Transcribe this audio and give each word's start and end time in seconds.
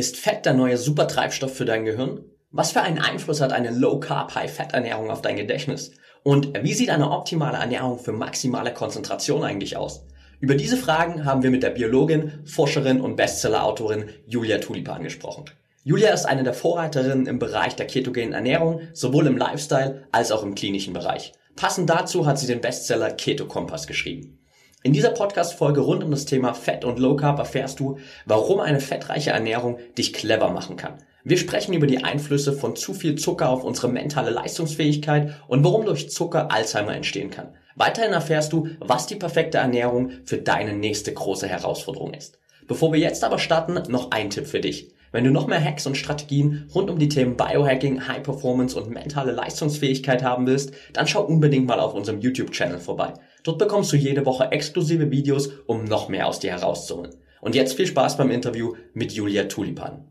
Ist 0.00 0.16
Fett 0.16 0.46
der 0.46 0.54
neue 0.54 0.78
Supertreibstoff 0.78 1.54
für 1.54 1.66
dein 1.66 1.84
Gehirn? 1.84 2.24
Was 2.50 2.72
für 2.72 2.80
einen 2.80 3.00
Einfluss 3.00 3.42
hat 3.42 3.52
eine 3.52 3.70
Low-Carb, 3.70 4.34
High-Fat-Ernährung 4.34 5.10
auf 5.10 5.20
dein 5.20 5.36
Gedächtnis? 5.36 5.90
Und 6.22 6.54
wie 6.64 6.72
sieht 6.72 6.88
eine 6.88 7.10
optimale 7.10 7.58
Ernährung 7.58 7.98
für 7.98 8.12
maximale 8.12 8.72
Konzentration 8.72 9.44
eigentlich 9.44 9.76
aus? 9.76 10.06
Über 10.40 10.54
diese 10.54 10.78
Fragen 10.78 11.26
haben 11.26 11.42
wir 11.42 11.50
mit 11.50 11.62
der 11.62 11.68
Biologin, 11.68 12.32
Forscherin 12.46 13.02
und 13.02 13.16
Bestseller-Autorin 13.16 14.06
Julia 14.24 14.56
Tulipan 14.56 15.02
gesprochen. 15.02 15.44
Julia 15.84 16.14
ist 16.14 16.24
eine 16.24 16.44
der 16.44 16.54
Vorreiterinnen 16.54 17.26
im 17.26 17.38
Bereich 17.38 17.76
der 17.76 17.86
ketogenen 17.86 18.32
Ernährung, 18.32 18.80
sowohl 18.94 19.26
im 19.26 19.36
Lifestyle 19.36 20.06
als 20.12 20.32
auch 20.32 20.42
im 20.42 20.54
klinischen 20.54 20.94
Bereich. 20.94 21.34
Passend 21.56 21.90
dazu 21.90 22.24
hat 22.24 22.38
sie 22.38 22.46
den 22.46 22.62
Bestseller 22.62 23.10
Keto 23.10 23.44
Kompass 23.44 23.86
geschrieben. 23.86 24.39
In 24.82 24.94
dieser 24.94 25.10
Podcast-Folge 25.10 25.80
rund 25.80 26.02
um 26.02 26.10
das 26.10 26.24
Thema 26.24 26.54
Fett 26.54 26.86
und 26.86 26.98
Low 26.98 27.14
Carb 27.14 27.38
erfährst 27.38 27.80
du, 27.80 27.98
warum 28.24 28.60
eine 28.60 28.80
fettreiche 28.80 29.28
Ernährung 29.28 29.78
dich 29.98 30.14
clever 30.14 30.48
machen 30.48 30.78
kann. 30.78 30.94
Wir 31.22 31.36
sprechen 31.36 31.74
über 31.74 31.86
die 31.86 32.02
Einflüsse 32.02 32.54
von 32.54 32.76
zu 32.76 32.94
viel 32.94 33.16
Zucker 33.16 33.50
auf 33.50 33.62
unsere 33.62 33.88
mentale 33.88 34.30
Leistungsfähigkeit 34.30 35.34
und 35.48 35.62
warum 35.64 35.84
durch 35.84 36.08
Zucker 36.08 36.50
Alzheimer 36.50 36.94
entstehen 36.94 37.28
kann. 37.28 37.54
Weiterhin 37.76 38.12
erfährst 38.12 38.54
du, 38.54 38.68
was 38.78 39.06
die 39.06 39.16
perfekte 39.16 39.58
Ernährung 39.58 40.12
für 40.24 40.38
deine 40.38 40.72
nächste 40.72 41.12
große 41.12 41.46
Herausforderung 41.46 42.14
ist. 42.14 42.38
Bevor 42.66 42.94
wir 42.94 43.00
jetzt 43.00 43.22
aber 43.22 43.38
starten, 43.38 43.78
noch 43.92 44.12
ein 44.12 44.30
Tipp 44.30 44.46
für 44.46 44.60
dich. 44.60 44.94
Wenn 45.12 45.24
du 45.24 45.30
noch 45.30 45.46
mehr 45.46 45.62
Hacks 45.62 45.86
und 45.86 45.98
Strategien 45.98 46.70
rund 46.74 46.88
um 46.88 46.98
die 46.98 47.08
Themen 47.10 47.36
Biohacking, 47.36 48.08
High 48.08 48.22
Performance 48.22 48.80
und 48.80 48.88
mentale 48.88 49.32
Leistungsfähigkeit 49.32 50.22
haben 50.22 50.46
willst, 50.46 50.72
dann 50.94 51.06
schau 51.06 51.22
unbedingt 51.22 51.66
mal 51.66 51.80
auf 51.80 51.92
unserem 51.92 52.20
YouTube-Channel 52.20 52.78
vorbei. 52.78 53.12
Dort 53.42 53.58
bekommst 53.58 53.90
du 53.92 53.96
jede 53.96 54.26
Woche 54.26 54.52
exklusive 54.52 55.10
Videos, 55.10 55.50
um 55.66 55.84
noch 55.84 56.08
mehr 56.08 56.26
aus 56.26 56.40
dir 56.40 56.50
herauszuholen. 56.50 57.14
Und 57.40 57.54
jetzt 57.54 57.72
viel 57.74 57.86
Spaß 57.86 58.18
beim 58.18 58.30
Interview 58.30 58.74
mit 58.92 59.12
Julia 59.12 59.44
Tulipan. 59.44 60.04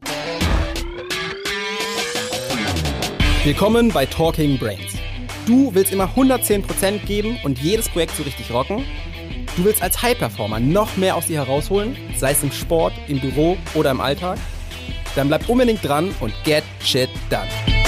Willkommen 3.43 3.89
bei 3.89 4.07
Talking 4.07 4.57
Brains. 4.57 4.95
Du 5.45 5.73
willst 5.75 5.93
immer 5.93 6.09
110% 6.15 7.05
geben 7.05 7.37
und 7.43 7.59
jedes 7.59 7.87
Projekt 7.89 8.15
so 8.15 8.23
richtig 8.23 8.51
rocken? 8.51 8.83
Du 9.55 9.63
willst 9.63 9.83
als 9.83 10.01
High-Performer 10.01 10.59
noch 10.59 10.97
mehr 10.97 11.15
aus 11.15 11.27
dir 11.27 11.45
herausholen, 11.45 11.95
sei 12.17 12.31
es 12.31 12.41
im 12.41 12.51
Sport, 12.51 12.93
im 13.07 13.19
Büro 13.19 13.57
oder 13.75 13.91
im 13.91 14.01
Alltag? 14.01 14.39
Dann 15.15 15.27
bleib 15.27 15.47
unbedingt 15.49 15.87
dran 15.87 16.15
und 16.19 16.33
get 16.45 16.63
shit 16.83 17.09
done. 17.29 17.78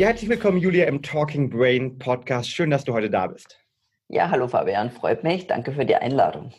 Ja, 0.00 0.06
herzlich 0.06 0.30
willkommen, 0.30 0.56
Julia, 0.56 0.86
im 0.86 1.02
Talking 1.02 1.50
Brain 1.50 1.98
Podcast. 1.98 2.48
Schön, 2.48 2.70
dass 2.70 2.84
du 2.84 2.94
heute 2.94 3.10
da 3.10 3.26
bist. 3.26 3.60
Ja, 4.08 4.30
hallo 4.30 4.48
Fabian, 4.48 4.90
freut 4.90 5.24
mich. 5.24 5.46
Danke 5.46 5.72
für 5.72 5.84
die 5.84 5.94
Einladung. 5.94 6.54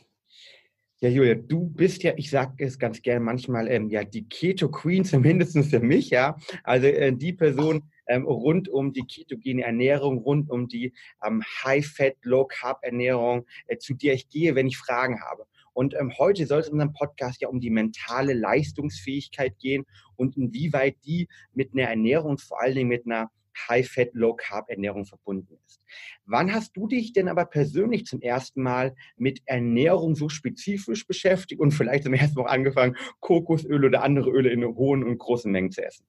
Ja, 1.00 1.10
Julia, 1.10 1.34
du 1.34 1.66
bist 1.66 2.04
ja, 2.04 2.14
ich 2.18 2.30
sage 2.30 2.64
es 2.64 2.78
ganz 2.78 3.02
gerne 3.02 3.20
manchmal, 3.20 3.68
ähm, 3.68 3.90
ja, 3.90 4.04
die 4.04 4.30
Keto 4.30 4.70
Queen, 4.70 5.04
zumindest 5.06 5.58
für 5.72 5.80
mich, 5.80 6.12
ja. 6.12 6.38
Also 6.64 6.86
äh, 6.86 7.14
die 7.14 7.34
Person 7.34 7.90
ähm, 8.06 8.28
rund 8.28 8.70
um 8.70 8.94
die 8.94 9.08
ketogene 9.08 9.64
Ernährung, 9.64 10.20
rund 10.20 10.52
um 10.52 10.68
die 10.68 10.94
ähm, 11.26 11.42
High-Fat, 11.64 12.18
Low-Carb-Ernährung, 12.22 13.48
äh, 13.66 13.78
zu 13.80 13.96
der 13.96 14.14
ich 14.14 14.30
gehe, 14.30 14.54
wenn 14.54 14.68
ich 14.68 14.78
Fragen 14.78 15.20
habe. 15.20 15.48
Und 15.74 15.94
ähm, 15.94 16.14
heute 16.18 16.46
soll 16.46 16.60
es 16.60 16.68
in 16.68 16.74
unserem 16.74 16.94
Podcast 16.94 17.42
ja 17.42 17.48
um 17.48 17.60
die 17.60 17.70
mentale 17.70 18.34
Leistungsfähigkeit 18.34 19.58
gehen 19.60 19.86
und 20.16 20.38
inwieweit 20.38 20.98
die 21.06 21.28
mit 21.54 21.74
einer 21.74 21.90
Ernährung, 21.90 22.38
vor 22.38 22.62
allen 22.62 22.76
Dingen 22.76 22.90
mit 22.90 23.06
einer 23.06 23.30
High-Fat, 23.70 24.10
Low-Carb-Ernährung 24.14 25.06
verbunden 25.06 25.58
ist. 25.68 25.82
Wann 26.26 26.54
hast 26.54 26.76
du 26.76 26.88
dich 26.88 27.14
denn 27.14 27.28
aber 27.28 27.46
persönlich 27.46 28.06
zum 28.06 28.22
ersten 28.22 28.64
Mal 28.64 28.96
mit 29.18 29.42
Ernährung 29.46 30.16
so 30.16 30.30
spezifisch 30.30 31.06
beschäftigt 31.06 31.60
und 31.60 31.72
vielleicht 31.72 32.06
zum 32.06 32.14
ersten 32.14 32.42
Mal 32.42 32.50
angefangen, 32.50 32.96
Kokosöl 33.20 33.86
oder 33.86 34.04
andere 34.04 34.30
Öle 34.30 34.50
in 34.50 34.64
hohen 34.66 35.04
und 35.04 35.18
großen 35.18 35.52
Mengen 35.52 35.72
zu 35.72 35.84
essen? 35.84 36.06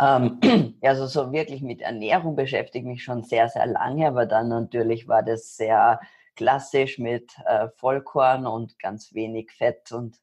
Ähm, 0.00 0.40
also 0.82 1.06
so 1.06 1.32
wirklich 1.32 1.62
mit 1.62 1.80
Ernährung 1.80 2.36
beschäftige 2.36 2.86
ich 2.86 2.94
mich 2.94 3.04
schon 3.04 3.22
sehr, 3.24 3.48
sehr 3.48 3.66
lange, 3.66 4.06
aber 4.06 4.26
dann 4.26 4.48
natürlich 4.48 5.08
war 5.08 5.22
das 5.22 5.56
sehr 5.56 6.00
klassisch 6.36 6.98
mit 6.98 7.32
äh, 7.46 7.68
Vollkorn 7.76 8.46
und 8.46 8.78
ganz 8.78 9.14
wenig 9.14 9.52
Fett 9.52 9.92
und 9.92 10.18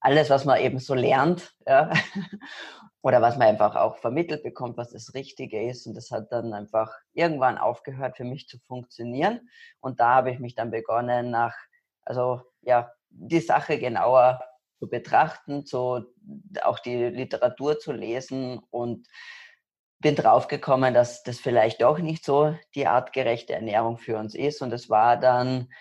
alles, 0.00 0.28
was 0.28 0.44
man 0.44 0.60
eben 0.60 0.78
so 0.78 0.94
lernt, 0.94 1.54
ja. 1.66 1.90
oder 3.02 3.20
was 3.22 3.36
man 3.36 3.48
einfach 3.48 3.74
auch 3.76 3.96
vermittelt 3.96 4.42
bekommt, 4.42 4.76
was 4.76 4.90
das 4.90 5.14
Richtige 5.14 5.68
ist. 5.68 5.86
Und 5.86 5.94
das 5.94 6.10
hat 6.10 6.30
dann 6.30 6.52
einfach 6.52 6.90
irgendwann 7.12 7.58
aufgehört 7.58 8.16
für 8.16 8.24
mich 8.24 8.48
zu 8.48 8.58
funktionieren. 8.58 9.48
Und 9.80 10.00
da 10.00 10.14
habe 10.14 10.30
ich 10.30 10.38
mich 10.38 10.54
dann 10.54 10.70
begonnen, 10.70 11.30
nach, 11.30 11.54
also 12.04 12.40
ja, 12.62 12.90
die 13.10 13.40
Sache 13.40 13.78
genauer 13.78 14.40
zu 14.78 14.88
betrachten, 14.88 15.64
zu, 15.64 16.04
auch 16.62 16.78
die 16.78 17.04
Literatur 17.04 17.78
zu 17.78 17.92
lesen 17.92 18.58
und 18.70 19.06
bin 20.04 20.16
draufgekommen, 20.16 20.92
dass 20.92 21.22
das 21.22 21.40
vielleicht 21.40 21.80
doch 21.80 21.98
nicht 21.98 22.26
so 22.26 22.54
die 22.74 22.86
artgerechte 22.86 23.54
Ernährung 23.54 23.96
für 23.96 24.18
uns 24.18 24.34
ist. 24.34 24.60
Und 24.60 24.70
es 24.70 24.90
war 24.90 25.16
dann, 25.16 25.72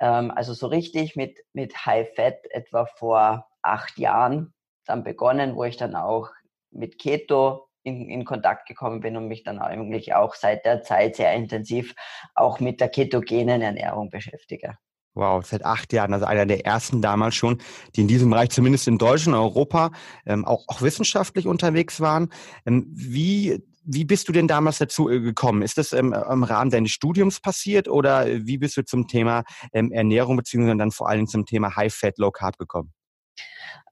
ähm, 0.00 0.32
also 0.32 0.52
so 0.52 0.66
richtig 0.66 1.14
mit, 1.14 1.38
mit 1.52 1.86
High 1.86 2.08
Fat 2.16 2.40
etwa 2.50 2.86
vor 2.86 3.46
acht 3.62 3.96
Jahren 3.96 4.52
dann 4.84 5.04
begonnen, 5.04 5.54
wo 5.54 5.62
ich 5.62 5.76
dann 5.76 5.94
auch 5.94 6.28
mit 6.72 6.98
Keto 6.98 7.68
in, 7.84 8.10
in 8.10 8.24
Kontakt 8.24 8.66
gekommen 8.66 8.98
bin 8.98 9.16
und 9.16 9.28
mich 9.28 9.44
dann 9.44 9.60
eigentlich 9.60 10.12
auch 10.12 10.34
seit 10.34 10.64
der 10.64 10.82
Zeit 10.82 11.14
sehr 11.14 11.32
intensiv 11.34 11.94
auch 12.34 12.58
mit 12.58 12.80
der 12.80 12.88
ketogenen 12.88 13.62
Ernährung 13.62 14.10
beschäftige. 14.10 14.76
Wow, 15.18 15.44
seit 15.44 15.64
acht 15.64 15.92
Jahren, 15.92 16.12
also 16.12 16.26
einer 16.26 16.46
der 16.46 16.64
ersten 16.64 17.02
damals 17.02 17.34
schon, 17.34 17.58
die 17.96 18.02
in 18.02 18.08
diesem 18.08 18.30
Bereich 18.30 18.50
zumindest 18.50 18.86
in 18.86 18.98
Deutschland 18.98 19.36
Europa 19.36 19.90
ähm, 20.26 20.44
auch, 20.44 20.64
auch 20.68 20.80
wissenschaftlich 20.80 21.48
unterwegs 21.48 22.00
waren. 22.00 22.30
Ähm, 22.64 22.86
wie, 22.88 23.64
wie 23.90 24.04
bist 24.04 24.28
du 24.28 24.32
denn 24.32 24.46
damals 24.46 24.78
dazu 24.78 25.08
äh, 25.08 25.20
gekommen? 25.20 25.62
Ist 25.62 25.78
das 25.78 25.92
ähm, 25.92 26.12
im 26.12 26.44
Rahmen 26.44 26.70
deines 26.70 26.90
Studiums 26.90 27.40
passiert 27.40 27.88
oder 27.88 28.26
wie 28.26 28.58
bist 28.58 28.76
du 28.76 28.84
zum 28.84 29.08
Thema 29.08 29.44
ähm, 29.72 29.90
Ernährung 29.92 30.36
beziehungsweise 30.36 30.76
dann 30.76 30.90
vor 30.90 31.08
allem 31.08 31.26
zum 31.26 31.46
Thema 31.46 31.74
High 31.74 31.92
Fat, 31.92 32.18
Low 32.18 32.30
Carb 32.30 32.58
gekommen? 32.58 32.92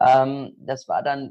Ähm, 0.00 0.54
das 0.58 0.86
war 0.86 1.02
dann 1.02 1.30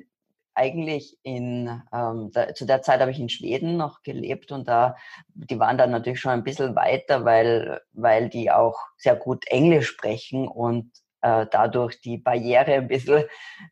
eigentlich 0.55 1.17
in, 1.21 1.83
ähm, 1.93 2.31
da, 2.33 2.53
zu 2.53 2.65
der 2.65 2.81
Zeit 2.81 3.01
habe 3.01 3.11
ich 3.11 3.19
in 3.19 3.29
Schweden 3.29 3.77
noch 3.77 4.01
gelebt 4.01 4.51
und 4.51 4.67
da, 4.67 4.95
die 5.33 5.59
waren 5.59 5.77
dann 5.77 5.91
natürlich 5.91 6.21
schon 6.21 6.31
ein 6.31 6.43
bisschen 6.43 6.75
weiter, 6.75 7.25
weil, 7.25 7.81
weil 7.91 8.29
die 8.29 8.51
auch 8.51 8.79
sehr 8.97 9.15
gut 9.15 9.45
Englisch 9.47 9.87
sprechen 9.87 10.47
und 10.47 10.91
äh, 11.25 11.47
dadurch 11.49 11.99
die 12.01 12.17
Barriere 12.19 12.73
ein 12.73 12.87
bisschen 12.87 13.23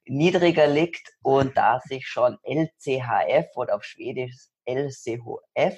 niedriger 0.05 0.65
liegt 0.65 1.13
und 1.21 1.55
da 1.55 1.79
sich 1.81 2.07
schon 2.07 2.37
LCHF 2.43 3.55
oder 3.55 3.75
auf 3.75 3.83
Schwedisch 3.83 4.47
LCHF 4.65 5.77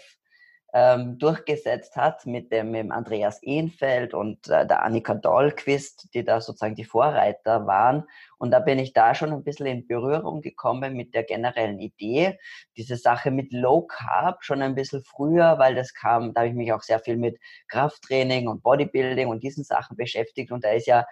ähm, 0.74 1.18
durchgesetzt 1.18 1.98
hat 1.98 2.26
mit 2.26 2.52
dem, 2.52 2.72
mit 2.72 2.82
dem 2.82 2.92
Andreas 2.92 3.44
Ehnfeld 3.44 4.14
und 4.14 4.48
äh, 4.48 4.66
der 4.66 4.84
Annika 4.84 5.16
Dahlquist, 5.16 6.14
die 6.14 6.24
da 6.24 6.40
sozusagen 6.40 6.76
die 6.76 6.86
Vorreiter 6.86 7.68
waren. 7.68 8.06
Und 8.38 8.52
da 8.52 8.60
bin 8.60 8.80
ich 8.80 8.94
da 8.94 9.14
schon 9.14 9.34
ein 9.34 9.44
bisschen 9.44 9.66
in 9.66 9.88
Berührung 9.88 10.42
gekommen 10.42 10.94
mit 10.94 11.14
der 11.14 11.24
generellen 11.24 11.80
Idee, 11.80 12.40
diese 12.78 12.96
Sache 12.96 13.32
mit 13.32 13.52
Low 13.52 13.82
Carb 13.82 14.44
schon 14.46 14.62
ein 14.62 14.76
bisschen 14.76 15.04
früher, 15.04 15.60
weil 15.60 15.76
das 15.76 15.94
kam, 15.94 16.34
da 16.34 16.42
habe 16.42 16.50
ich 16.50 16.56
mich 16.56 16.72
auch 16.72 16.84
sehr 16.84 17.00
viel 17.00 17.18
mit 17.18 17.38
Krafttraining 17.68 18.48
und 18.48 18.64
Bodybuilding 18.64 19.28
und 19.28 19.44
diesen 19.44 19.66
Sachen 19.66 19.98
beschäftigt. 19.98 20.52
Und 20.52 20.64
da 20.64 20.72
ist 20.72 20.88
ja 20.88 21.06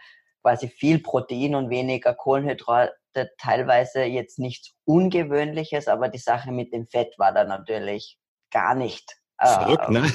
quasi 0.44 0.68
viel 0.68 1.00
Protein 1.00 1.56
und 1.56 1.72
weniger 1.72 2.14
Kohlenhydrate 2.14 2.94
teilweise 3.40 4.04
jetzt 4.04 4.38
nichts 4.38 4.76
Ungewöhnliches, 4.86 5.88
aber 5.88 6.10
die 6.10 6.20
Sache 6.20 6.52
mit 6.52 6.74
dem 6.74 6.88
Fett 6.88 7.18
war 7.18 7.34
da 7.34 7.44
natürlich 7.44 8.20
gar 8.52 8.76
nicht 8.76 9.18
Verrückt, 9.40 9.90
ne? 9.90 10.12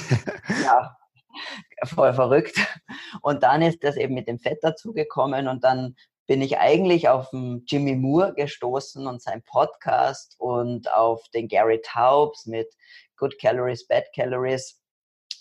Ja, 0.63 0.97
voll 1.85 2.13
verrückt. 2.13 2.57
Und 3.21 3.43
dann 3.43 3.61
ist 3.61 3.83
das 3.83 3.95
eben 3.95 4.15
mit 4.15 4.27
dem 4.27 4.39
Fett 4.39 4.59
dazugekommen 4.61 5.47
und 5.47 5.63
dann 5.63 5.95
bin 6.27 6.41
ich 6.41 6.57
eigentlich 6.59 7.09
auf 7.09 7.29
den 7.31 7.63
Jimmy 7.67 7.95
Moore 7.95 8.33
gestoßen 8.35 9.07
und 9.07 9.21
sein 9.21 9.41
Podcast 9.43 10.35
und 10.37 10.91
auf 10.93 11.27
den 11.33 11.47
Gary 11.47 11.81
Taubes 11.83 12.45
mit 12.45 12.67
Good 13.17 13.39
Calories, 13.39 13.87
Bad 13.87 14.05
Calories 14.15 14.78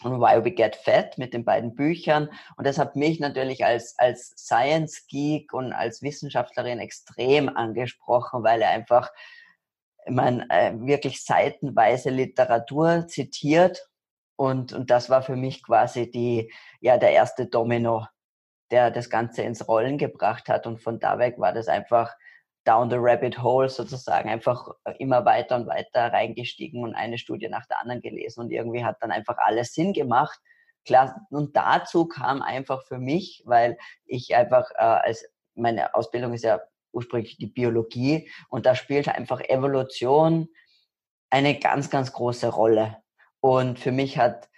und 0.05 0.21
Why 0.21 0.45
We 0.45 0.50
Get 0.53 0.77
Fat 0.77 1.19
mit 1.19 1.35
den 1.35 1.45
beiden 1.45 1.75
Büchern. 1.75 2.29
Und 2.56 2.67
das 2.67 2.79
hat 2.79 2.97
mich 2.97 3.21
natürlich 3.21 3.65
als, 3.65 3.99
als 3.99 4.29
Science 4.37 5.06
Geek 5.09 5.53
und 5.53 5.73
als 5.73 6.03
Wissenschaftlerin 6.03 6.79
extrem 6.79 7.49
angesprochen, 7.49 8.43
weil 8.43 8.62
er 8.62 8.71
einfach 8.71 9.11
man 10.11 10.49
äh, 10.49 10.73
wirklich 10.79 11.23
seitenweise 11.23 12.11
Literatur 12.11 13.06
zitiert 13.09 13.89
und, 14.37 14.73
und 14.73 14.91
das 14.91 15.11
war 15.11 15.23
für 15.23 15.37
mich 15.37 15.62
quasi 15.65 16.11
die, 16.11 16.53
ja, 16.81 16.97
der 16.97 17.11
erste 17.11 17.47
Domino, 17.47 18.06
der 18.71 18.91
das 18.91 19.11
Ganze 19.11 19.43
ins 19.43 19.67
Rollen 19.67 19.99
gebracht 19.99 20.49
hat 20.49 20.67
und 20.67 20.81
von 20.81 21.00
da 21.00 21.19
weg 21.19 21.39
war 21.39 21.53
das 21.53 21.69
einfach 21.69 22.15
down 22.69 22.91
the 22.91 22.97
rabbit 22.99 23.43
hole 23.43 23.67
sozusagen, 23.70 24.29
einfach 24.29 24.69
immer 24.99 25.25
weiter 25.25 25.56
und 25.56 25.67
weiter 25.67 26.12
reingestiegen 26.12 26.82
und 26.82 26.94
eine 26.94 27.17
Studie 27.17 27.49
nach 27.49 27.65
der 27.65 27.81
anderen 27.81 28.03
gelesen 28.03 28.41
und 28.41 28.50
irgendwie 28.50 28.85
hat 28.85 28.99
dann 29.00 29.11
einfach 29.11 29.38
alles 29.38 29.73
Sinn 29.73 29.94
gemacht. 29.94 30.38
Klar, 30.85 31.26
und 31.31 31.56
dazu 31.56 32.06
kam 32.06 32.43
einfach 32.43 32.82
für 32.85 32.99
mich, 32.99 33.43
weil 33.47 33.79
ich 34.05 34.37
einfach 34.37 34.70
äh, 34.73 34.82
als 34.82 35.26
meine 35.55 35.94
Ausbildung 35.94 36.35
ist 36.35 36.44
ja 36.44 36.61
ursprünglich 36.93 37.38
die 37.38 37.47
Biologie 37.47 38.31
und 38.50 38.67
da 38.67 38.75
spielt 38.75 39.09
einfach 39.09 39.41
Evolution 39.41 40.49
eine 41.31 41.59
ganz, 41.59 41.88
ganz 41.88 42.12
große 42.12 42.49
Rolle. 42.49 42.99
Und 43.41 43.79
für 43.79 43.93
mich 43.93 44.19
hat 44.19 44.50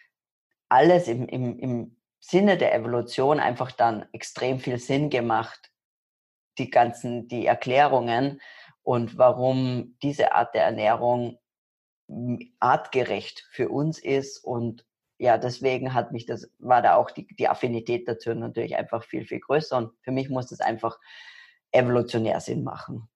alles 0.68 1.06
im, 1.06 1.28
im, 1.28 1.58
im 1.60 1.96
Sinne 2.18 2.56
der 2.56 2.74
Evolution 2.74 3.38
einfach 3.38 3.70
dann 3.70 4.06
extrem 4.12 4.58
viel 4.58 4.78
Sinn 4.78 5.10
gemacht, 5.10 5.69
die 6.58 6.70
ganzen, 6.70 7.28
die 7.28 7.46
Erklärungen 7.46 8.40
und 8.82 9.18
warum 9.18 9.96
diese 10.02 10.32
Art 10.32 10.54
der 10.54 10.64
Ernährung 10.64 11.38
artgerecht 12.58 13.46
für 13.50 13.68
uns 13.68 13.98
ist 13.98 14.42
und 14.42 14.84
ja, 15.18 15.36
deswegen 15.36 15.92
hat 15.92 16.12
mich 16.12 16.24
das, 16.24 16.50
war 16.58 16.80
da 16.80 16.96
auch 16.96 17.10
die, 17.10 17.26
die 17.26 17.48
Affinität 17.48 18.08
dazu 18.08 18.34
natürlich 18.34 18.76
einfach 18.76 19.04
viel, 19.04 19.26
viel 19.26 19.40
größer 19.40 19.76
und 19.76 19.92
für 20.00 20.12
mich 20.12 20.30
muss 20.30 20.46
das 20.46 20.60
einfach 20.60 20.98
evolutionär 21.72 22.40
Sinn 22.40 22.64
machen. 22.64 23.08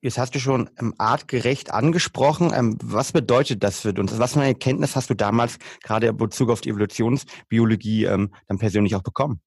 Jetzt 0.00 0.18
hast 0.18 0.34
du 0.34 0.40
schon 0.40 0.68
ähm, 0.78 0.94
artgerecht 0.98 1.70
angesprochen. 1.72 2.52
Ähm, 2.54 2.76
was 2.82 3.12
bedeutet 3.12 3.62
das 3.62 3.80
für 3.80 3.92
uns? 3.92 4.18
Was 4.18 4.32
für 4.32 4.40
eine 4.40 4.48
Erkenntnis 4.48 4.96
hast 4.96 5.08
du 5.08 5.14
damals 5.14 5.58
gerade 5.82 6.08
in 6.08 6.16
Bezug 6.16 6.50
auf 6.50 6.60
die 6.60 6.70
Evolutionsbiologie 6.70 8.04
ähm, 8.04 8.34
dann 8.48 8.58
persönlich 8.58 8.94
auch 8.94 9.02
bekommen? 9.02 9.40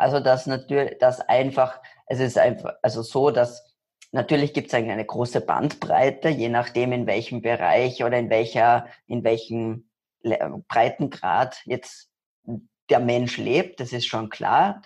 Also 0.00 0.20
dass 0.20 0.46
natürlich, 0.46 0.98
dass 0.98 1.20
einfach, 1.20 1.80
es 2.06 2.20
ist 2.20 2.38
einfach, 2.38 2.74
also 2.82 3.02
so, 3.02 3.30
dass 3.30 3.76
natürlich 4.12 4.52
gibt 4.54 4.68
es 4.68 4.74
eine 4.74 5.04
große 5.04 5.40
Bandbreite, 5.40 6.28
je 6.28 6.48
nachdem 6.48 6.92
in 6.92 7.06
welchem 7.06 7.42
Bereich 7.42 8.02
oder 8.02 8.18
in 8.18 8.30
welcher, 8.30 8.86
in 9.06 9.24
welchem 9.24 9.90
Breitengrad 10.68 11.60
jetzt 11.64 12.10
der 12.88 13.00
Mensch 13.00 13.36
lebt, 13.36 13.80
das 13.80 13.92
ist 13.92 14.06
schon 14.06 14.30
klar. 14.30 14.82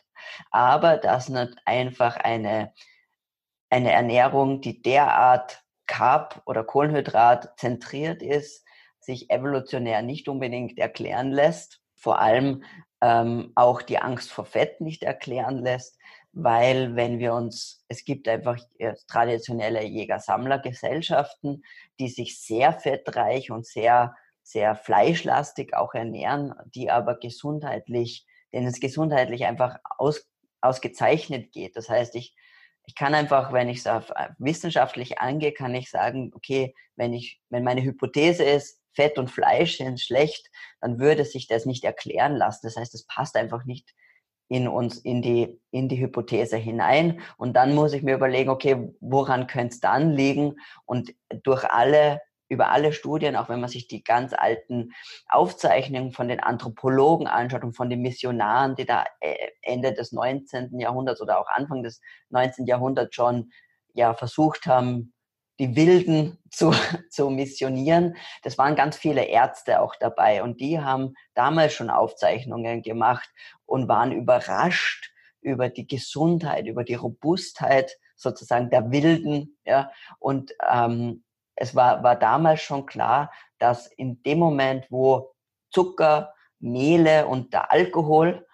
Aber 0.50 0.96
dass 0.96 1.28
nicht 1.28 1.56
einfach 1.64 2.17
eine 2.17 2.72
eine 3.75 3.90
Ernährung, 3.90 4.60
die 4.60 4.82
derart 4.82 5.64
Carb- 5.87 6.43
oder 6.46 6.62
Kohlenhydrat 6.62 7.58
zentriert 7.58 8.22
ist, 8.22 8.64
sich 9.00 9.31
evolutionär 9.31 10.00
nicht 10.02 10.28
unbedingt 10.28 10.78
erklären 10.78 11.32
lässt, 11.32 11.81
vor 11.96 12.20
allem 12.20 12.62
ähm, 13.05 13.53
auch 13.55 13.83
die 13.83 13.99
Angst 13.99 14.33
vor 14.33 14.47
Fett 14.47 14.81
nicht 14.81 15.03
erklären 15.03 15.59
lässt, 15.59 15.99
weil 16.33 16.97
wenn 16.97 17.19
wir 17.19 17.35
uns, 17.35 17.85
es 17.89 18.06
gibt 18.06 18.27
einfach 18.29 18.56
äh, 18.79 18.95
traditionelle 19.06 19.85
Jäger-Sammler-Gesellschaften, 19.85 21.62
die 22.01 22.09
sich 22.09 22.41
sehr 22.41 22.73
fettreich 22.73 23.51
und 23.51 23.67
sehr, 23.67 24.17
sehr 24.43 24.75
fleischlastig 24.75 25.77
auch 25.77 25.93
ernähren, 25.93 26.55
die 26.75 26.91
aber 26.91 27.19
gesundheitlich, 27.19 28.27
denen 28.55 28.69
es 28.69 28.81
gesundheitlich 28.81 29.45
einfach 29.45 29.77
aus, 29.99 30.27
ausgezeichnet 30.62 31.53
geht. 31.53 31.77
Das 31.77 31.91
heißt, 31.91 32.15
ich 32.15 32.35
ich 32.86 32.94
kann 32.94 33.14
einfach, 33.14 33.52
wenn 33.52 33.69
ich 33.69 33.78
es 33.78 33.86
äh, 33.86 34.00
wissenschaftlich 34.38 35.19
angehe, 35.19 35.52
kann 35.52 35.75
ich 35.75 35.90
sagen, 35.90 36.32
okay, 36.34 36.75
wenn 36.96 37.12
ich, 37.12 37.40
wenn 37.48 37.64
meine 37.64 37.82
Hypothese 37.82 38.44
ist, 38.44 38.81
Fett 38.92 39.19
und 39.19 39.31
Fleisch 39.31 39.78
sind 39.78 40.00
schlecht, 40.00 40.50
dann 40.81 40.98
würde 40.98 41.25
sich 41.25 41.48
das 41.48 41.66
nicht 41.66 41.84
erklären 41.84 42.36
lassen. 42.36 42.60
Das 42.66 42.76
heißt, 42.76 42.94
es 42.94 43.06
passt 43.06 43.36
einfach 43.36 43.64
nicht 43.64 43.94
in 44.48 44.69
uns, 44.69 44.98
in 44.98 45.22
die, 45.22 45.60
in 45.70 45.88
die 45.88 45.98
Hypothese 46.00 46.56
hinein. 46.56 47.20
Und 47.36 47.54
dann 47.54 47.75
muss 47.75 47.92
ich 47.92 48.02
mir 48.02 48.14
überlegen, 48.14 48.50
okay, 48.50 48.92
woran 49.00 49.46
könnte 49.46 49.75
es 49.75 49.81
dann 49.81 50.12
liegen? 50.12 50.56
Und 50.84 51.14
durch 51.42 51.64
alle 51.64 52.20
über 52.49 52.70
alle 52.70 52.93
Studien, 52.93 53.37
auch 53.37 53.49
wenn 53.49 53.61
man 53.61 53.70
sich 53.70 53.88
die 53.88 54.05
ganz 54.05 54.32
alten 54.32 54.93
Aufzeichnungen 55.29 56.12
von 56.12 56.29
den 56.29 56.41
Anthropologen 56.41 57.26
anschaut 57.26 57.64
und 57.64 57.75
von 57.75 57.91
den 57.91 58.02
Missionaren, 58.02 58.76
die 58.76 58.85
da 58.85 59.05
äh, 59.20 59.35
Ende 59.62 59.93
des 59.93 60.12
19. 60.12 60.79
Jahrhunderts 60.79 61.20
oder 61.20 61.38
auch 61.41 61.49
Anfang 61.49 61.82
des 61.82 62.00
19. 62.31 62.67
Jahrhunderts 62.67 63.14
schon 63.14 63.50
ja 63.94 64.14
versucht 64.14 64.67
haben, 64.67 65.14
die 65.58 65.76
Wilden 65.76 66.38
zu, 66.50 66.73
zu 67.11 67.31
missionieren. 67.31 68.17
Das 68.43 68.58
waren 68.58 68.76
ganz 68.76 68.96
viele 68.96 69.25
Ärzte 69.25 69.81
auch 69.81 69.96
dabei 69.96 70.43
und 70.43 70.61
die 70.61 70.81
haben 70.81 71.14
damals 71.35 71.73
schon 71.73 71.91
Aufzeichnungen 71.91 72.82
gemacht 72.82 73.29
und 73.67 73.88
waren 73.88 74.12
überrascht 74.12 75.12
über 75.41 75.69
die 75.69 75.87
Gesundheit, 75.87 76.67
über 76.67 76.85
die 76.85 76.94
Robustheit 76.94 77.99
sozusagen 78.17 78.70
der 78.70 78.91
Wilden. 78.91 79.58
Ja, 79.64 79.91
und 80.19 80.52
ähm, 80.70 81.24
es 81.56 81.75
war, 81.75 82.03
war 82.03 82.17
damals 82.17 82.61
schon 82.62 82.87
klar, 82.87 83.33
dass 83.59 83.87
in 83.87 84.23
dem 84.23 84.39
Moment, 84.39 84.87
wo 84.91 85.35
Zucker, 85.71 86.35
Mehle 86.59 87.27
und 87.27 87.53
der 87.53 87.71
Alkohol 87.71 88.47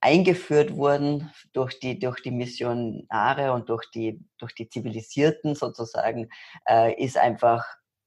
eingeführt 0.00 0.76
wurden 0.76 1.30
durch 1.52 1.78
die, 1.78 1.98
durch 1.98 2.22
die 2.22 2.30
Missionare 2.30 3.52
und 3.52 3.68
durch 3.68 3.90
die, 3.90 4.24
durch 4.38 4.54
die 4.54 4.68
Zivilisierten 4.68 5.54
sozusagen, 5.54 6.30
äh, 6.68 6.94
ist 6.94 7.18
einfach 7.18 7.66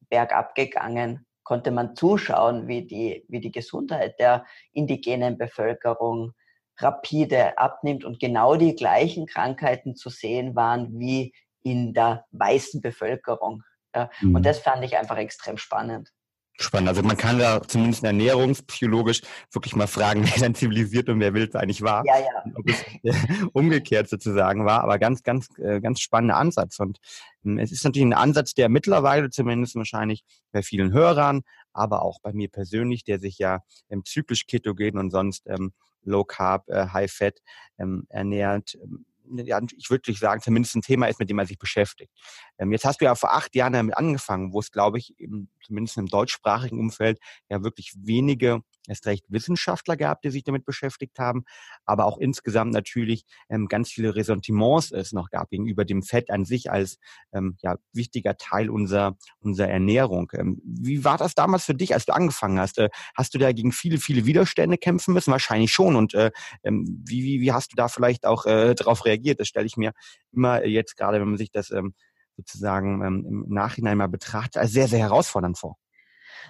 bergab 0.09 0.55
gegangen. 0.55 1.25
Konnte 1.43 1.71
man 1.71 1.95
zuschauen, 1.95 2.67
wie 2.67 2.87
die, 2.87 3.25
wie 3.27 3.41
die 3.41 3.51
Gesundheit 3.51 4.19
der 4.19 4.45
indigenen 4.71 5.37
Bevölkerung 5.37 6.33
rapide 6.77 7.57
abnimmt 7.57 8.05
und 8.05 8.19
genau 8.19 8.55
die 8.55 8.75
gleichen 8.75 9.27
Krankheiten 9.27 9.95
zu 9.95 10.09
sehen 10.09 10.55
waren 10.55 10.97
wie 10.97 11.33
in 11.61 11.93
der 11.93 12.25
weißen 12.31 12.81
Bevölkerung. 12.81 13.63
Ja? 13.95 14.09
Mhm. 14.21 14.35
Und 14.35 14.45
das 14.45 14.59
fand 14.59 14.83
ich 14.83 14.97
einfach 14.97 15.17
extrem 15.17 15.57
spannend. 15.57 16.11
Spannend. 16.59 16.89
Also 16.89 17.01
man 17.01 17.17
kann 17.17 17.39
da 17.39 17.61
zumindest 17.63 18.03
ernährungspsychologisch 18.03 19.21
wirklich 19.51 19.75
mal 19.75 19.87
fragen, 19.87 20.23
wer 20.25 20.39
dann 20.39 20.53
zivilisiert 20.53 21.09
und 21.09 21.19
wer 21.19 21.33
wild 21.33 21.55
eigentlich 21.55 21.81
war. 21.81 22.03
Ja, 22.05 22.19
ja. 22.19 22.43
Ob 22.53 22.69
es 22.69 23.15
umgekehrt 23.53 24.07
sozusagen 24.07 24.65
war, 24.65 24.83
aber 24.83 24.99
ganz, 24.99 25.23
ganz, 25.23 25.47
äh, 25.57 25.81
ganz 25.81 25.99
spannender 25.99 26.37
Ansatz. 26.37 26.79
Und 26.79 26.99
ähm, 27.43 27.57
es 27.57 27.71
ist 27.71 27.83
natürlich 27.83 28.05
ein 28.05 28.13
Ansatz, 28.13 28.53
der 28.53 28.69
mittlerweile 28.69 29.31
zumindest 29.31 29.75
wahrscheinlich 29.75 30.23
bei 30.51 30.61
vielen 30.61 30.93
Hörern, 30.93 31.41
aber 31.73 32.03
auch 32.03 32.19
bei 32.21 32.33
mir 32.33 32.49
persönlich, 32.49 33.03
der 33.03 33.19
sich 33.19 33.39
ja 33.39 33.61
ähm, 33.89 34.05
zyklisch 34.05 34.45
ketogen 34.45 34.99
und 34.99 35.09
sonst 35.09 35.47
ähm, 35.47 35.73
Low 36.03 36.23
Carb, 36.23 36.69
äh, 36.69 36.87
High 36.89 37.11
Fat 37.11 37.39
ähm, 37.79 38.05
ernährt, 38.09 38.75
ähm, 38.75 39.05
ja, 39.29 39.59
ich 39.77 39.89
würde 39.89 40.13
sagen, 40.13 40.41
zumindest 40.41 40.75
ein 40.75 40.81
Thema 40.81 41.07
ist, 41.07 41.19
mit 41.19 41.29
dem 41.29 41.37
man 41.37 41.47
sich 41.47 41.57
beschäftigt. 41.57 42.11
Ähm, 42.57 42.71
jetzt 42.71 42.85
hast 42.85 43.01
du 43.01 43.05
ja 43.05 43.15
vor 43.15 43.33
acht 43.33 43.55
Jahren 43.55 43.73
damit 43.73 43.97
angefangen, 43.97 44.53
wo 44.53 44.59
es, 44.59 44.71
glaube 44.71 44.97
ich, 44.97 45.13
im, 45.19 45.49
zumindest 45.65 45.97
im 45.97 46.07
deutschsprachigen 46.07 46.79
Umfeld 46.79 47.19
ja 47.49 47.63
wirklich 47.63 47.93
wenige 47.97 48.61
erst 48.87 49.05
recht 49.05 49.25
Wissenschaftler 49.29 49.97
gab, 49.97 50.21
die 50.21 50.29
sich 50.29 50.43
damit 50.43 50.65
beschäftigt 50.65 51.19
haben, 51.19 51.43
aber 51.85 52.05
auch 52.05 52.17
insgesamt 52.17 52.73
natürlich 52.73 53.25
ähm, 53.49 53.67
ganz 53.67 53.89
viele 53.91 54.15
Ressentiments 54.15 54.91
es 54.91 55.13
noch 55.13 55.29
gab 55.29 55.49
gegenüber 55.49 55.85
dem 55.85 56.03
Fett 56.03 56.29
an 56.29 56.45
sich 56.45 56.71
als 56.71 56.97
ähm, 57.33 57.57
ja, 57.61 57.77
wichtiger 57.93 58.37
Teil 58.37 58.69
unserer, 58.69 59.17
unserer 59.39 59.69
Ernährung. 59.69 60.31
Ähm, 60.33 60.61
wie 60.63 61.03
war 61.03 61.17
das 61.17 61.35
damals 61.35 61.65
für 61.65 61.75
dich, 61.75 61.93
als 61.93 62.05
du 62.05 62.13
angefangen 62.13 62.59
hast? 62.59 62.77
Äh, 62.77 62.89
hast 63.15 63.33
du 63.33 63.37
da 63.37 63.51
gegen 63.51 63.71
viele, 63.71 63.97
viele 63.97 64.25
Widerstände 64.25 64.77
kämpfen 64.77 65.13
müssen? 65.13 65.31
Wahrscheinlich 65.31 65.71
schon. 65.71 65.95
Und 65.95 66.13
äh, 66.13 66.31
ähm, 66.63 67.03
wie, 67.05 67.23
wie, 67.23 67.41
wie 67.41 67.51
hast 67.51 67.71
du 67.71 67.75
da 67.75 67.87
vielleicht 67.87 68.25
auch 68.25 68.45
äh, 68.45 68.75
darauf 68.75 69.05
reagiert? 69.05 69.39
Das 69.39 69.47
stelle 69.47 69.65
ich 69.65 69.77
mir 69.77 69.93
immer 70.31 70.65
jetzt 70.65 70.97
gerade, 70.97 71.19
wenn 71.19 71.27
man 71.27 71.37
sich 71.37 71.51
das 71.51 71.71
ähm, 71.71 71.93
sozusagen 72.37 73.01
ähm, 73.03 73.25
im 73.27 73.53
Nachhinein 73.53 73.97
mal 73.97 74.07
betrachtet, 74.07 74.57
als 74.57 74.71
sehr, 74.71 74.87
sehr 74.87 74.99
herausfordernd 74.99 75.57
vor. 75.57 75.77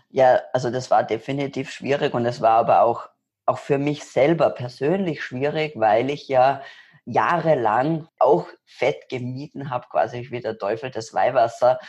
Ja, 0.10 0.42
also 0.54 0.70
das 0.70 0.92
war 0.92 1.04
definitiv 1.04 1.72
schwierig 1.72 2.14
und 2.14 2.26
es 2.26 2.42
war 2.42 2.58
aber 2.58 2.82
auch, 2.82 3.10
auch 3.46 3.58
für 3.58 3.78
mich 3.78 4.04
selber 4.06 4.50
persönlich 4.52 5.24
schwierig, 5.24 5.74
weil 5.76 6.10
ich 6.10 6.28
ja 6.28 6.62
jahrelang 7.06 8.08
auch 8.20 8.48
Fett 8.66 9.10
gemieden 9.10 9.70
habe, 9.70 9.88
quasi 9.90 10.28
wie 10.32 10.40
der 10.40 10.58
Teufel 10.58 10.92
das 10.92 11.14
Weihwasser 11.14 11.80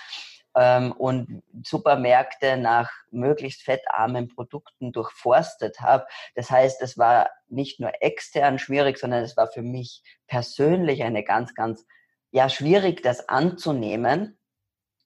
ähm, 0.57 0.93
und 0.93 1.43
Supermärkte 1.65 2.57
nach 2.57 2.91
möglichst 3.11 3.63
fettarmen 3.63 4.29
Produkten 4.29 4.93
durchforstet 4.93 5.81
habe. 5.81 6.07
Das 6.35 6.51
heißt, 6.51 6.81
es 6.83 6.99
war 6.99 7.31
nicht 7.49 7.81
nur 7.81 7.93
extern 8.01 8.59
schwierig, 8.59 8.99
sondern 8.99 9.23
es 9.23 9.37
war 9.37 9.49
für 9.49 9.63
mich 9.63 10.03
persönlich 10.27 11.03
eine 11.03 11.25
ganz, 11.25 11.55
ganz 11.55 11.87
ja 12.31 12.49
schwierig, 12.49 13.03
das 13.03 13.29
anzunehmen 13.29 14.39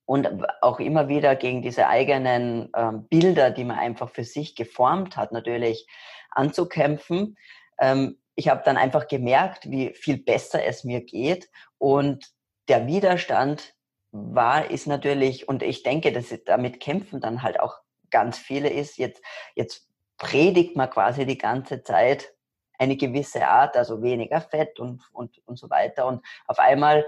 und 0.09 0.27
auch 0.62 0.81
immer 0.81 1.09
wieder 1.09 1.37
gegen 1.37 1.61
diese 1.61 1.87
eigenen 1.87 2.71
ähm, 2.75 3.07
Bilder, 3.09 3.50
die 3.50 3.65
man 3.65 3.79
einfach 3.79 4.09
für 4.09 4.25
sich 4.25 4.55
geformt 4.55 5.19
hat, 5.19 5.33
natürlich 5.33 5.87
anzukämpfen. 6.31 7.37
Ähm, 7.79 8.19
ich 8.35 8.49
habe 8.49 8.62
dann 8.65 8.79
einfach 8.79 9.07
gemerkt, 9.07 9.71
wie 9.71 9.93
viel 9.93 10.17
besser 10.17 10.65
es 10.65 10.83
mir 10.83 11.03
geht 11.03 11.50
und 11.77 12.25
der 12.69 12.87
Widerstand 12.87 13.75
war, 14.11 14.71
ist 14.71 14.87
natürlich, 14.87 15.47
und 15.47 15.62
ich 15.62 15.83
denke, 15.83 16.11
dass 16.11 16.35
damit 16.47 16.81
kämpfen 16.81 17.21
dann 17.21 17.43
halt 17.43 17.61
auch 17.61 17.77
ganz 18.09 18.38
viele 18.38 18.71
ist, 18.71 18.97
jetzt, 18.97 19.23
jetzt 19.57 19.91
predigt 20.17 20.75
man 20.75 20.88
quasi 20.88 21.27
die 21.27 21.37
ganze 21.37 21.83
Zeit 21.83 22.33
eine 22.79 22.97
gewisse 22.97 23.47
Art, 23.47 23.77
also 23.77 24.00
weniger 24.00 24.41
Fett 24.41 24.81
und, 24.81 25.03
und, 25.12 25.37
und 25.45 25.59
so 25.59 25.69
weiter. 25.69 26.07
Und 26.07 26.25
auf 26.47 26.59
einmal 26.59 27.05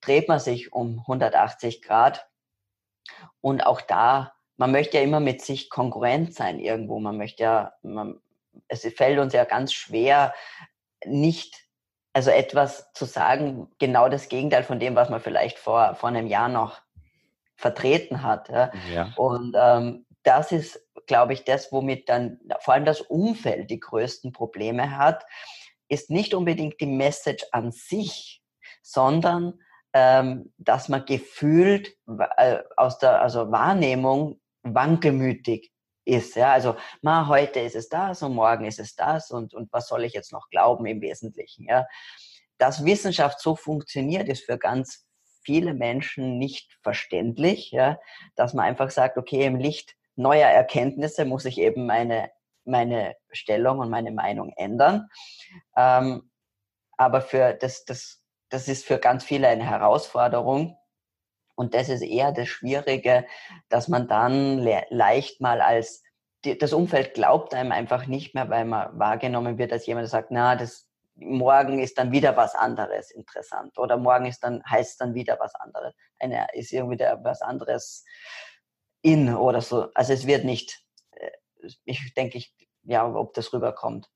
dreht 0.00 0.28
man 0.28 0.40
sich 0.40 0.72
um 0.72 1.00
180 1.00 1.82
Grad. 1.82 2.26
Und 3.40 3.64
auch 3.66 3.80
da, 3.80 4.34
man 4.56 4.72
möchte 4.72 4.98
ja 4.98 5.02
immer 5.02 5.20
mit 5.20 5.42
sich 5.42 5.70
konkurrent 5.70 6.34
sein 6.34 6.58
irgendwo. 6.58 6.98
Man 6.98 7.16
möchte 7.16 7.42
ja, 7.42 7.72
man, 7.82 8.20
es 8.66 8.82
fällt 8.94 9.18
uns 9.18 9.32
ja 9.32 9.44
ganz 9.44 9.72
schwer, 9.72 10.34
nicht, 11.04 11.66
also 12.12 12.30
etwas 12.30 12.92
zu 12.92 13.04
sagen, 13.04 13.70
genau 13.78 14.08
das 14.08 14.28
Gegenteil 14.28 14.64
von 14.64 14.80
dem, 14.80 14.96
was 14.96 15.10
man 15.10 15.20
vielleicht 15.20 15.58
vor, 15.58 15.94
vor 15.94 16.08
einem 16.08 16.26
Jahr 16.26 16.48
noch 16.48 16.80
vertreten 17.56 18.22
hat. 18.22 18.48
Ja. 18.48 18.72
ja. 18.92 19.12
Und 19.16 19.54
ähm, 19.58 20.06
das 20.22 20.52
ist, 20.52 20.80
glaube 21.06 21.32
ich, 21.32 21.44
das, 21.44 21.72
womit 21.72 22.08
dann 22.08 22.40
vor 22.60 22.74
allem 22.74 22.84
das 22.84 23.00
Umfeld 23.00 23.70
die 23.70 23.80
größten 23.80 24.32
Probleme 24.32 24.96
hat, 24.96 25.24
ist 25.88 26.10
nicht 26.10 26.34
unbedingt 26.34 26.80
die 26.80 26.86
Message 26.86 27.46
an 27.52 27.72
sich, 27.72 28.42
sondern 28.82 29.60
dass 29.92 30.88
man 30.88 31.04
gefühlt 31.06 31.96
äh, 32.36 32.58
aus 32.76 32.98
der 32.98 33.22
also 33.22 33.50
Wahrnehmung 33.50 34.40
wankelmütig 34.62 35.72
ist. 36.04 36.36
Ja? 36.36 36.52
Also 36.52 36.76
ma, 37.02 37.28
heute 37.28 37.60
ist 37.60 37.76
es 37.76 37.88
das 37.88 38.22
und 38.22 38.34
morgen 38.34 38.64
ist 38.64 38.80
es 38.80 38.96
das 38.96 39.30
und, 39.30 39.54
und 39.54 39.72
was 39.72 39.88
soll 39.88 40.04
ich 40.04 40.12
jetzt 40.12 40.32
noch 40.32 40.48
glauben 40.50 40.86
im 40.86 41.00
Wesentlichen. 41.00 41.66
Ja? 41.66 41.86
Dass 42.58 42.84
Wissenschaft 42.84 43.40
so 43.40 43.54
funktioniert, 43.54 44.28
ist 44.28 44.44
für 44.44 44.58
ganz 44.58 45.06
viele 45.42 45.74
Menschen 45.74 46.38
nicht 46.38 46.78
verständlich, 46.82 47.70
ja? 47.70 47.98
dass 48.36 48.54
man 48.54 48.64
einfach 48.64 48.90
sagt, 48.90 49.16
okay, 49.16 49.44
im 49.44 49.56
Licht 49.56 49.94
neuer 50.16 50.48
Erkenntnisse 50.48 51.24
muss 51.24 51.44
ich 51.44 51.58
eben 51.58 51.86
meine, 51.86 52.30
meine 52.64 53.14
Stellung 53.30 53.78
und 53.78 53.90
meine 53.90 54.10
Meinung 54.10 54.52
ändern. 54.56 55.08
Ähm, 55.76 56.30
aber 56.96 57.20
für 57.20 57.54
das, 57.54 57.84
das, 57.84 58.20
das 58.48 58.68
ist 58.68 58.84
für 58.84 58.98
ganz 58.98 59.24
viele 59.24 59.48
eine 59.48 59.68
Herausforderung. 59.68 60.76
Und 61.54 61.74
das 61.74 61.88
ist 61.88 62.02
eher 62.02 62.32
das 62.32 62.48
Schwierige, 62.48 63.26
dass 63.68 63.88
man 63.88 64.06
dann 64.06 64.58
le 64.58 64.86
leicht 64.90 65.40
mal 65.40 65.60
als 65.60 66.02
das 66.42 66.72
Umfeld 66.72 67.14
glaubt 67.14 67.52
einem 67.52 67.72
einfach 67.72 68.06
nicht 68.06 68.34
mehr, 68.34 68.48
weil 68.48 68.64
man 68.64 68.96
wahrgenommen 68.98 69.58
wird 69.58 69.72
als 69.72 69.86
jemand, 69.86 70.08
sagt, 70.08 70.30
na, 70.30 70.54
das 70.54 70.88
morgen 71.16 71.80
ist 71.80 71.98
dann 71.98 72.12
wieder 72.12 72.36
was 72.36 72.54
anderes 72.54 73.10
interessant 73.10 73.76
oder 73.76 73.96
morgen 73.96 74.26
ist 74.26 74.40
dann 74.44 74.62
heißt 74.64 75.00
dann 75.00 75.14
wieder 75.14 75.36
was 75.40 75.54
anderes. 75.56 75.94
Eine 76.18 76.46
ist 76.52 76.72
irgendwie 76.72 76.96
der, 76.96 77.22
was 77.24 77.42
anderes 77.42 78.04
in 79.02 79.34
oder 79.34 79.60
so. 79.60 79.88
Also 79.94 80.12
es 80.12 80.26
wird 80.26 80.44
nicht, 80.44 80.80
äh, 81.12 81.30
ich 81.84 82.14
denke, 82.14 82.38
ich, 82.38 82.54
ja, 82.88 83.06
ob 83.06 83.34
das 83.34 83.52
rüberkommt. 83.52 84.10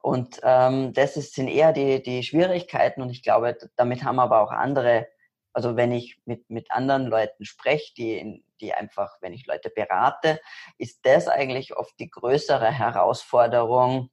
Und 0.00 0.40
ähm, 0.42 0.94
das 0.94 1.18
ist, 1.18 1.34
sind 1.34 1.48
eher 1.48 1.72
die, 1.72 2.02
die 2.02 2.22
Schwierigkeiten 2.22 3.02
und 3.02 3.10
ich 3.10 3.22
glaube, 3.22 3.58
damit 3.76 4.04
haben 4.04 4.18
aber 4.18 4.40
auch 4.40 4.52
andere, 4.52 5.06
also 5.52 5.76
wenn 5.76 5.92
ich 5.92 6.18
mit, 6.24 6.48
mit 6.48 6.70
anderen 6.70 7.06
Leuten 7.06 7.44
spreche, 7.44 7.92
die, 7.94 8.42
die 8.62 8.72
einfach, 8.72 9.18
wenn 9.20 9.34
ich 9.34 9.46
Leute 9.46 9.68
berate, 9.68 10.40
ist 10.78 11.04
das 11.04 11.28
eigentlich 11.28 11.76
oft 11.76 11.92
die 12.00 12.08
größere 12.08 12.70
Herausforderung, 12.70 14.08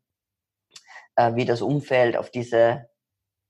äh, 1.16 1.36
wie 1.36 1.46
das 1.46 1.62
Umfeld 1.62 2.18
auf 2.18 2.30
diese 2.30 2.90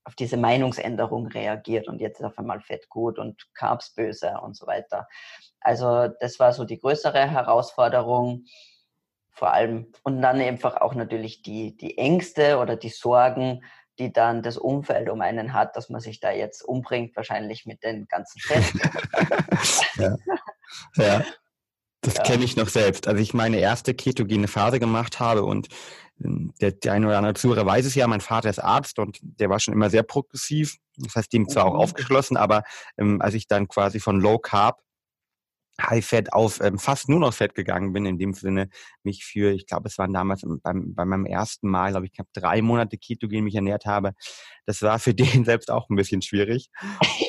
auf 0.06 0.16
diese 0.16 0.36
Meinungsänderung 0.36 1.28
reagiert 1.28 1.88
und 1.88 2.02
jetzt 2.02 2.20
ist 2.20 2.26
auf 2.26 2.38
einmal 2.38 2.60
Fett 2.60 2.90
gut 2.90 3.18
und 3.18 3.48
Carbs 3.54 3.94
böse 3.94 4.38
und 4.44 4.54
so 4.54 4.68
weiter. 4.68 5.08
Also 5.62 6.10
das 6.20 6.42
war 6.42 6.52
so 6.52 6.66
die 6.66 6.78
größere 6.78 7.32
Herausforderung 7.32 8.44
vor 9.34 9.52
allem 9.52 9.88
und 10.04 10.22
dann 10.22 10.40
einfach 10.40 10.78
auch 10.78 10.94
natürlich 10.94 11.42
die, 11.42 11.76
die 11.76 11.98
Ängste 11.98 12.60
oder 12.60 12.76
die 12.76 12.90
Sorgen, 12.90 13.64
die 14.00 14.12
dann 14.14 14.42
das 14.42 14.58
Umfeld 14.58 15.10
um 15.10 15.22
einen 15.22 15.54
hat, 15.54 15.76
dass 15.76 15.90
man 15.90 16.02
sich 16.02 16.20
da 16.20 16.32
jetzt 16.32 16.64
umbringt, 16.64 17.16
wahrscheinlich 17.16 17.66
mit 17.66 17.84
den 17.84 18.08
ganzen 18.08 18.40
Fetten. 18.40 18.80
ja. 19.98 20.16
ja. 20.96 21.26
Das 22.02 22.16
ja. 22.16 22.24
kenne 22.24 22.44
ich 22.44 22.58
noch 22.58 22.68
selbst. 22.68 23.08
Als 23.08 23.20
ich 23.20 23.34
meine 23.34 23.58
erste 23.58 23.94
ketogene 23.94 24.48
Phase 24.48 24.80
gemacht 24.80 25.20
habe 25.20 25.44
und 25.44 25.70
ähm, 26.24 26.54
der, 26.60 26.72
der 26.72 26.94
eine 26.94 27.08
oder 27.08 27.18
andere 27.18 27.34
Zuhörer 27.34 27.66
weiß 27.66 27.86
es 27.86 27.96
ja, 27.96 28.08
mein 28.08 28.22
Vater 28.22 28.50
ist 28.50 28.60
Arzt 28.60 29.00
und 29.00 29.20
der 29.22 29.50
war 29.50 29.60
schon 29.60 29.74
immer 29.74 29.90
sehr 29.90 30.04
progressiv. 30.04 30.78
Das 30.98 31.16
heißt, 31.16 31.32
dem 31.32 31.48
zwar 31.48 31.66
auch 31.66 31.74
mhm. 31.74 31.80
aufgeschlossen, 31.80 32.36
aber 32.36 32.64
ähm, 32.98 33.22
als 33.22 33.36
ich 33.36 33.48
dann 33.48 33.68
quasi 33.68 34.00
von 34.00 34.20
Low 34.20 34.38
Carb 34.38 34.82
High 35.82 36.06
Fat 36.06 36.34
auf 36.34 36.62
ähm, 36.62 36.78
fast 36.78 37.10
nur 37.10 37.20
noch 37.20 37.34
Fett 37.34 37.56
gegangen 37.56 37.94
bin, 37.94 38.06
in 38.06 38.20
dem 38.20 38.34
Sinne 38.34 38.70
mich 39.04 39.26
für, 39.26 39.52
ich 39.52 39.66
glaube, 39.66 39.88
es 39.88 39.98
waren 39.98 40.14
damals 40.14 40.46
beim, 40.62 40.94
bei 40.94 41.04
meinem 41.06 41.26
ersten 41.26 41.68
Mal, 41.70 41.92
glaube 41.92 42.06
ich, 42.06 42.14
knapp 42.14 42.28
drei 42.34 42.62
Monate 42.62 42.98
Ketogen 42.98 43.44
mich 43.44 43.56
ernährt 43.56 43.86
habe. 43.86 44.14
Das 44.66 44.82
war 44.82 45.00
für 45.00 45.14
den 45.16 45.46
selbst 45.46 45.72
auch 45.72 45.90
ein 45.90 45.96
bisschen 45.96 46.22
schwierig. 46.22 46.70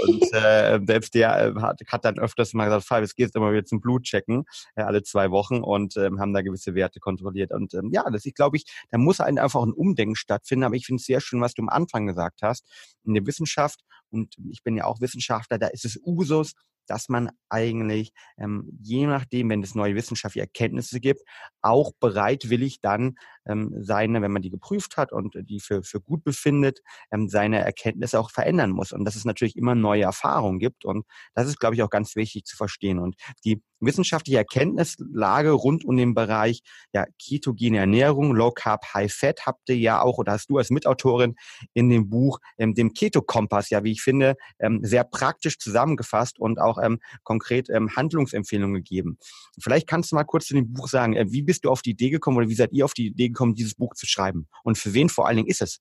Und 0.06 0.22
äh, 0.32 0.78
selbst 0.86 1.14
der 1.14 1.54
äh, 1.56 1.60
hat, 1.60 1.80
hat 1.86 2.04
dann 2.04 2.18
öfters 2.18 2.52
mal 2.52 2.68
gesagt, 2.68 3.02
jetzt 3.02 3.16
gehst 3.16 3.34
du 3.34 3.40
mal 3.40 3.52
wieder 3.52 3.64
zum 3.64 3.80
Blutchecken, 3.80 4.44
äh, 4.76 4.82
alle 4.82 5.02
zwei 5.02 5.30
Wochen 5.30 5.62
und 5.62 5.96
ähm, 5.96 6.20
haben 6.20 6.34
da 6.34 6.42
gewisse 6.42 6.74
Werte 6.74 7.00
kontrolliert. 7.00 7.52
Und 7.52 7.72
ähm, 7.74 7.90
ja, 7.92 8.08
das 8.10 8.26
ist, 8.26 8.36
glaube 8.36 8.58
ich, 8.58 8.64
da 8.90 8.98
muss 8.98 9.20
einfach 9.20 9.62
ein 9.62 9.72
Umdenken 9.72 10.16
stattfinden. 10.16 10.64
Aber 10.64 10.76
ich 10.76 10.86
finde 10.86 11.00
es 11.00 11.06
sehr 11.06 11.20
schön, 11.20 11.40
was 11.40 11.54
du 11.54 11.62
am 11.62 11.70
Anfang 11.70 12.06
gesagt 12.06 12.40
hast. 12.42 12.66
In 13.04 13.14
der 13.14 13.26
Wissenschaft, 13.26 13.80
und 14.10 14.36
ich 14.50 14.62
bin 14.62 14.76
ja 14.76 14.84
auch 14.84 15.00
Wissenschaftler, 15.00 15.58
da 15.58 15.68
ist 15.68 15.84
es 15.84 15.98
Usus, 16.04 16.54
dass 16.86 17.08
man 17.08 17.30
eigentlich, 17.48 18.12
ähm, 18.38 18.68
je 18.80 19.06
nachdem, 19.06 19.50
wenn 19.50 19.62
es 19.62 19.74
neue 19.74 19.94
wissenschaftliche 19.94 20.46
Erkenntnisse 20.46 21.00
gibt, 21.00 21.22
auch 21.62 21.92
bereitwillig 22.00 22.80
dann 22.80 23.16
ähm, 23.46 23.74
seine, 23.80 24.22
wenn 24.22 24.32
man 24.32 24.42
die 24.42 24.50
geprüft 24.50 24.96
hat 24.96 25.12
und 25.12 25.34
die 25.48 25.60
für, 25.60 25.82
für 25.82 26.00
gut 26.00 26.24
befindet, 26.24 26.80
ähm, 27.10 27.28
seine 27.28 27.60
Erkenntnisse 27.60 28.18
auch 28.18 28.30
verändern 28.30 28.70
muss. 28.70 28.92
Und 28.92 29.04
dass 29.04 29.16
es 29.16 29.24
natürlich 29.24 29.56
immer 29.56 29.74
neue 29.74 30.02
Erfahrungen 30.02 30.58
gibt. 30.58 30.84
Und 30.84 31.06
das 31.34 31.48
ist, 31.48 31.58
glaube 31.58 31.74
ich, 31.74 31.82
auch 31.82 31.90
ganz 31.90 32.16
wichtig 32.16 32.44
zu 32.44 32.56
verstehen. 32.56 32.98
Und 32.98 33.16
die 33.44 33.62
wissenschaftliche 33.80 34.38
Erkenntnislage 34.38 35.50
rund 35.50 35.84
um 35.84 35.96
den 35.96 36.14
Bereich 36.14 36.62
ja, 36.92 37.06
ketogene 37.18 37.78
Ernährung, 37.78 38.34
Low 38.34 38.50
Carb, 38.50 38.94
High 38.94 39.12
Fat 39.12 39.46
habt 39.46 39.68
ihr 39.68 39.76
ja 39.76 40.00
auch 40.00 40.18
oder 40.18 40.32
hast 40.32 40.48
du 40.50 40.58
als 40.58 40.70
Mitautorin 40.70 41.34
in 41.74 41.88
dem 41.88 42.08
Buch, 42.08 42.38
ähm, 42.58 42.74
dem 42.74 42.92
Keto-Kompass, 42.92 43.70
ja, 43.70 43.84
wie 43.84 43.92
ich 43.92 44.02
finde, 44.02 44.36
ähm, 44.58 44.80
sehr 44.82 45.04
praktisch 45.04 45.58
zusammengefasst 45.58 46.38
und 46.38 46.60
auch 46.60 46.78
ähm, 46.82 47.00
konkret 47.22 47.68
ähm, 47.70 47.94
Handlungsempfehlungen 47.94 48.76
gegeben. 48.76 49.18
Vielleicht 49.60 49.86
kannst 49.86 50.12
du 50.12 50.16
mal 50.16 50.24
kurz 50.24 50.46
zu 50.46 50.54
dem 50.54 50.72
Buch 50.72 50.88
sagen, 50.88 51.14
äh, 51.14 51.26
wie 51.28 51.42
bist 51.42 51.64
du 51.64 51.70
auf 51.70 51.82
die 51.82 51.90
Idee 51.90 52.10
gekommen 52.10 52.36
oder 52.38 52.48
wie 52.48 52.54
seid 52.54 52.72
ihr 52.72 52.84
auf 52.84 52.94
die 52.94 53.08
Idee 53.08 53.28
gekommen, 53.34 53.54
dieses 53.54 53.74
Buch 53.74 53.94
zu 53.94 54.06
schreiben? 54.06 54.48
Und 54.62 54.78
für 54.78 54.94
wen 54.94 55.08
vor 55.08 55.26
allen 55.26 55.36
Dingen 55.36 55.48
ist 55.48 55.62
es? 55.62 55.80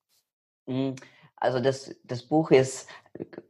Mhm. 0.65 0.95
Also 1.35 1.59
das, 1.59 1.93
das 2.05 2.23
Buch 2.23 2.51
ist 2.51 2.87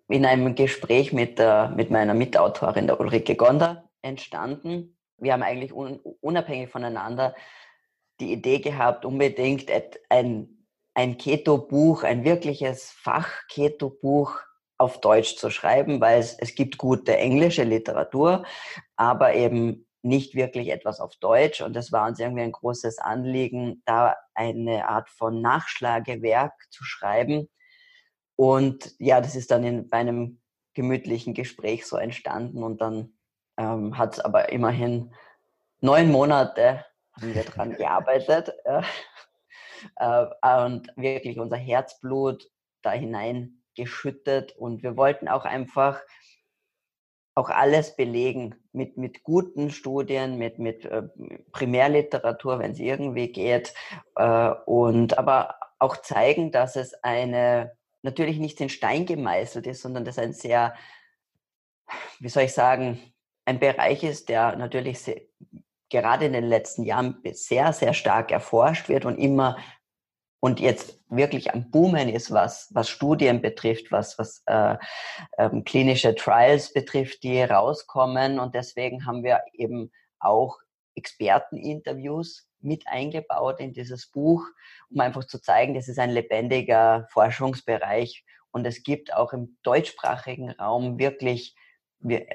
in 0.08 0.26
einem 0.26 0.56
Gespräch 0.56 1.14
mit, 1.14 1.38
der, 1.38 1.70
mit 1.76 1.92
meiner 1.92 2.16
Mitautorin, 2.16 2.88
der 2.88 3.00
Ulrike 3.00 3.36
Gonder, 3.36 3.90
entstanden. 4.02 4.98
Wir 5.18 5.34
haben 5.34 5.44
eigentlich 5.44 5.74
un, 5.74 6.00
unabhängig 6.20 6.70
voneinander 6.70 7.36
die 8.20 8.34
Idee 8.34 8.60
gehabt, 8.60 9.06
unbedingt 9.06 9.70
ein, 10.10 10.66
ein 10.94 11.18
Keto-Buch, 11.18 12.04
ein 12.04 12.24
wirkliches 12.24 12.92
Fach-Keto-Buch 12.92 14.40
auf 14.78 15.00
Deutsch 15.00 15.36
zu 15.38 15.50
schreiben, 15.50 16.02
weil 16.02 16.20
es, 16.20 16.38
es 16.40 16.56
gibt 16.56 16.78
gute 16.78 17.16
englische 17.18 17.64
Literatur, 17.64 18.44
aber 18.96 19.34
eben 19.34 19.83
nicht 20.04 20.36
wirklich 20.36 20.70
etwas 20.70 21.00
auf 21.00 21.16
Deutsch. 21.16 21.62
Und 21.62 21.76
das 21.76 21.92
war 21.92 22.08
uns 22.08 22.20
irgendwie 22.20 22.44
ein 22.44 22.52
großes 22.52 23.00
Anliegen, 23.00 23.82
da 23.86 24.16
eine 24.36 24.88
Art 24.88 25.10
von 25.10 25.42
Nachschlagewerk 25.42 26.54
zu 26.70 26.84
schreiben. 26.84 27.50
Und 28.36 28.94
ja, 29.00 29.22
das 29.22 29.36
ist 29.36 29.52
dann 29.52 29.64
in, 29.64 29.90
bei 29.90 29.98
einem 29.98 30.42
gemütlichen 30.74 31.34
Gespräch 31.34 31.86
so 31.86 31.98
entstanden. 31.98 32.64
Und 32.64 32.82
dann 32.82 33.18
ähm, 33.58 33.98
hat 33.98 34.14
es 34.14 34.20
aber 34.20 34.50
immerhin 34.50 35.14
neun 35.80 36.12
Monate 36.12 36.86
haben 37.14 37.34
wir 37.34 37.44
daran 37.44 37.74
gearbeitet 37.78 38.52
äh, 38.66 38.82
äh, 39.98 40.66
und 40.66 40.88
wirklich 40.96 41.40
unser 41.40 41.58
Herzblut 41.58 42.50
da 42.82 42.92
hineingeschüttet. 42.92 44.54
Und 44.58 44.84
wir 44.84 44.98
wollten 44.98 45.28
auch 45.28 45.46
einfach 45.46 46.02
auch 47.36 47.50
alles 47.50 47.96
belegen 47.96 48.56
mit, 48.72 48.98
mit 48.98 49.24
guten 49.24 49.72
Studien, 49.72 50.38
mit, 50.38 50.60
mit 50.60 50.86
äh, 50.86 51.04
Primärliteratur, 51.52 52.60
wenn 52.60 52.72
es 52.72 52.80
irgendwie 52.80 53.32
geht. 53.32 53.74
Äh, 54.16 54.52
und 54.66 55.18
aber 55.18 55.56
auch 55.80 55.98
zeigen, 55.98 56.52
dass 56.52 56.76
es 56.76 56.94
eine, 57.04 57.76
natürlich 58.04 58.38
nicht 58.38 58.62
in 58.62 58.70
Stein 58.70 59.06
gemeißelt 59.06 59.68
ist, 59.68 59.82
sondern 59.82 60.06
dass 60.06 60.20
ein 60.20 60.34
sehr, 60.34 60.76
wie 62.20 62.30
soll 62.30 62.44
ich 62.44 62.54
sagen, 62.54 63.00
ein 63.46 63.60
Bereich 63.60 64.04
ist, 64.04 64.30
der 64.30 64.56
natürlich 64.56 65.00
sehr, 65.00 65.22
gerade 65.90 66.26
in 66.26 66.34
den 66.34 66.46
letzten 66.46 66.84
Jahren 66.84 67.22
sehr, 67.34 67.74
sehr 67.74 67.94
stark 67.94 68.32
erforscht 68.32 68.90
wird 68.90 69.06
und 69.06 69.18
immer 69.18 69.58
und 70.44 70.60
jetzt 70.60 71.00
wirklich 71.08 71.54
am 71.54 71.72
Boomen 71.72 72.10
ist, 72.10 72.30
was, 72.30 72.70
was 72.74 72.90
Studien 72.90 73.42
betrifft, 73.42 73.94
was, 73.94 74.20
was 74.20 74.44
äh, 74.46 74.76
ähm, 75.38 75.64
klinische 75.64 76.16
Trials 76.16 76.74
betrifft, 76.74 77.24
die 77.24 77.42
rauskommen. 77.42 78.40
Und 78.40 78.54
deswegen 78.54 79.06
haben 79.06 79.24
wir 79.24 79.40
eben 79.54 79.90
auch 80.20 80.58
Experteninterviews 80.96 82.46
mit 82.60 82.86
eingebaut 82.88 83.62
in 83.62 83.72
dieses 83.72 84.12
Buch, 84.12 84.46
um 84.90 85.00
einfach 85.00 85.24
zu 85.24 85.40
zeigen, 85.40 85.76
das 85.76 85.88
ist 85.88 85.98
ein 85.98 86.12
lebendiger 86.12 87.08
Forschungsbereich 87.12 88.26
Und 88.52 88.68
es 88.68 88.84
gibt 88.84 89.14
auch 89.14 89.32
im 89.32 89.58
deutschsprachigen 89.64 90.50
Raum 90.50 91.00
wirklich 91.00 91.56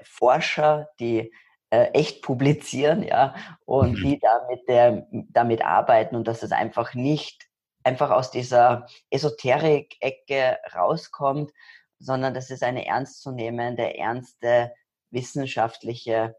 Forscher, 0.04 0.88
die 0.98 1.30
äh, 1.68 1.90
echt 1.90 2.22
publizieren, 2.22 3.02
ja, 3.02 3.34
und 3.66 3.98
mhm. 3.98 4.02
die 4.02 4.18
damit, 4.18 4.66
der, 4.66 5.06
damit 5.10 5.62
arbeiten 5.62 6.16
und 6.16 6.26
dass 6.26 6.42
es 6.42 6.52
einfach 6.52 6.94
nicht 6.94 7.47
einfach 7.84 8.10
aus 8.10 8.30
dieser 8.30 8.86
Esoterik-Ecke 9.10 10.58
rauskommt, 10.74 11.52
sondern 11.98 12.34
das 12.34 12.50
ist 12.50 12.62
eine 12.62 12.86
ernstzunehmende, 12.86 13.96
ernste 13.96 14.72
wissenschaftliche 15.10 16.36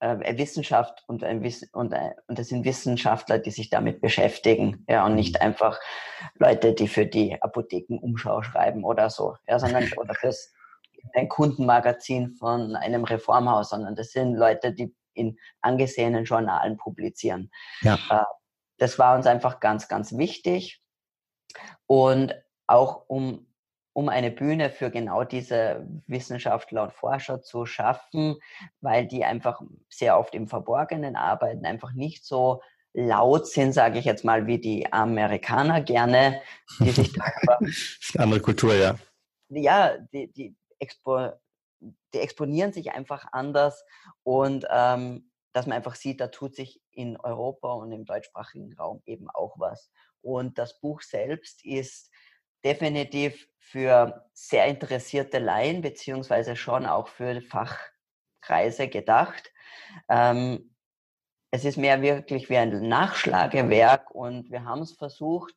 äh, 0.00 0.38
Wissenschaft 0.38 1.04
und, 1.06 1.24
ein 1.24 1.42
Wiss 1.42 1.68
und, 1.72 1.92
äh, 1.92 2.12
und 2.26 2.38
das 2.38 2.48
sind 2.48 2.64
Wissenschaftler, 2.64 3.38
die 3.38 3.50
sich 3.50 3.70
damit 3.70 4.00
beschäftigen, 4.00 4.84
ja, 4.88 5.04
und 5.04 5.14
nicht 5.14 5.34
mhm. 5.34 5.46
einfach 5.46 5.78
Leute, 6.36 6.72
die 6.72 6.88
für 6.88 7.06
die 7.06 7.40
Apothekenumschau 7.40 8.42
schreiben 8.42 8.84
oder 8.84 9.10
so, 9.10 9.36
ja, 9.46 9.58
sondern 9.58 9.90
oder 9.96 10.14
fürs 10.14 10.52
ein 11.14 11.28
Kundenmagazin 11.28 12.34
von 12.34 12.76
einem 12.76 13.04
Reformhaus, 13.04 13.70
sondern 13.70 13.94
das 13.94 14.10
sind 14.10 14.34
Leute, 14.34 14.72
die 14.72 14.94
in 15.14 15.38
angesehenen 15.60 16.24
Journalen 16.24 16.76
publizieren. 16.76 17.50
Ja. 17.82 17.98
Äh, 18.10 18.24
das 18.78 18.98
war 18.98 19.16
uns 19.16 19.26
einfach 19.26 19.60
ganz, 19.60 19.88
ganz 19.88 20.16
wichtig. 20.16 20.82
Und 21.86 22.34
auch 22.66 23.04
um, 23.08 23.46
um 23.92 24.08
eine 24.08 24.30
Bühne 24.30 24.70
für 24.70 24.90
genau 24.90 25.24
diese 25.24 25.86
Wissenschaftler 26.06 26.84
und 26.84 26.92
Forscher 26.92 27.42
zu 27.42 27.66
schaffen, 27.66 28.36
weil 28.80 29.06
die 29.06 29.24
einfach 29.24 29.60
sehr 29.88 30.18
oft 30.18 30.34
im 30.34 30.48
Verborgenen 30.48 31.16
arbeiten, 31.16 31.66
einfach 31.66 31.92
nicht 31.92 32.24
so 32.24 32.62
laut 32.94 33.46
sind, 33.46 33.72
sage 33.72 33.98
ich 33.98 34.04
jetzt 34.04 34.24
mal, 34.24 34.46
wie 34.46 34.58
die 34.58 34.92
Amerikaner 34.92 35.80
gerne, 35.80 36.40
die 36.80 36.90
sich 36.90 37.12
da 37.12 37.24
aber, 37.42 37.58
andere 38.18 38.40
Kultur, 38.40 38.74
ja. 38.74 38.96
Ja, 39.50 39.96
die, 40.12 40.32
die, 40.32 40.56
expo, 40.78 41.30
die 41.80 42.18
exponieren 42.18 42.72
sich 42.72 42.92
einfach 42.92 43.26
anders 43.32 43.84
und 44.22 44.66
ähm, 44.70 45.27
dass 45.58 45.66
man 45.66 45.76
einfach 45.76 45.96
sieht, 45.96 46.20
da 46.20 46.28
tut 46.28 46.54
sich 46.54 46.80
in 46.92 47.16
Europa 47.16 47.72
und 47.72 47.90
im 47.90 48.04
deutschsprachigen 48.04 48.74
Raum 48.74 49.02
eben 49.06 49.28
auch 49.28 49.58
was. 49.58 49.90
Und 50.20 50.56
das 50.56 50.78
Buch 50.78 51.02
selbst 51.02 51.64
ist 51.64 52.12
definitiv 52.64 53.48
für 53.58 54.24
sehr 54.34 54.66
interessierte 54.66 55.40
Laien 55.40 55.80
beziehungsweise 55.80 56.54
schon 56.54 56.86
auch 56.86 57.08
für 57.08 57.42
Fachkreise 57.42 58.86
gedacht. 58.86 59.52
Ähm, 60.08 60.76
es 61.50 61.64
ist 61.64 61.76
mehr 61.76 62.02
wirklich 62.02 62.48
wie 62.50 62.56
ein 62.56 62.88
Nachschlagewerk 62.88 64.12
und 64.12 64.52
wir 64.52 64.64
haben 64.64 64.82
es 64.82 64.92
versucht, 64.92 65.56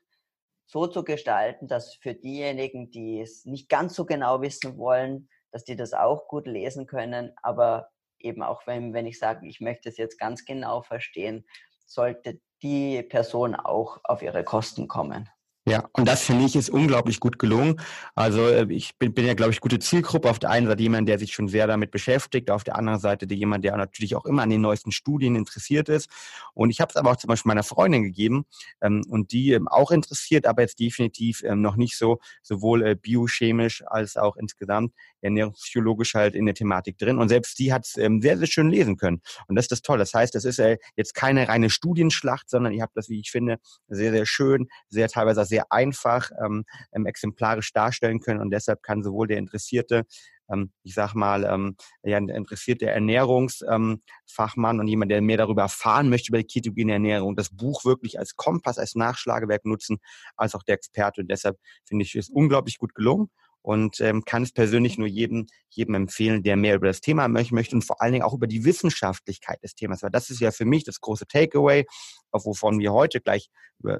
so 0.66 0.88
zu 0.88 1.04
gestalten, 1.04 1.68
dass 1.68 1.94
für 1.94 2.16
diejenigen, 2.16 2.90
die 2.90 3.22
es 3.22 3.46
nicht 3.46 3.70
ganz 3.70 3.94
so 3.94 4.06
genau 4.06 4.42
wissen 4.42 4.80
wollen, 4.80 5.30
dass 5.52 5.64
die 5.64 5.76
das 5.76 5.94
auch 5.94 6.28
gut 6.28 6.48
lesen 6.48 6.88
können. 6.88 7.34
Aber 7.44 7.92
eben 8.24 8.44
auch 8.44 8.66
wenn, 8.68 8.94
wenn 8.94 9.06
ich 9.06 9.20
sage, 9.20 9.48
ich 9.48 9.62
möchte 9.62 9.90
es 9.90 9.98
jetzt 9.98 10.18
ganz 10.20 10.46
genau 10.46 10.82
verstehen, 10.82 11.46
sollte 11.86 12.40
die 12.62 13.02
Person 13.04 13.56
auch 13.56 14.00
auf 14.04 14.22
ihre 14.22 14.44
Kosten 14.44 14.88
kommen. 14.88 15.30
Ja, 15.68 15.88
und 15.94 16.08
das 16.08 16.24
finde 16.24 16.46
ich 16.46 16.56
ist 16.56 16.72
unglaublich 16.72 17.20
gut 17.20 17.38
gelungen. 17.38 17.80
Also 18.16 18.48
äh, 18.48 18.66
ich 18.70 18.98
bin, 18.98 19.14
bin 19.14 19.28
ja, 19.28 19.36
glaube 19.36 19.52
ich, 19.52 19.60
gute 19.60 19.78
Zielgruppe. 19.78 20.28
Auf 20.28 20.40
der 20.40 20.50
einen 20.50 20.66
Seite 20.66 20.82
jemand, 20.82 21.08
der 21.08 21.20
sich 21.20 21.34
schon 21.34 21.48
sehr 21.48 21.68
damit 21.68 21.92
beschäftigt, 21.92 22.50
auf 22.50 22.64
der 22.64 22.78
anderen 22.78 23.00
Seite 23.00 23.32
jemand, 23.32 23.64
der 23.64 23.78
natürlich 23.78 24.16
auch 24.16 24.26
immer 24.26 24.42
an 24.42 24.50
den 24.50 24.62
neuesten 24.62 24.92
Studien 24.92 25.36
interessiert 25.36 25.88
ist. 25.88 26.10
Und 26.56 26.72
ich 26.72 26.82
habe 26.82 26.90
es 26.90 26.96
aber 26.96 27.12
auch 27.12 27.16
zum 27.18 27.28
Beispiel 27.28 27.50
meiner 27.50 27.62
Freundin 27.62 28.02
gegeben 28.02 28.46
ähm, 28.82 29.04
und 29.08 29.34
die 29.34 29.52
ähm, 29.52 29.68
auch 29.68 29.92
interessiert, 29.92 30.48
aber 30.48 30.64
jetzt 30.64 30.80
definitiv 30.80 31.44
ähm, 31.44 31.62
noch 31.62 31.76
nicht 31.76 31.96
so 31.96 32.20
sowohl 32.42 32.82
äh, 32.84 32.96
biochemisch 32.96 33.84
als 33.86 34.18
auch 34.18 34.38
insgesamt 34.38 34.94
ernährungsphysiologisch 35.22 36.16
halt 36.16 36.34
in 36.34 36.48
der 36.48 36.56
Thematik 36.56 36.98
drin. 36.98 37.20
Und 37.20 37.30
selbst 37.30 37.60
die 37.60 37.72
hat 37.72 37.86
es 37.86 37.98
ähm, 37.98 38.20
sehr, 38.24 38.40
sehr 38.40 38.48
schön 38.48 38.72
lesen 38.72 38.98
können. 38.98 39.22
Und 39.48 39.56
das 39.56 39.66
ist 39.66 39.72
das 39.72 39.82
Tolle. 39.84 40.00
Das 40.00 40.16
heißt, 40.16 40.34
das 40.34 40.44
ist 40.44 40.58
äh, 40.58 40.78
jetzt 40.96 41.14
keine 41.14 41.48
reine 41.48 41.70
Studienschlacht, 41.70 42.50
sondern 42.50 42.74
ihr 42.74 42.82
habt 42.82 42.98
das, 42.98 43.10
wie 43.10 43.20
ich 43.20 43.30
finde, 43.30 43.58
sehr, 43.88 44.12
sehr 44.12 44.26
schön, 44.26 44.68
sehr 44.90 45.08
teilweise 45.08 45.51
sehr 45.52 45.72
einfach 45.72 46.32
ähm, 46.44 46.64
ähm, 46.94 47.06
exemplarisch 47.06 47.72
darstellen 47.74 48.20
können 48.20 48.42
und 48.42 48.50
deshalb 48.50 48.82
kann 48.82 49.04
sowohl 49.04 49.28
der 49.28 49.38
interessierte 49.38 50.06
ähm, 50.52 50.72
ich 50.84 50.94
sag 50.94 51.14
mal, 51.14 51.44
ähm, 51.46 51.76
ja, 52.04 52.18
ein 52.18 52.30
interessierter 52.30 52.88
Ernährungsfachmann 52.88 54.76
ähm, 54.76 54.80
und 54.80 54.88
jemand, 54.88 55.12
der 55.12 55.22
mehr 55.22 55.38
darüber 55.38 55.64
erfahren 55.64 56.10
möchte 56.10 56.30
über 56.30 56.40
die 56.40 56.46
ketogene 56.46 56.94
Ernährung, 56.94 57.36
das 57.36 57.50
Buch 57.50 57.86
wirklich 57.86 58.20
als 58.20 58.36
Kompass, 58.36 58.78
als 58.78 58.96
Nachschlagewerk 58.96 59.66
nutzen, 59.66 60.00
als 60.36 60.56
auch 60.56 60.64
der 60.64 60.76
Experte. 60.76 61.22
Und 61.22 61.32
deshalb 61.32 61.58
finde 61.86 62.04
ich 62.04 62.16
es 62.16 62.30
unglaublich 62.30 62.78
gut 62.78 62.94
gelungen 62.96 63.30
und 63.62 64.00
ähm, 64.02 64.24
kann 64.26 64.44
es 64.44 64.52
persönlich 64.52 64.98
nur 64.98 65.08
jedem, 65.08 65.48
jedem 65.70 65.96
empfehlen, 65.96 66.44
der 66.44 66.56
mehr 66.56 66.76
über 66.76 66.88
das 66.88 67.02
Thema 67.02 67.28
möchte 67.28 67.76
und 67.76 67.84
vor 67.84 68.02
allen 68.02 68.14
Dingen 68.14 68.24
auch 68.24 68.34
über 68.34 68.48
die 68.48 68.66
Wissenschaftlichkeit 68.66 69.62
des 69.64 69.76
Themas. 69.76 70.02
Weil 70.02 70.10
das 70.10 70.30
ist 70.30 70.42
ja 70.42 70.52
für 70.52 70.66
mich 70.66 70.84
das 70.84 71.00
große 71.00 71.28
Takeaway, 71.28 71.86
auf 72.32 72.46
wovon 72.46 72.80
wir 72.80 72.94
heute 72.94 73.22
gleich 73.22 73.50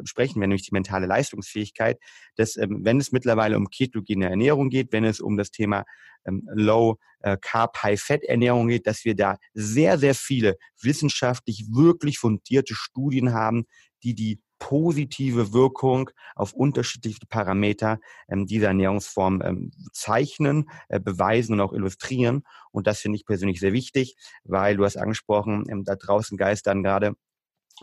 sprechen 0.04 0.40
werden, 0.40 0.50
nämlich 0.50 0.68
die 0.68 0.74
mentale 0.74 1.08
Leistungsfähigkeit, 1.08 1.98
dass 2.36 2.58
ähm, 2.58 2.82
wenn 2.84 3.00
es 3.00 3.12
mittlerweile 3.12 3.58
um 3.58 3.70
ketogene 3.70 4.30
Ernährung 4.30 4.70
geht, 4.70 4.92
wenn 4.92 5.04
es 5.04 5.20
um 5.20 5.38
das 5.38 5.52
Thema 5.52 5.86
ähm, 6.26 6.48
Low 6.54 6.98
äh, 7.20 7.38
Carb 7.40 7.82
High 7.84 8.02
Fat 8.02 8.24
Ernährung 8.24 8.68
geht, 8.68 8.88
dass 8.88 9.06
wir 9.06 9.16
da 9.16 9.38
sehr, 9.54 9.98
sehr 9.98 10.16
viele 10.16 10.58
wissenschaftlich 10.82 11.66
wirklich 11.72 12.20
fundierte 12.20 12.76
Studien 12.76 13.34
haben, 13.34 13.66
die 14.04 14.16
die 14.16 14.42
positive 14.62 15.54
Wirkung 15.54 16.12
auf 16.36 16.54
unterschiedliche 16.54 17.26
Parameter 17.28 18.00
ähm, 18.30 18.46
dieser 18.46 18.68
Ernährungsform 18.68 19.42
ähm, 19.44 19.72
zeichnen, 19.92 20.70
äh, 20.88 21.00
beweisen 21.00 21.54
und 21.54 21.62
auch 21.62 21.74
illustrieren. 21.74 22.44
Und 22.72 22.86
das 22.86 23.00
finde 23.00 23.18
ich 23.18 23.26
persönlich 23.26 23.60
sehr 23.60 23.74
wichtig, 23.74 24.16
weil 24.44 24.78
du 24.78 24.86
hast 24.86 24.98
angesprochen, 24.98 25.66
ähm, 25.68 25.84
da 25.84 25.96
draußen 25.96 26.38
geistern 26.38 26.84
gerade 26.84 27.16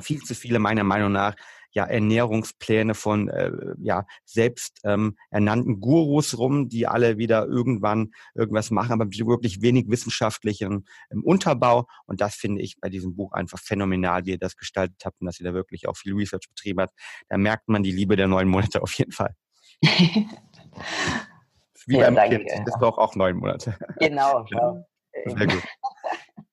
viel 0.01 0.21
zu 0.21 0.37
viele 0.37 0.61
meiner 0.61 0.85
Meinung 0.85 1.11
nach 1.11 1.35
ja 1.72 1.85
Ernährungspläne 1.85 2.94
von 2.94 3.28
äh, 3.28 3.50
ja 3.81 4.07
selbst 4.24 4.81
ähm, 4.85 5.16
ernannten 5.31 5.81
Gurus 5.81 6.38
rum, 6.38 6.68
die 6.68 6.87
alle 6.87 7.18
wieder 7.18 7.46
irgendwann 7.46 8.12
irgendwas 8.35 8.70
machen, 8.70 8.92
aber 8.92 9.04
mit 9.04 9.18
wirklich 9.18 9.62
wenig 9.62 9.88
wissenschaftlichen 9.88 10.87
ähm, 11.11 11.22
Unterbau. 11.24 11.87
Und 12.07 12.20
das 12.20 12.35
finde 12.35 12.62
ich 12.62 12.81
bei 12.81 12.88
diesem 12.88 13.16
Buch 13.16 13.33
einfach 13.33 13.59
phänomenal, 13.59 14.24
wie 14.26 14.31
ihr 14.31 14.38
das 14.38 14.57
gestaltet 14.57 15.02
habt 15.04 15.20
und 15.20 15.26
dass 15.26 15.40
ihr 15.40 15.44
da 15.44 15.54
wirklich 15.54 15.88
auch 15.88 15.96
viel 15.96 16.14
Research 16.14 16.48
betrieben 16.48 16.81
habt. 16.81 16.94
Da 17.28 17.38
merkt 17.38 17.68
man 17.68 17.83
die 17.83 17.92
Liebe 17.92 18.16
der 18.16 18.28
neun 18.28 18.48
Monate 18.48 18.83
auf 18.83 18.92
jeden 18.94 19.12
Fall. 19.12 19.35
Wie 21.87 21.96
ja, 21.96 22.04
beim 22.04 22.16
danke, 22.16 22.44
Kind. 22.44 22.68
Das 22.68 22.78
braucht 22.78 22.98
auch 22.98 23.14
neun 23.14 23.37
Monate. 23.38 23.76
Genau. 23.98 24.44
ja. 24.50 24.85
Sehr 25.24 25.46
gut. 25.46 25.62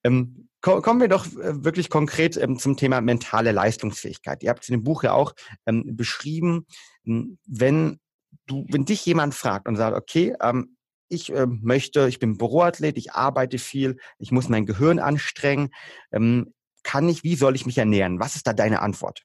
ähm, 0.04 0.48
Kommen 0.66 1.00
wir 1.00 1.08
doch 1.08 1.28
äh, 1.28 1.64
wirklich 1.64 1.92
konkret 1.92 2.38
ähm, 2.38 2.58
zum 2.58 2.76
Thema 2.76 3.00
mentale 3.00 3.52
Leistungsfähigkeit. 3.52 4.42
Ihr 4.42 4.50
habt 4.50 4.64
es 4.64 4.70
in 4.70 4.74
dem 4.74 4.84
Buch 4.84 5.04
ja 5.04 5.14
auch 5.14 5.34
ähm, 5.68 5.96
beschrieben, 5.96 6.66
wenn 7.04 8.00
du, 8.48 8.66
wenn 8.72 8.84
dich 8.84 9.06
jemand 9.06 9.36
fragt 9.36 9.68
und 9.68 9.76
sagt, 9.76 9.96
okay, 9.96 10.36
ähm, 10.42 10.76
ich 11.08 11.32
möchte, 11.32 12.08
ich 12.08 12.18
bin 12.18 12.36
Büroathlet, 12.36 12.98
ich 12.98 13.12
arbeite 13.14 13.60
viel, 13.60 13.98
ich 14.18 14.32
muss 14.32 14.50
mein 14.50 14.66
Gehirn 14.66 14.98
anstrengen, 14.98 15.70
kann 16.10 17.10
ich, 17.10 17.24
wie 17.24 17.36
soll 17.36 17.56
ich 17.56 17.68
mich 17.68 17.78
ernähren? 17.78 18.20
Was 18.20 18.36
ist 18.36 18.48
da 18.48 18.54
deine 18.54 18.82
Antwort? 18.82 19.22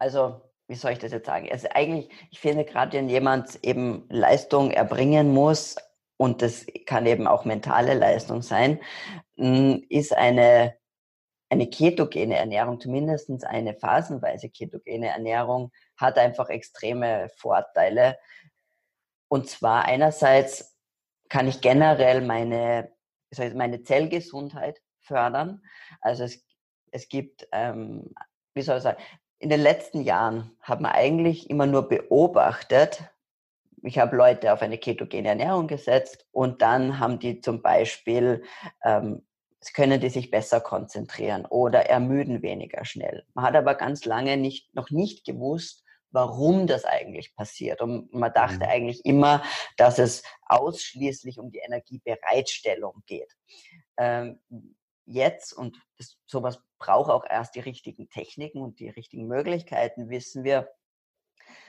Also, 0.00 0.42
wie 0.66 0.74
soll 0.74 0.90
ich 0.90 0.98
das 0.98 1.12
jetzt 1.12 1.26
sagen? 1.26 1.48
Also 1.48 1.68
eigentlich, 1.72 2.08
ich 2.32 2.40
finde 2.40 2.64
gerade, 2.64 2.98
wenn 2.98 3.08
jemand 3.08 3.64
eben 3.64 4.04
Leistung 4.08 4.72
erbringen 4.72 5.32
muss, 5.32 5.76
und 6.22 6.40
das 6.40 6.66
kann 6.86 7.06
eben 7.06 7.26
auch 7.26 7.44
mentale 7.44 7.94
Leistung 7.94 8.42
sein, 8.42 8.78
hm, 9.34 9.84
ist 9.88 10.16
eine, 10.16 10.76
eine 11.48 11.68
ketogene 11.68 12.36
Ernährung, 12.36 12.78
zumindest 12.80 13.44
eine 13.44 13.74
phasenweise 13.74 14.48
ketogene 14.48 15.08
Ernährung, 15.08 15.72
hat 15.96 16.18
einfach 16.18 16.48
extreme 16.48 17.28
Vorteile. 17.38 18.18
Und 19.26 19.50
zwar 19.50 19.86
einerseits 19.86 20.78
kann 21.28 21.48
ich 21.48 21.60
generell 21.60 22.20
meine, 22.20 22.92
meine 23.56 23.82
Zellgesundheit 23.82 24.80
fördern. 25.00 25.60
Also 26.00 26.22
es, 26.22 26.46
es 26.92 27.08
gibt, 27.08 27.48
ähm, 27.50 28.14
wie 28.54 28.62
soll 28.62 28.76
ich 28.76 28.84
sagen, 28.84 29.02
in 29.40 29.50
den 29.50 29.60
letzten 29.60 30.02
Jahren 30.02 30.56
hat 30.60 30.80
man 30.80 30.92
eigentlich 30.92 31.50
immer 31.50 31.66
nur 31.66 31.88
beobachtet, 31.88 33.11
ich 33.82 33.98
habe 33.98 34.16
Leute 34.16 34.52
auf 34.52 34.62
eine 34.62 34.78
ketogene 34.78 35.28
Ernährung 35.28 35.66
gesetzt 35.66 36.26
und 36.30 36.62
dann 36.62 36.98
haben 36.98 37.18
die 37.18 37.40
zum 37.40 37.62
Beispiel, 37.62 38.44
ähm, 38.84 39.26
können 39.74 40.00
die 40.00 40.08
sich 40.08 40.30
besser 40.30 40.60
konzentrieren 40.60 41.46
oder 41.46 41.86
ermüden 41.86 42.42
weniger 42.42 42.84
schnell. 42.84 43.24
Man 43.34 43.44
hat 43.44 43.54
aber 43.54 43.74
ganz 43.74 44.04
lange 44.04 44.36
nicht, 44.36 44.74
noch 44.74 44.90
nicht 44.90 45.24
gewusst, 45.24 45.84
warum 46.10 46.66
das 46.66 46.84
eigentlich 46.84 47.34
passiert. 47.34 47.80
Und 47.80 48.12
man 48.12 48.32
dachte 48.32 48.56
mhm. 48.56 48.70
eigentlich 48.70 49.04
immer, 49.04 49.42
dass 49.76 49.98
es 49.98 50.22
ausschließlich 50.46 51.38
um 51.38 51.50
die 51.50 51.60
Energiebereitstellung 51.60 53.02
geht. 53.06 53.32
Ähm, 53.96 54.40
jetzt, 55.06 55.52
und 55.52 55.80
das, 55.96 56.18
sowas 56.26 56.60
braucht 56.78 57.10
auch 57.10 57.24
erst 57.28 57.54
die 57.54 57.60
richtigen 57.60 58.08
Techniken 58.10 58.60
und 58.60 58.78
die 58.78 58.88
richtigen 58.88 59.26
Möglichkeiten, 59.26 60.10
wissen 60.10 60.44
wir, 60.44 60.68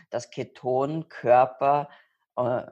dass 0.09 0.29
Ketonkörper 0.29 1.89
äh, 2.37 2.63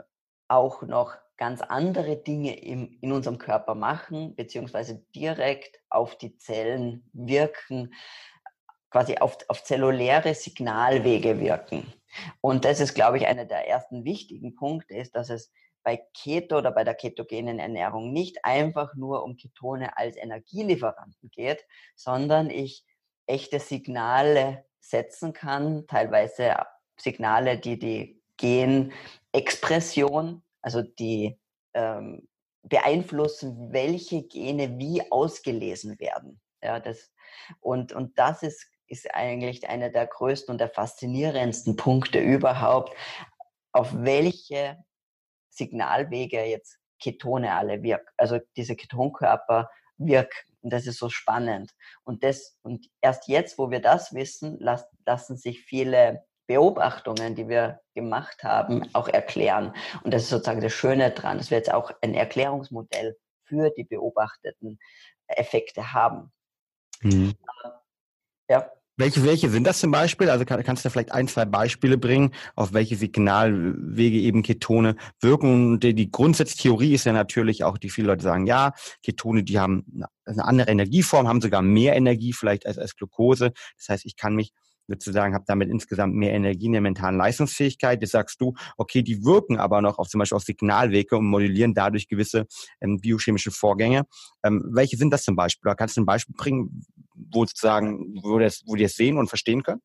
auch 0.47 0.81
noch 0.83 1.15
ganz 1.37 1.61
andere 1.61 2.17
Dinge 2.17 2.59
im, 2.59 2.99
in 3.01 3.11
unserem 3.11 3.39
Körper 3.39 3.73
machen, 3.73 4.35
beziehungsweise 4.35 5.03
direkt 5.15 5.79
auf 5.89 6.15
die 6.17 6.37
Zellen 6.37 7.09
wirken, 7.13 7.93
quasi 8.91 9.17
auf, 9.17 9.37
auf 9.47 9.63
zelluläre 9.63 10.35
Signalwege 10.35 11.39
wirken. 11.39 11.91
Und 12.41 12.65
das 12.65 12.79
ist, 12.79 12.93
glaube 12.93 13.17
ich, 13.17 13.25
einer 13.25 13.45
der 13.45 13.67
ersten 13.67 14.03
wichtigen 14.03 14.55
Punkte, 14.55 14.93
ist, 14.93 15.15
dass 15.15 15.29
es 15.29 15.51
bei 15.83 16.05
Keto 16.13 16.57
oder 16.57 16.71
bei 16.71 16.83
der 16.83 16.93
ketogenen 16.93 17.57
Ernährung 17.57 18.13
nicht 18.13 18.45
einfach 18.45 18.93
nur 18.95 19.23
um 19.23 19.35
Ketone 19.35 19.97
als 19.97 20.17
Energielieferanten 20.17 21.31
geht, 21.31 21.65
sondern 21.95 22.49
ich 22.49 22.85
echte 23.25 23.59
Signale 23.59 24.65
setzen 24.79 25.33
kann, 25.33 25.87
teilweise 25.87 26.55
Signale, 27.01 27.57
die 27.57 27.79
die 27.79 28.21
Genexpression, 28.37 30.43
also 30.61 30.81
die 30.81 31.39
ähm, 31.73 32.27
beeinflussen, 32.63 33.71
welche 33.71 34.23
Gene 34.23 34.77
wie 34.77 35.01
ausgelesen 35.11 35.99
werden. 35.99 36.41
Ja, 36.63 36.79
das, 36.79 37.11
und, 37.59 37.93
und 37.93 38.17
das 38.19 38.43
ist, 38.43 38.67
ist 38.87 39.13
eigentlich 39.15 39.67
einer 39.67 39.89
der 39.89 40.05
größten 40.05 40.51
und 40.51 40.59
der 40.59 40.69
faszinierendsten 40.69 41.75
Punkte 41.75 42.19
überhaupt, 42.19 42.95
auf 43.71 43.91
welche 43.93 44.83
Signalwege 45.49 46.43
jetzt 46.43 46.77
Ketone 46.99 47.53
alle 47.53 47.81
wirken, 47.81 48.09
also 48.17 48.39
diese 48.55 48.75
Ketonkörper 48.75 49.69
wirken. 49.97 50.37
Und 50.61 50.71
das 50.71 50.85
ist 50.85 50.99
so 50.99 51.09
spannend. 51.09 51.71
Und, 52.03 52.23
das, 52.23 52.57
und 52.61 52.87
erst 53.01 53.27
jetzt, 53.27 53.57
wo 53.57 53.71
wir 53.71 53.81
das 53.81 54.13
wissen, 54.13 54.59
las, 54.59 54.85
lassen 55.05 55.35
sich 55.35 55.63
viele 55.63 56.23
Beobachtungen, 56.51 57.33
die 57.33 57.47
wir 57.47 57.79
gemacht 57.95 58.43
haben, 58.43 58.83
auch 58.91 59.07
erklären. 59.07 59.73
Und 60.03 60.13
das 60.13 60.23
ist 60.23 60.29
sozusagen 60.29 60.59
das 60.59 60.73
Schöne 60.73 61.11
dran, 61.11 61.37
dass 61.37 61.49
wir 61.49 61.57
jetzt 61.57 61.73
auch 61.73 61.91
ein 62.01 62.13
Erklärungsmodell 62.13 63.15
für 63.45 63.69
die 63.69 63.85
beobachteten 63.85 64.77
Effekte 65.27 65.93
haben. 65.93 66.33
Mhm. 67.01 67.35
Ja. 68.49 68.69
Welche, 68.97 69.23
welche 69.23 69.49
sind 69.49 69.65
das 69.65 69.79
zum 69.79 69.91
Beispiel? 69.91 70.29
Also 70.29 70.43
kann, 70.43 70.61
kannst 70.61 70.83
du 70.83 70.89
vielleicht 70.89 71.13
ein, 71.13 71.29
zwei 71.29 71.45
Beispiele 71.45 71.97
bringen, 71.97 72.33
auf 72.57 72.73
welche 72.73 72.97
Signalwege 72.97 74.17
eben 74.17 74.43
Ketone 74.43 74.97
wirken? 75.21 75.71
Und 75.71 75.79
die, 75.83 75.93
die 75.93 76.11
Grundsatztheorie 76.11 76.95
ist 76.95 77.05
ja 77.05 77.13
natürlich 77.13 77.63
auch, 77.63 77.77
die 77.77 77.89
viele 77.89 78.07
Leute 78.07 78.23
sagen, 78.23 78.45
ja, 78.45 78.73
Ketone, 79.03 79.45
die 79.45 79.57
haben 79.57 80.03
eine 80.25 80.43
andere 80.43 80.69
Energieform, 80.69 81.29
haben 81.29 81.39
sogar 81.39 81.61
mehr 81.61 81.95
Energie 81.95 82.33
vielleicht 82.33 82.65
als, 82.65 82.77
als 82.77 82.97
Glucose. 82.97 83.53
Das 83.77 83.87
heißt, 83.87 84.05
ich 84.05 84.17
kann 84.17 84.35
mich 84.35 84.51
sozusagen, 84.91 85.33
habe 85.33 85.45
damit 85.47 85.69
insgesamt 85.69 86.15
mehr 86.15 86.33
Energie 86.33 86.67
in 86.67 86.73
der 86.73 86.81
mentalen 86.81 87.17
Leistungsfähigkeit. 87.17 88.01
Jetzt 88.01 88.11
sagst 88.11 88.39
du, 88.41 88.53
okay, 88.77 89.01
die 89.01 89.23
wirken 89.23 89.57
aber 89.57 89.81
noch 89.81 89.97
auf 89.97 90.07
zum 90.07 90.19
Beispiel 90.19 90.35
auf 90.35 90.43
Signalwege 90.43 91.17
und 91.17 91.25
modellieren 91.25 91.73
dadurch 91.73 92.07
gewisse 92.07 92.45
ähm, 92.81 92.99
biochemische 92.99 93.51
Vorgänge. 93.51 94.03
Ähm, 94.43 94.69
welche 94.73 94.97
sind 94.97 95.11
das 95.11 95.23
zum 95.23 95.35
Beispiel? 95.35 95.69
Oder 95.69 95.75
kannst 95.75 95.97
du 95.97 96.01
ein 96.01 96.05
Beispiel 96.05 96.35
bringen, 96.37 96.85
wo 97.15 97.45
sozusagen, 97.45 98.15
wo, 98.21 98.39
das, 98.39 98.61
wo 98.65 98.75
die 98.75 98.83
es 98.83 98.95
sehen 98.95 99.17
und 99.17 99.27
verstehen 99.27 99.63
können? 99.63 99.81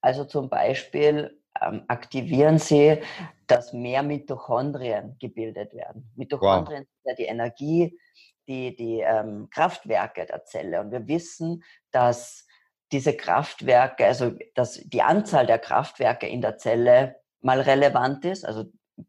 Also 0.00 0.24
zum 0.24 0.48
Beispiel 0.48 1.38
ähm, 1.60 1.82
aktivieren 1.88 2.58
sie, 2.58 3.00
dass 3.46 3.72
mehr 3.72 4.02
Mitochondrien 4.02 5.16
gebildet 5.18 5.74
werden. 5.74 6.10
Mitochondrien 6.16 6.84
wow. 6.84 6.88
sind 6.88 7.04
ja 7.04 7.14
die 7.14 7.30
Energie, 7.30 7.98
die, 8.46 8.76
die 8.76 9.00
ähm, 9.00 9.48
Kraftwerke 9.50 10.26
der 10.26 10.44
Zelle. 10.44 10.80
Und 10.80 10.90
wir 10.90 11.06
wissen, 11.08 11.62
dass 11.90 12.46
diese 12.92 13.16
Kraftwerke, 13.16 14.06
also 14.06 14.32
dass 14.54 14.74
die 14.84 15.02
Anzahl 15.02 15.46
der 15.46 15.58
Kraftwerke 15.58 16.26
in 16.26 16.40
der 16.40 16.56
Zelle 16.56 17.16
mal 17.40 17.60
relevant 17.60 18.24
ist. 18.24 18.44
Also 18.44 18.64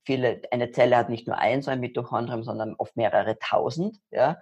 viele, 0.05 0.41
eine 0.51 0.71
Zelle 0.71 0.97
hat 0.97 1.09
nicht 1.09 1.27
nur 1.27 1.37
ein 1.37 1.61
so 1.61 1.71
ein 1.71 1.79
Mitochondrium, 1.79 2.43
sondern 2.43 2.75
oft 2.77 2.95
mehrere 2.95 3.39
tausend. 3.39 3.97
Ja? 4.11 4.39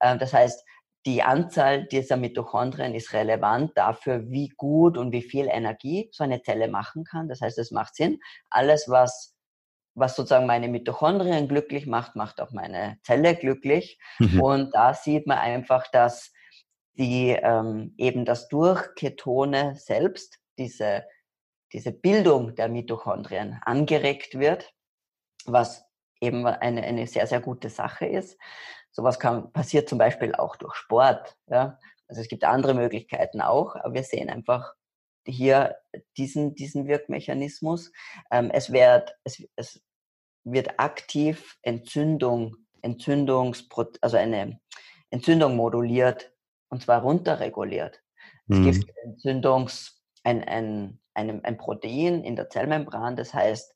Ähm, 0.00 0.18
das 0.18 0.32
heißt, 0.32 0.64
die 1.06 1.22
Anzahl 1.22 1.86
dieser 1.86 2.16
Mitochondrien 2.16 2.94
ist 2.94 3.12
relevant 3.12 3.72
dafür, 3.76 4.30
wie 4.30 4.48
gut 4.48 4.98
und 4.98 5.12
wie 5.12 5.22
viel 5.22 5.46
Energie 5.48 6.08
so 6.12 6.24
eine 6.24 6.42
Zelle 6.42 6.68
machen 6.68 7.04
kann. 7.04 7.28
Das 7.28 7.40
heißt, 7.40 7.58
es 7.58 7.70
macht 7.70 7.94
Sinn. 7.94 8.20
Alles, 8.50 8.88
was, 8.88 9.34
was 9.94 10.16
sozusagen 10.16 10.46
meine 10.46 10.68
Mitochondrien 10.68 11.48
glücklich 11.48 11.86
macht, 11.86 12.16
macht 12.16 12.40
auch 12.40 12.50
meine 12.50 12.98
Zelle 13.04 13.36
glücklich. 13.36 13.98
Mhm. 14.18 14.40
Und 14.40 14.74
da 14.74 14.92
sieht 14.92 15.26
man 15.26 15.38
einfach, 15.38 15.86
dass 15.90 16.32
die 16.98 17.30
ähm, 17.30 17.94
eben 17.96 18.24
das 18.24 18.48
durch 18.48 18.94
Ketone 18.96 19.76
selbst, 19.76 20.38
diese, 20.58 21.04
diese 21.72 21.92
Bildung 21.92 22.54
der 22.56 22.68
Mitochondrien 22.68 23.58
angeregt 23.64 24.38
wird, 24.38 24.72
was 25.46 25.84
eben 26.20 26.44
eine, 26.46 26.82
eine 26.82 27.06
sehr, 27.06 27.26
sehr 27.26 27.40
gute 27.40 27.70
Sache 27.70 28.06
ist. 28.06 28.36
Sowas 28.90 29.20
kann, 29.20 29.52
passiert 29.52 29.88
zum 29.88 29.98
Beispiel 29.98 30.34
auch 30.34 30.56
durch 30.56 30.74
Sport. 30.74 31.36
Ja? 31.46 31.78
Also 32.08 32.20
es 32.20 32.28
gibt 32.28 32.42
andere 32.42 32.74
Möglichkeiten 32.74 33.40
auch, 33.40 33.76
aber 33.76 33.94
wir 33.94 34.02
sehen 34.02 34.28
einfach 34.28 34.74
hier 35.24 35.76
diesen, 36.16 36.54
diesen 36.54 36.88
Wirkmechanismus. 36.88 37.92
Ähm, 38.32 38.50
es, 38.50 38.72
wird, 38.72 39.14
es, 39.22 39.46
es 39.54 39.80
wird 40.42 40.80
aktiv 40.80 41.58
Entzündung, 41.62 42.56
Entzündungspro 42.82 43.86
also 44.00 44.16
eine 44.16 44.58
Entzündung 45.10 45.54
moduliert 45.54 46.32
und 46.68 46.82
zwar 46.82 47.02
runterreguliert. 47.02 48.02
Es 48.48 48.58
mhm. 48.58 48.70
gibt 48.70 48.92
Entzündungs, 49.04 50.02
ein, 50.24 50.42
ein, 50.44 50.98
ein, 51.14 51.44
ein 51.44 51.58
Protein 51.58 52.24
in 52.24 52.34
der 52.36 52.50
Zellmembran, 52.50 53.16
das 53.16 53.34
heißt 53.34 53.74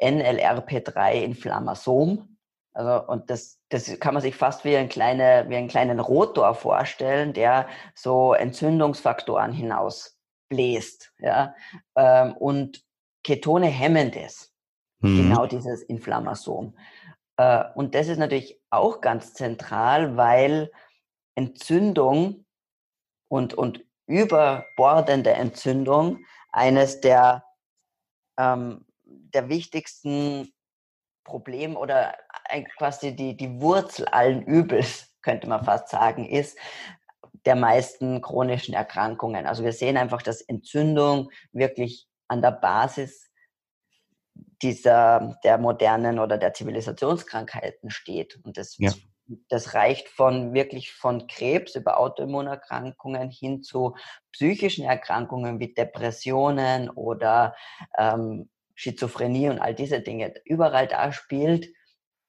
NLRP3-Inflammasom. 0.00 2.28
Also, 2.72 3.06
und 3.06 3.28
das, 3.30 3.60
das 3.68 4.00
kann 4.00 4.14
man 4.14 4.22
sich 4.22 4.34
fast 4.34 4.64
wie, 4.64 4.76
ein 4.76 4.88
kleine, 4.88 5.44
wie 5.48 5.54
einen 5.56 5.68
kleinen 5.68 6.00
Rotor 6.00 6.54
vorstellen, 6.54 7.32
der 7.32 7.68
so 7.94 8.34
Entzündungsfaktoren 8.34 9.52
hinausbläst. 9.52 11.12
Ja? 11.18 11.54
Ähm, 11.94 12.36
und 12.36 12.82
Ketone 13.22 13.66
hemmen 13.66 14.10
das. 14.10 14.52
Mhm. 14.98 15.16
Genau 15.16 15.46
dieses 15.46 15.82
Inflammasom. 15.82 16.74
Äh, 17.36 17.64
und 17.74 17.94
das 17.94 18.08
ist 18.08 18.18
natürlich 18.18 18.60
auch 18.70 19.00
ganz 19.00 19.34
zentral, 19.34 20.16
weil 20.16 20.72
Entzündung 21.34 22.44
und, 23.28 23.54
und 23.54 23.84
überbordende 24.06 25.32
Entzündung 25.32 26.24
eines 26.52 27.00
der, 27.00 27.44
ähm, 28.38 28.84
der 29.04 29.48
wichtigsten 29.48 30.52
Probleme 31.24 31.78
oder 31.78 32.16
quasi 32.76 33.16
die, 33.16 33.36
die 33.36 33.60
Wurzel 33.60 34.06
allen 34.08 34.42
Übels, 34.42 35.10
könnte 35.22 35.48
man 35.48 35.64
fast 35.64 35.88
sagen, 35.88 36.28
ist 36.28 36.58
der 37.46 37.56
meisten 37.56 38.20
chronischen 38.20 38.74
Erkrankungen. 38.74 39.46
Also 39.46 39.64
wir 39.64 39.72
sehen 39.72 39.96
einfach, 39.96 40.22
dass 40.22 40.42
Entzündung 40.42 41.30
wirklich 41.52 42.06
an 42.28 42.42
der 42.42 42.52
Basis 42.52 43.30
dieser, 44.62 45.38
der 45.44 45.58
modernen 45.58 46.18
oder 46.18 46.38
der 46.38 46.54
Zivilisationskrankheiten 46.54 47.90
steht. 47.90 48.38
Und 48.44 48.56
das 48.56 48.76
ja 48.78 48.92
das 49.48 49.74
reicht 49.74 50.08
von 50.08 50.52
wirklich 50.52 50.92
von 50.92 51.26
Krebs 51.26 51.74
über 51.74 51.98
Autoimmunerkrankungen 51.98 53.30
hin 53.30 53.62
zu 53.62 53.96
psychischen 54.32 54.84
Erkrankungen 54.84 55.60
wie 55.60 55.72
Depressionen 55.72 56.90
oder 56.90 57.54
ähm, 57.96 58.50
Schizophrenie 58.74 59.48
und 59.48 59.60
all 59.60 59.74
diese 59.74 60.00
Dinge. 60.00 60.34
Überall 60.44 60.86
da 60.86 61.12
spielt 61.12 61.68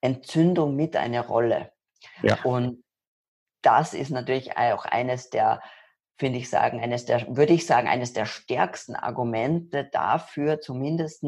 Entzündung 0.01 0.75
mit 0.75 0.95
eine 0.95 1.25
Rolle. 1.25 1.71
Ja. 2.21 2.41
Und 2.43 2.83
das 3.61 3.93
ist 3.93 4.11
natürlich 4.11 4.57
auch 4.57 4.85
eines 4.85 5.31
der, 5.31 5.61
finde 6.17 6.37
ich 6.37 6.49
sagen, 6.49 6.79
eines 6.79 7.05
der, 7.05 7.35
würde 7.35 7.53
ich 7.53 7.65
sagen, 7.65 7.87
eines 7.87 8.13
der 8.13 8.25
stärksten 8.25 8.95
Argumente 8.95 9.89
dafür, 9.91 10.61
zumindest 10.61 11.25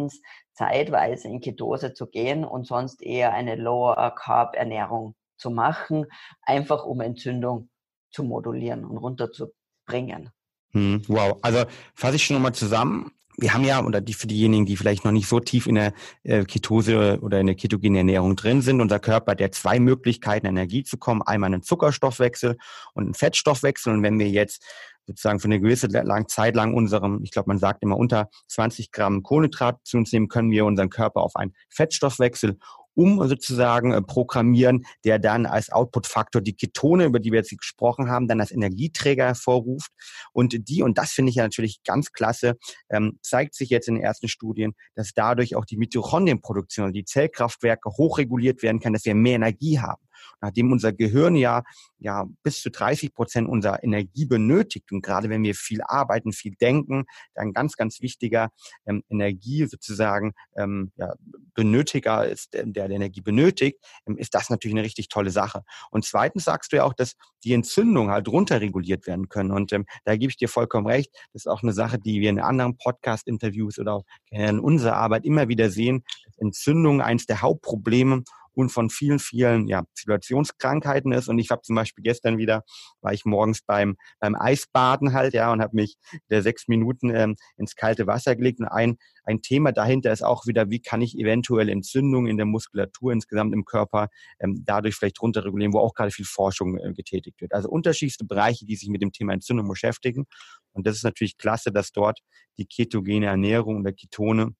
zeitweise 0.54 1.28
in 1.28 1.42
Ketose 1.42 1.94
zu 1.94 2.08
gehen 2.08 2.46
und 2.46 2.68
sonst 2.68 3.02
eher 3.02 3.34
eine 3.34 3.56
Lower 3.56 4.16
Carb 4.16 4.56
Ernährung 4.56 5.16
zu 5.38 5.50
machen, 5.50 6.06
einfach 6.42 6.86
um 6.86 7.02
Entzündung 7.02 7.70
zu 8.12 8.24
modulieren 8.24 8.86
und 8.86 8.98
runterzubringen. 8.98 10.30
Hm, 10.72 11.02
wow, 11.08 11.38
also 11.42 11.66
fasse 11.96 12.16
ich 12.16 12.26
schon 12.26 12.36
nochmal 12.36 12.54
zusammen. 12.54 13.12
Wir 13.40 13.54
haben 13.54 13.64
ja, 13.64 13.84
oder 13.84 14.02
die 14.02 14.16
für 14.16 14.26
diejenigen, 14.26 14.66
die 14.66 14.76
vielleicht 14.76 15.06
noch 15.06 15.12
nicht 15.12 15.28
so 15.28 15.40
tief 15.40 15.68
in 15.68 15.76
der 15.76 15.94
äh, 16.24 16.44
Ketose 16.44 17.20
oder 17.22 17.40
in 17.40 17.46
der 17.46 17.56
ketogenen 17.56 17.98
Ernährung 17.98 18.36
drin 18.36 18.64
sind, 18.64 18.82
unser 18.82 19.00
Körper 19.00 19.34
hat 19.34 19.40
ja 19.40 19.52
zwei 19.52 19.80
Möglichkeiten, 19.80 20.48
Energie 20.48 20.84
zu 20.84 20.98
kommen. 20.98 21.22
Einmal 21.22 21.54
einen 21.54 21.62
Zuckerstoffwechsel 21.62 22.58
und 22.96 23.04
einen 23.04 23.14
Fettstoffwechsel. 23.14 23.94
Und 23.94 24.02
wenn 24.02 24.18
wir 24.18 24.28
jetzt 24.28 24.66
sozusagen 25.06 25.40
für 25.40 25.46
eine 25.46 25.60
gewisse 25.60 25.88
Zeit 26.28 26.56
lang 26.56 26.74
unserem, 26.74 27.24
ich 27.24 27.32
glaube, 27.32 27.50
man 27.50 27.60
sagt 27.60 27.84
immer 27.84 27.98
unter 27.98 28.30
20 28.48 28.92
Gramm 28.92 29.22
Kohlenhydrat 29.22 29.80
zu 29.84 29.98
uns 29.98 30.12
nehmen, 30.12 30.28
können 30.28 30.50
wir 30.50 30.66
unseren 30.66 30.90
Körper 30.90 31.22
auf 31.22 31.36
einen 31.36 31.54
Fettstoffwechsel 31.70 32.58
um 32.98 33.26
sozusagen 33.28 33.94
äh, 33.94 34.02
programmieren, 34.02 34.86
der 35.06 35.20
dann 35.20 35.46
als 35.46 35.70
Output-Faktor 35.70 36.42
die 36.42 36.56
Ketone, 36.56 37.06
über 37.06 37.20
die 37.20 37.32
wir 37.32 37.40
jetzt 37.40 37.56
gesprochen 37.56 38.10
haben, 38.10 38.28
dann 38.28 38.42
als 38.42 38.52
Energieträger 38.52 39.26
hervorruft. 39.26 39.92
Und 40.34 40.68
die, 40.68 40.82
und 40.82 40.98
das 40.98 41.12
finde 41.12 41.30
ich 41.30 41.36
ja 41.36 41.44
natürlich 41.44 41.84
ganz 41.84 42.12
klasse, 42.12 42.58
ähm, 42.90 43.20
zeigt 43.22 43.54
sich 43.54 43.70
jetzt 43.70 43.88
in 43.88 43.96
den 43.96 44.04
ersten 44.04 44.28
Studien, 44.28 44.74
dass 44.96 45.14
dadurch 45.14 45.56
auch 45.56 45.66
die 45.66 45.78
Mitochondrienproduktion, 45.78 46.92
die 46.92 47.06
Zellkraftwerke 47.06 47.92
hochreguliert 47.92 48.64
werden 48.64 48.80
kann, 48.80 48.94
dass 48.94 49.06
wir 49.06 49.14
mehr 49.14 49.36
Energie 49.36 49.80
haben 49.80 50.07
nachdem 50.42 50.72
unser 50.72 50.94
Gehirn 50.94 51.36
ja, 51.36 51.64
ja 52.00 52.26
bis 52.44 52.62
zu 52.62 52.70
30 52.70 53.14
Prozent 53.14 53.50
unserer 53.50 53.84
Energie 53.84 54.26
benötigt 54.26 54.92
und 54.92 55.02
gerade 55.02 55.30
wenn 55.30 55.44
wir 55.44 55.56
viel 55.56 55.82
arbeiten, 55.84 56.32
viel 56.32 56.54
denken, 56.60 57.06
dann 57.34 57.54
ganz, 57.54 57.76
ganz 57.76 58.02
wichtiger 58.02 58.50
ähm, 58.86 59.04
Energie 59.10 59.66
sozusagen 59.66 60.34
ähm, 60.56 60.92
ja, 60.96 61.14
Benötiger 61.54 62.28
ist, 62.28 62.54
der, 62.54 62.66
der 62.66 62.90
Energie 62.90 63.22
benötigt, 63.22 63.80
ähm, 64.08 64.18
ist 64.18 64.34
das 64.36 64.50
natürlich 64.50 64.76
eine 64.76 64.84
richtig 64.84 65.10
tolle 65.10 65.32
Sache. 65.32 65.64
Und 65.92 66.06
zweitens 66.06 66.46
sagst 66.46 66.72
du 66.72 66.78
ja 66.78 66.84
auch, 66.84 66.94
dass 66.94 67.16
die 67.44 67.54
Entzündungen 67.54 68.12
halt 68.12 68.28
runterreguliert 68.28 69.08
werden 69.08 69.30
können. 69.30 69.52
Und 69.52 69.74
ähm, 69.74 69.86
da 70.06 70.16
gebe 70.16 70.30
ich 70.30 70.38
dir 70.38 70.50
vollkommen 70.50 70.88
recht. 70.88 71.12
Das 71.34 71.44
ist 71.44 71.48
auch 71.48 71.64
eine 71.64 71.74
Sache, 71.74 72.00
die 72.00 72.22
wir 72.22 72.30
in 72.30 72.40
anderen 72.40 72.78
Podcast-Interviews 72.78 73.80
oder 73.80 73.96
auch 73.96 74.04
in 74.30 74.60
unserer 74.60 74.96
Arbeit 74.96 75.26
immer 75.26 75.48
wieder 75.48 75.70
sehen, 75.70 76.04
dass 76.26 76.38
Entzündungen 76.38 77.02
eines 77.02 77.26
der 77.26 77.42
Hauptprobleme 77.42 78.24
und 78.58 78.70
von 78.70 78.90
vielen, 78.90 79.20
vielen 79.20 79.68
ja, 79.68 79.84
Situationskrankheiten 79.94 81.12
ist. 81.12 81.28
Und 81.28 81.38
ich 81.38 81.52
habe 81.52 81.62
zum 81.62 81.76
Beispiel 81.76 82.04
gestern 82.04 82.40
wieder, 82.40 82.64
war 83.02 83.14
ich 83.14 83.24
morgens 83.24 83.62
beim, 83.62 83.98
beim 84.20 84.36
Eisbaden 84.36 85.14
halt, 85.14 85.36
ja, 85.36 85.52
und 85.52 85.62
habe 85.62 85.76
mich 85.76 85.98
der 86.32 86.42
sechs 86.42 86.68
Minuten 86.68 87.12
ähm, 87.14 87.36
ins 87.56 87.76
kalte 87.76 88.08
Wasser 88.08 88.36
gelegt. 88.36 88.60
Und 88.60 88.66
ein, 88.66 88.98
ein 89.24 89.44
Thema 89.44 89.72
dahinter 89.72 90.12
ist 90.12 90.24
auch 90.24 90.48
wieder, 90.48 90.72
wie 90.72 90.82
kann 90.82 91.04
ich 91.04 91.16
eventuell 91.20 91.70
Entzündungen 91.70 92.32
in 92.32 92.38
der 92.38 92.48
Muskulatur 92.48 93.14
insgesamt 93.14 93.54
im 93.54 93.64
Körper 93.64 94.08
ähm, 94.40 94.64
dadurch 94.66 94.96
vielleicht 94.96 95.22
runterregulieren, 95.22 95.74
wo 95.74 95.80
auch 95.80 95.94
gerade 95.94 96.10
viel 96.10 96.26
Forschung 96.26 96.80
äh, 96.80 96.94
getätigt 96.94 97.40
wird. 97.42 97.54
Also 97.54 97.70
unterschiedlichste 97.70 98.26
Bereiche, 98.26 98.66
die 98.66 98.76
sich 98.76 98.90
mit 98.90 99.04
dem 99.04 99.12
Thema 99.12 99.34
Entzündung 99.34 99.68
beschäftigen. 99.68 100.26
Und 100.72 100.88
das 100.88 100.96
ist 100.96 101.04
natürlich 101.04 101.38
klasse, 101.38 101.72
dass 101.72 101.92
dort 101.92 102.22
die 102.58 102.66
ketogene 102.66 103.28
Ernährung 103.28 103.82
oder 103.82 103.94
Ketone 103.94 104.56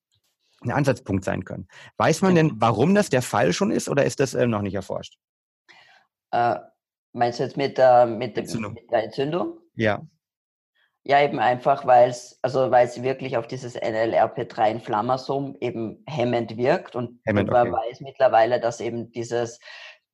ein 0.62 0.70
Ansatzpunkt 0.70 1.24
sein 1.24 1.44
können. 1.44 1.68
Weiß 1.96 2.22
man 2.22 2.34
denn, 2.34 2.52
warum 2.56 2.94
das 2.94 3.10
der 3.10 3.22
Fall 3.22 3.52
schon 3.52 3.70
ist 3.70 3.88
oder 3.88 4.04
ist 4.04 4.20
das 4.20 4.34
äh, 4.34 4.46
noch 4.46 4.62
nicht 4.62 4.74
erforscht? 4.74 5.18
Äh, 6.30 6.56
meinst 7.12 7.38
du 7.38 7.44
jetzt 7.44 7.56
mit, 7.56 7.78
äh, 7.78 8.06
mit, 8.06 8.36
Entzündung. 8.36 8.74
mit 8.74 8.90
der 8.90 9.04
Entzündung? 9.04 9.58
Ja. 9.74 10.02
Ja, 11.04 11.22
eben 11.22 11.38
einfach, 11.38 11.86
weil 11.86 12.10
es, 12.10 12.38
also 12.42 12.70
weil 12.70 12.86
wirklich 13.02 13.36
auf 13.36 13.46
dieses 13.46 13.80
NLRP3-Inflammasom 13.80 15.56
eben 15.60 16.04
hemmend 16.06 16.56
wirkt 16.56 16.96
und, 16.96 17.20
hemmend, 17.24 17.50
man 17.50 17.68
okay. 17.68 17.90
weiß 17.90 18.00
mittlerweile, 18.00 18.60
dass 18.60 18.80
eben 18.80 19.10
dieses, 19.12 19.58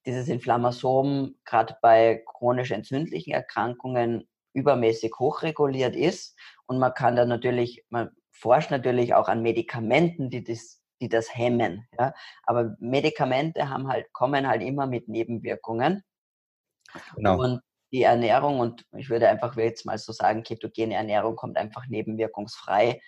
dieses 0.07 0.29
Inflammasom 0.29 1.35
gerade 1.45 1.77
bei 1.83 2.23
chronisch 2.27 2.71
entzündlichen 2.71 3.33
Erkrankungen 3.33 4.29
übermäßig 4.53 5.13
hochreguliert 5.19 5.97
ist 5.97 6.39
und 6.67 6.79
man 6.79 6.95
kann 6.95 7.17
da 7.17 7.25
natürlich, 7.25 7.85
man 7.89 8.11
forscht 8.35 8.70
natürlich 8.70 9.14
auch 9.14 9.29
an 9.29 9.42
Medikamenten, 9.42 10.29
die 10.29 10.44
das, 10.44 10.83
die 11.01 11.09
das 11.09 11.35
hemmen. 11.35 11.87
Ja? 11.99 12.12
Aber 12.42 12.77
Medikamente 12.81 13.68
haben 13.68 13.88
halt, 13.88 14.12
kommen 14.12 14.47
halt 14.47 14.62
immer 14.62 14.87
mit 14.87 15.09
Nebenwirkungen. 15.09 16.03
Genau. 17.16 17.40
Und 17.40 17.61
die 17.92 18.03
Ernährung, 18.03 18.59
und 18.59 18.85
ich 18.97 19.09
würde 19.09 19.29
einfach 19.29 19.57
jetzt 19.57 19.87
mal 19.87 19.99
so 19.99 20.12
sagen, 20.12 20.42
ketogene 20.42 20.94
Ernährung 20.94 21.37
kommt 21.37 21.57
einfach 21.57 21.87
nebenwirkungsfrei 21.87 23.01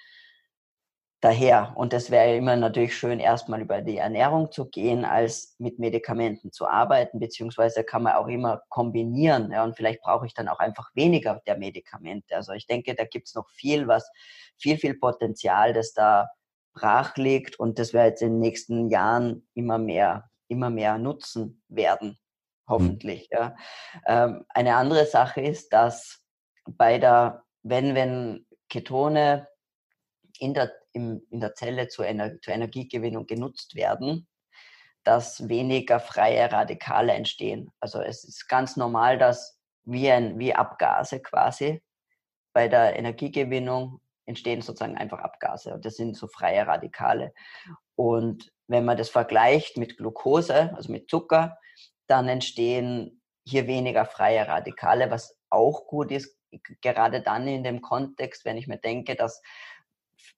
daher. 1.21 1.73
Und 1.77 1.93
es 1.93 2.11
wäre 2.11 2.37
immer 2.37 2.57
natürlich 2.57 2.97
schön, 2.97 3.21
erstmal 3.21 3.61
über 3.61 3.81
die 3.81 3.97
Ernährung 3.97 4.53
zu 4.53 4.69
gehen, 4.69 5.05
als 5.05 5.57
mit 5.59 5.79
Medikamenten 5.79 6.53
zu 6.53 6.67
arbeiten, 6.67 7.19
beziehungsweise 7.19 7.85
kann 7.85 8.03
man 8.03 8.15
auch 8.15 8.29
immer 8.29 8.63
kombinieren. 8.69 9.51
Ja, 9.51 9.65
und 9.65 9.77
vielleicht 9.77 10.03
brauche 10.03 10.27
ich 10.27 10.35
dann 10.35 10.49
auch 10.49 10.59
einfach 10.59 10.91
weniger 10.95 11.41
der 11.47 11.57
Medikamente. 11.57 12.37
Also 12.37 12.53
ich 12.53 12.67
denke, 12.67 12.95
da 12.95 13.05
gibt 13.05 13.29
es 13.29 13.35
noch 13.35 13.49
viel, 13.49 13.89
was, 13.89 14.11
viel, 14.57 14.79
viel 14.79 14.99
Potenzial, 14.99 15.73
das 15.73 15.93
da 15.93 16.29
brach 16.75 17.17
liegt 17.17 17.59
und 17.59 17.79
das 17.79 17.93
wir 17.93 18.05
jetzt 18.05 18.23
in 18.23 18.35
den 18.35 18.41
nächsten 18.41 18.91
Jahren 18.91 19.49
immer 19.55 19.79
mehr, 19.79 20.31
immer 20.49 20.71
mehr 20.71 20.99
nutzen 20.99 21.63
werden. 21.69 22.09
Mhm. 22.11 22.17
Hoffentlich. 22.69 23.29
Mhm. 23.33 23.39
Ja. 23.39 23.57
Ähm, 24.07 24.45
eine 24.51 24.77
andere 24.77 25.07
Sache 25.07 25.41
ist, 25.41 25.73
dass 25.73 26.21
bei 26.67 26.99
der, 26.99 27.43
wenn, 27.63 27.95
wenn 27.95 28.47
Ketone 28.69 29.49
in 30.39 30.55
der, 30.55 30.73
im, 30.97 31.23
in 31.31 31.41
der 31.41 31.55
Zelle 31.55 31.89
zur, 31.89 32.07
Ener 32.07 32.41
zur 32.41 32.55
Energiegewinnung 32.55 33.27
genutzt 33.27 33.75
werden, 33.75 34.27
dass 35.05 35.49
weniger 35.49 36.01
freie 36.01 36.51
Radikale 36.51 37.13
entstehen. 37.13 37.71
Also 37.81 38.01
es 38.01 38.25
ist 38.25 38.49
ganz 38.49 38.77
normal, 38.77 39.19
dass 39.19 39.61
wie, 39.85 40.11
ein, 40.11 40.39
wie 40.39 40.55
Abgase 40.55 41.21
quasi 41.21 41.83
bei 42.53 42.67
der 42.69 42.97
Energiegewinnung 42.97 44.01
entstehen 44.25 44.63
sozusagen 44.63 44.97
einfach 44.97 45.21
Abgase 45.21 45.75
und 45.75 45.85
das 45.85 45.95
sind 45.95 46.17
so 46.17 46.27
freie 46.27 46.67
Radikale. 46.67 47.33
Und 47.95 48.51
wenn 48.67 48.85
man 48.85 48.97
das 48.97 49.11
vergleicht 49.11 49.77
mit 49.77 49.99
Glucose, 49.99 50.75
also 50.75 50.91
mit 50.91 51.09
Zucker, 51.09 51.59
dann 52.09 52.29
entstehen 52.29 53.23
hier 53.47 53.69
weniger 53.69 54.07
freie 54.07 54.49
Radikale, 54.49 55.11
was 55.11 55.39
auch 55.51 55.87
gut 55.87 56.11
ist, 56.11 56.37
gerade 56.81 57.21
dann 57.23 57.47
in 57.47 57.63
dem 57.63 57.81
Kontext, 57.81 58.45
wenn 58.45 58.57
ich 58.57 58.67
mir 58.67 58.79
denke, 58.79 59.15
dass 59.15 59.43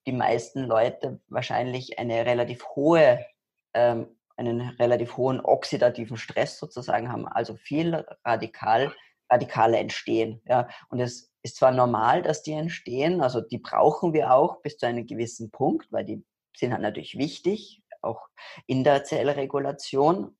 die 0.09 0.13
meisten 0.13 0.65
Leute 0.65 1.21
wahrscheinlich 1.29 1.99
eine 1.99 2.25
relativ 2.25 2.65
hohe, 2.75 3.27
ähm, 3.75 4.17
einen 4.39 4.71
relativ 4.81 5.19
hohen 5.19 5.39
oxidativen 5.39 6.17
Stress 6.17 6.59
sozusagen 6.59 7.13
haben, 7.13 7.29
also 7.29 7.57
viel 7.57 8.07
Radikal, 8.25 8.95
Radikale 9.31 9.77
entstehen. 9.77 10.41
Ja. 10.47 10.67
Und 10.89 11.01
es 11.01 11.31
ist 11.43 11.57
zwar 11.57 11.73
normal, 11.73 12.23
dass 12.23 12.43
die 12.43 12.53
entstehen, 12.53 13.21
also 13.21 13.43
die 13.43 13.59
brauchen 13.59 14.15
wir 14.15 14.33
auch 14.33 14.63
bis 14.63 14.79
zu 14.79 14.87
einem 14.87 15.07
gewissen 15.07 15.51
Punkt, 15.51 15.93
weil 15.93 16.07
die 16.07 16.25
sind 16.57 16.73
halt 16.73 16.81
natürlich 16.81 17.19
wichtig, 17.19 17.83
auch 18.01 18.29
in 18.67 18.83
der 18.83 19.05
Zellregulation. 19.05 20.39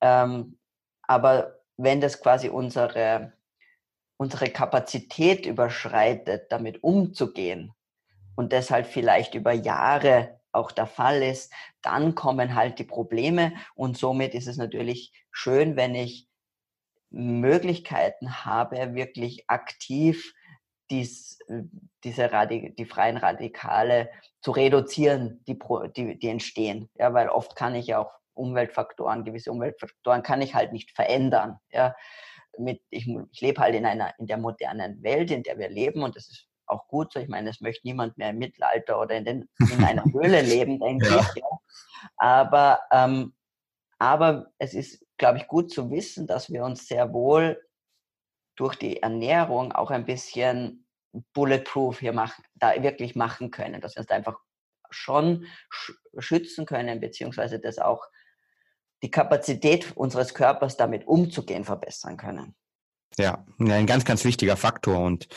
Ähm, 0.00 0.58
aber 1.02 1.60
wenn 1.76 2.00
das 2.00 2.20
quasi 2.20 2.48
unsere, 2.48 3.32
unsere 4.16 4.50
Kapazität 4.50 5.46
überschreitet, 5.46 6.50
damit 6.50 6.82
umzugehen, 6.82 7.72
und 8.36 8.52
das 8.52 8.70
halt 8.70 8.86
vielleicht 8.86 9.34
über 9.34 9.52
Jahre 9.52 10.40
auch 10.52 10.70
der 10.70 10.86
Fall 10.86 11.22
ist, 11.22 11.52
dann 11.82 12.14
kommen 12.14 12.54
halt 12.54 12.78
die 12.78 12.84
Probleme 12.84 13.52
und 13.74 13.96
somit 13.96 14.34
ist 14.34 14.46
es 14.46 14.56
natürlich 14.56 15.12
schön, 15.32 15.76
wenn 15.76 15.94
ich 15.94 16.28
Möglichkeiten 17.10 18.44
habe, 18.44 18.94
wirklich 18.94 19.44
aktiv 19.48 20.34
dies, 20.90 21.38
diese 22.02 22.32
Radik 22.32 22.76
die 22.76 22.84
freien 22.84 23.16
Radikale 23.16 24.10
zu 24.42 24.50
reduzieren, 24.50 25.42
die, 25.46 25.58
die, 25.96 26.18
die 26.18 26.28
entstehen. 26.28 26.90
Ja, 26.94 27.14
weil 27.14 27.28
oft 27.28 27.56
kann 27.56 27.74
ich 27.74 27.94
auch 27.94 28.12
Umweltfaktoren, 28.34 29.24
gewisse 29.24 29.50
Umweltfaktoren 29.50 30.22
kann 30.22 30.42
ich 30.42 30.54
halt 30.54 30.72
nicht 30.72 30.90
verändern. 30.90 31.58
Ja, 31.70 31.94
mit, 32.58 32.82
ich, 32.90 33.08
ich 33.32 33.40
lebe 33.40 33.60
halt 33.60 33.74
in 33.74 33.86
einer, 33.86 34.12
in 34.18 34.26
der 34.26 34.38
modernen 34.38 35.02
Welt, 35.02 35.30
in 35.30 35.42
der 35.42 35.58
wir 35.58 35.68
leben 35.68 36.02
und 36.02 36.16
das 36.16 36.28
ist 36.28 36.48
auch 36.66 36.88
gut 36.88 37.12
so. 37.12 37.20
Ich 37.20 37.28
meine, 37.28 37.50
es 37.50 37.60
möchte 37.60 37.86
niemand 37.86 38.16
mehr 38.18 38.30
im 38.30 38.38
Mittelalter 38.38 39.00
oder 39.00 39.16
in, 39.16 39.24
den, 39.24 39.48
in 39.58 39.84
einer 39.84 40.04
Höhle 40.12 40.42
leben, 40.42 40.80
denke 40.80 41.06
ja. 41.06 41.20
ich. 41.20 41.42
Ja. 41.42 41.58
Aber, 42.16 42.80
ähm, 42.92 43.34
aber 43.98 44.52
es 44.58 44.74
ist, 44.74 45.04
glaube 45.16 45.38
ich, 45.38 45.46
gut 45.46 45.70
zu 45.70 45.90
wissen, 45.90 46.26
dass 46.26 46.50
wir 46.50 46.64
uns 46.64 46.86
sehr 46.86 47.12
wohl 47.12 47.60
durch 48.56 48.76
die 48.76 49.02
Ernährung 49.02 49.72
auch 49.72 49.90
ein 49.90 50.04
bisschen 50.04 50.86
bulletproof 51.32 52.00
hier 52.00 52.12
machen, 52.12 52.44
da 52.54 52.82
wirklich 52.82 53.14
machen 53.14 53.50
können, 53.50 53.80
dass 53.80 53.94
wir 53.94 54.00
uns 54.00 54.08
da 54.08 54.14
einfach 54.16 54.38
schon 54.90 55.46
schützen 56.18 56.66
können, 56.66 57.00
beziehungsweise 57.00 57.58
das 57.58 57.78
auch 57.78 58.06
die 59.02 59.10
Kapazität 59.10 59.96
unseres 59.96 60.34
Körpers 60.34 60.76
damit 60.76 61.06
umzugehen 61.06 61.64
verbessern 61.64 62.16
können. 62.16 62.54
Ja, 63.18 63.44
ein 63.58 63.86
ganz, 63.86 64.04
ganz 64.04 64.24
wichtiger 64.24 64.56
Faktor. 64.56 64.98
Und 64.98 65.28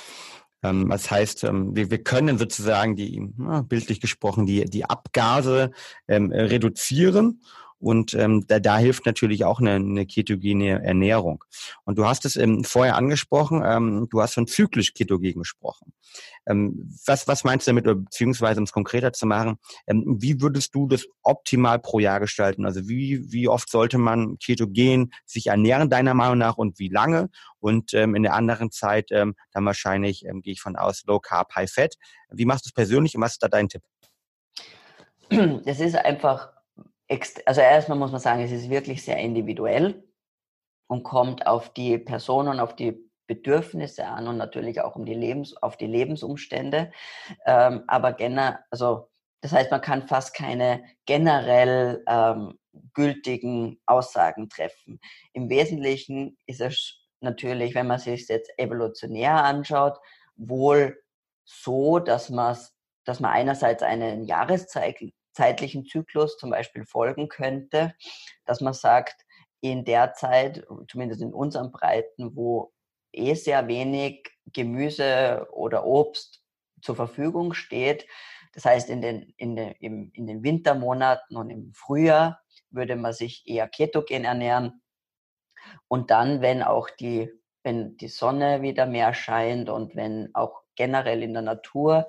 ähm, 0.63 0.89
das 0.89 1.11
heißt, 1.11 1.43
ähm, 1.43 1.75
wir, 1.75 1.91
wir 1.91 2.03
können 2.03 2.37
sozusagen 2.37 2.95
die, 2.95 3.21
bildlich 3.67 3.99
gesprochen, 4.01 4.45
die, 4.45 4.65
die 4.65 4.85
Abgase 4.85 5.71
ähm, 6.07 6.31
reduzieren 6.31 7.41
und 7.79 8.13
ähm, 8.15 8.45
da, 8.47 8.59
da 8.59 8.77
hilft 8.77 9.05
natürlich 9.05 9.45
auch 9.45 9.59
eine, 9.59 9.75
eine 9.75 10.05
ketogene 10.05 10.83
Ernährung. 10.83 11.43
Und 11.83 11.97
du 11.97 12.05
hast 12.05 12.25
es 12.25 12.35
ähm, 12.35 12.63
vorher 12.63 12.95
angesprochen, 12.95 13.63
ähm, 13.65 14.07
du 14.09 14.21
hast 14.21 14.33
von 14.33 14.47
zyklisch 14.47 14.93
ketogen 14.93 15.39
gesprochen. 15.39 15.93
Ähm, 16.47 16.89
was, 17.05 17.27
was 17.27 17.43
meinst 17.43 17.67
du 17.67 17.71
damit, 17.71 17.85
beziehungsweise 17.85 18.59
um 18.59 18.63
es 18.63 18.71
konkreter 18.71 19.13
zu 19.13 19.25
machen, 19.25 19.57
ähm, 19.85 20.17
wie 20.19 20.41
würdest 20.41 20.73
du 20.73 20.87
das 20.87 21.05
optimal 21.21 21.79
pro 21.79 21.99
Jahr 21.99 22.19
gestalten? 22.19 22.65
Also 22.65 22.87
wie, 22.87 23.31
wie 23.31 23.47
oft 23.47 23.69
sollte 23.69 23.97
man 23.97 24.37
ketogen 24.39 25.11
sich 25.25 25.47
ernähren, 25.47 25.89
deiner 25.89 26.13
Meinung 26.13 26.39
nach, 26.39 26.57
und 26.57 26.79
wie 26.79 26.89
lange? 26.89 27.29
Und 27.59 27.93
ähm, 27.93 28.15
in 28.15 28.23
der 28.23 28.33
anderen 28.33 28.71
Zeit 28.71 29.11
ähm, 29.11 29.35
dann 29.51 29.65
wahrscheinlich, 29.65 30.25
ähm, 30.25 30.41
gehe 30.41 30.53
ich 30.53 30.61
von 30.61 30.75
aus, 30.75 31.03
Low 31.05 31.19
Carb, 31.19 31.53
High 31.55 31.71
Fat. 31.71 31.95
Wie 32.29 32.45
machst 32.45 32.65
du 32.65 32.69
es 32.69 32.73
persönlich 32.73 33.15
und 33.15 33.21
was 33.21 33.33
ist 33.33 33.43
da 33.43 33.47
dein 33.47 33.69
Tipp? 33.69 33.83
Das 35.29 35.79
ist 35.81 35.95
einfach 35.95 36.56
also 37.45 37.61
erstmal 37.61 37.97
muss 37.97 38.11
man 38.11 38.19
sagen, 38.19 38.41
es 38.41 38.51
ist 38.51 38.69
wirklich 38.69 39.03
sehr 39.03 39.17
individuell 39.17 40.03
und 40.87 41.03
kommt 41.03 41.47
auf 41.47 41.73
die 41.73 41.97
Person 41.97 42.47
und 42.47 42.59
auf 42.59 42.75
die 42.75 43.07
Bedürfnisse 43.27 44.05
an 44.05 44.27
und 44.27 44.37
natürlich 44.37 44.81
auch 44.81 44.95
um 44.95 45.05
die 45.05 45.13
Lebens, 45.13 45.55
auf 45.57 45.77
die 45.77 45.87
Lebensumstände. 45.87 46.91
Ähm, 47.45 47.83
aber 47.87 48.13
generell, 48.13 48.59
also 48.71 49.09
das 49.41 49.51
heißt, 49.51 49.69
man 49.69 49.81
kann 49.81 50.07
fast 50.07 50.33
keine 50.33 50.83
generell 51.05 52.03
ähm, 52.07 52.57
gültigen 52.93 53.79
Aussagen 53.85 54.49
treffen. 54.49 54.99
Im 55.33 55.49
Wesentlichen 55.49 56.37
ist 56.45 56.61
es 56.61 56.99
natürlich, 57.19 57.75
wenn 57.75 57.87
man 57.87 57.99
sich 57.99 58.27
jetzt 58.27 58.51
evolutionär 58.57 59.43
anschaut, 59.43 59.97
wohl 60.35 60.97
so, 61.43 61.99
dass 61.99 62.29
man 62.29 62.57
dass 63.07 63.21
man 63.21 63.31
einerseits 63.31 63.83
einen 63.83 64.25
jahreszeitlichen 65.37 65.85
Zyklus 65.85 66.37
zum 66.37 66.49
Beispiel 66.49 66.85
folgen 66.85 67.29
könnte, 67.29 67.93
dass 68.45 68.61
man 68.61 68.73
sagt, 68.73 69.25
in 69.59 69.85
der 69.85 70.13
Zeit, 70.13 70.65
zumindest 70.87 71.21
in 71.21 71.33
unseren 71.33 71.71
Breiten, 71.71 72.35
wo 72.35 72.73
eh 73.11 73.33
sehr 73.33 73.67
wenig 73.67 74.29
Gemüse 74.53 75.47
oder 75.51 75.85
Obst 75.85 76.43
zur 76.81 76.95
Verfügung 76.95 77.53
steht. 77.53 78.05
Das 78.53 78.65
heißt, 78.65 78.89
in 78.89 79.01
den, 79.01 79.33
in 79.37 79.55
den, 79.55 79.71
im, 79.79 80.11
in 80.13 80.27
den 80.27 80.43
Wintermonaten 80.43 81.35
und 81.35 81.49
im 81.49 81.73
Frühjahr 81.73 82.39
würde 82.69 82.95
man 82.95 83.13
sich 83.13 83.47
eher 83.47 83.67
ketogen 83.67 84.25
ernähren. 84.25 84.81
Und 85.87 86.11
dann, 86.11 86.41
wenn 86.41 86.61
auch 86.61 86.89
die, 86.91 87.31
wenn 87.63 87.97
die 87.97 88.09
Sonne 88.09 88.61
wieder 88.61 88.85
mehr 88.85 89.13
scheint 89.15 89.69
und 89.69 89.95
wenn 89.95 90.29
auch 90.35 90.61
generell 90.75 91.23
in 91.23 91.33
der 91.33 91.41
Natur 91.41 92.07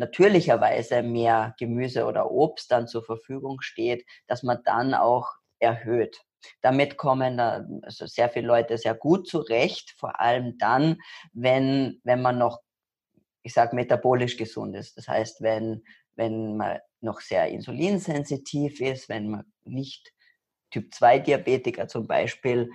natürlicherweise 0.00 1.02
mehr 1.02 1.54
Gemüse 1.58 2.06
oder 2.06 2.30
Obst 2.30 2.72
dann 2.72 2.88
zur 2.88 3.04
Verfügung 3.04 3.60
steht, 3.60 4.04
dass 4.26 4.42
man 4.42 4.58
dann 4.64 4.94
auch 4.94 5.28
erhöht. 5.58 6.18
Damit 6.62 6.96
kommen 6.96 7.38
also 7.38 8.06
sehr 8.06 8.30
viele 8.30 8.46
Leute 8.46 8.78
sehr 8.78 8.94
gut 8.94 9.28
zurecht, 9.28 9.94
vor 9.98 10.20
allem 10.20 10.56
dann, 10.58 10.96
wenn, 11.32 12.00
wenn 12.02 12.22
man 12.22 12.38
noch, 12.38 12.60
ich 13.42 13.52
sage, 13.52 13.76
metabolisch 13.76 14.38
gesund 14.38 14.74
ist. 14.74 14.96
Das 14.96 15.06
heißt, 15.06 15.42
wenn, 15.42 15.84
wenn 16.16 16.56
man 16.56 16.78
noch 17.02 17.20
sehr 17.20 17.48
insulinsensitiv 17.48 18.80
ist, 18.80 19.08
wenn 19.10 19.28
man 19.28 19.52
nicht 19.64 20.12
Typ 20.70 20.94
2 20.94 21.18
Diabetiker 21.18 21.88
zum 21.88 22.06
Beispiel 22.06 22.70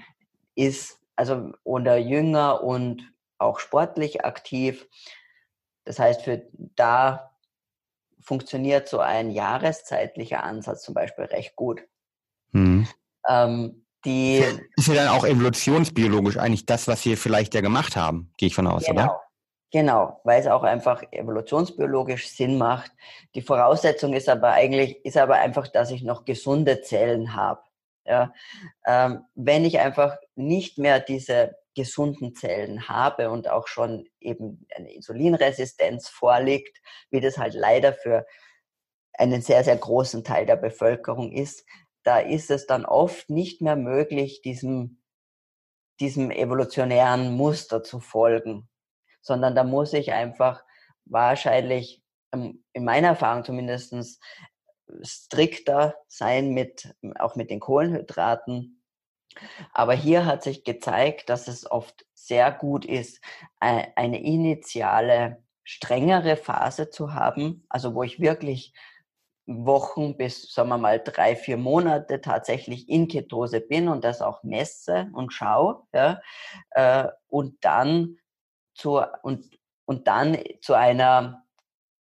ist, 0.54 1.00
also 1.16 1.54
oder 1.64 1.98
jünger 1.98 2.64
und 2.64 3.12
auch 3.38 3.60
sportlich 3.60 4.24
aktiv. 4.26 4.88
Das 5.86 6.00
heißt, 6.00 6.24
für 6.24 6.42
da 6.76 7.32
funktioniert 8.20 8.90
so 8.90 9.00
ein 9.00 9.30
jahreszeitlicher 9.30 10.44
Ansatz 10.44 10.82
zum 10.82 10.94
Beispiel 10.94 11.26
recht 11.26 11.56
gut. 11.56 11.84
Mhm. 12.52 12.88
Ähm, 13.28 13.86
die 14.04 14.44
ist 14.76 14.88
ja 14.88 14.94
dann 14.94 15.08
auch 15.10 15.26
evolutionsbiologisch 15.26 16.38
eigentlich 16.38 16.66
das, 16.66 16.88
was 16.88 17.06
wir 17.06 17.18
vielleicht 17.18 17.54
ja 17.56 17.62
gemacht 17.62 17.96
haben, 17.96 18.32
gehe 18.38 18.48
ich 18.48 18.56
von 18.56 18.68
aus, 18.68 18.86
genau. 18.86 19.04
oder? 19.04 19.22
Genau, 19.72 20.22
weil 20.24 20.40
es 20.40 20.48
auch 20.48 20.64
einfach 20.64 21.04
evolutionsbiologisch 21.12 22.30
Sinn 22.30 22.58
macht. 22.58 22.92
Die 23.34 23.42
Voraussetzung 23.42 24.14
ist 24.14 24.30
aber 24.30 24.52
eigentlich, 24.52 25.04
ist 25.04 25.18
aber 25.18 25.36
einfach, 25.36 25.68
dass 25.68 25.92
ich 25.92 26.04
noch 26.04 26.24
gesunde 26.24 26.82
Zellen 26.82 27.36
habe. 27.36 27.62
Ja, 28.06 28.32
ähm, 28.86 29.24
wenn 29.34 29.66
ich 29.66 29.80
einfach 29.80 30.16
nicht 30.36 30.78
mehr 30.78 31.00
diese 31.00 31.56
gesunden 31.76 32.36
Zellen 32.36 32.88
habe 32.88 33.30
und 33.30 33.50
auch 33.50 33.68
schon 33.68 34.08
eben 34.20 34.66
eine 34.76 34.94
Insulinresistenz 34.94 36.10
vorliegt, 36.10 36.82
wie 37.12 37.22
das 37.22 37.38
halt 37.38 37.54
leider 37.54 37.94
für 37.94 38.26
einen 39.14 39.42
sehr, 39.42 39.64
sehr 39.64 39.78
großen 39.78 40.24
Teil 40.24 40.46
der 40.46 40.56
Bevölkerung 40.56 41.32
ist, 41.32 41.66
da 42.04 42.20
ist 42.20 42.52
es 42.52 42.68
dann 42.68 42.86
oft 42.86 43.30
nicht 43.30 43.62
mehr 43.62 43.76
möglich, 43.76 44.42
diesem, 44.42 45.02
diesem 46.00 46.32
evolutionären 46.32 47.34
Muster 47.36 47.84
zu 47.84 48.00
folgen, 48.00 48.70
sondern 49.22 49.56
da 49.56 49.64
muss 49.64 49.94
ich 49.94 50.12
einfach 50.14 50.64
wahrscheinlich, 51.06 52.04
ähm, 52.34 52.64
in 52.74 52.86
meiner 52.86 53.10
Erfahrung 53.10 53.44
zumindest, 53.44 54.20
strikter 55.02 55.96
sein 56.08 56.50
mit, 56.50 56.96
auch 57.18 57.36
mit 57.36 57.50
den 57.50 57.60
Kohlenhydraten. 57.60 58.75
Aber 59.74 59.94
hier 59.94 60.26
hat 60.26 60.44
sich 60.44 60.64
gezeigt, 60.64 61.30
dass 61.30 61.48
es 61.48 61.70
oft 61.70 62.06
sehr 62.14 62.52
gut 62.52 62.86
ist, 62.86 63.22
eine 63.60 64.22
initiale, 64.22 65.44
strengere 65.64 66.38
Phase 66.38 66.90
zu 66.90 67.14
haben, 67.14 67.66
also 67.70 67.96
wo 67.96 68.04
ich 68.04 68.20
wirklich 68.20 68.74
Wochen 69.48 70.18
bis, 70.18 70.52
sagen 70.52 70.70
wir 70.70 70.78
mal, 70.78 71.00
drei, 71.00 71.36
vier 71.36 71.58
Monate 71.58 72.22
tatsächlich 72.22 72.90
in 72.90 73.08
Ketose 73.08 73.62
bin 73.62 73.88
und 73.88 74.04
das 74.04 74.22
auch 74.22 74.44
messe 74.44 75.10
und 75.14 75.34
schaue, 75.34 75.84
ja, 75.94 76.20
äh, 76.72 77.08
und 77.28 77.64
dann 77.64 78.18
zu, 78.74 79.02
und, 79.22 79.60
und 79.86 80.08
dann 80.08 80.38
zu 80.62 80.74
einer, 80.74 81.44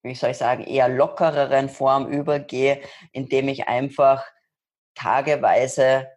wie 0.02 0.16
soll 0.16 0.32
ich 0.32 0.38
sagen, 0.38 0.64
eher 0.64 0.90
lockereren 0.90 1.70
Form 1.70 2.08
übergehe, 2.08 2.82
indem 3.12 3.48
ich 3.48 3.68
einfach 3.68 4.26
tageweise 4.96 6.08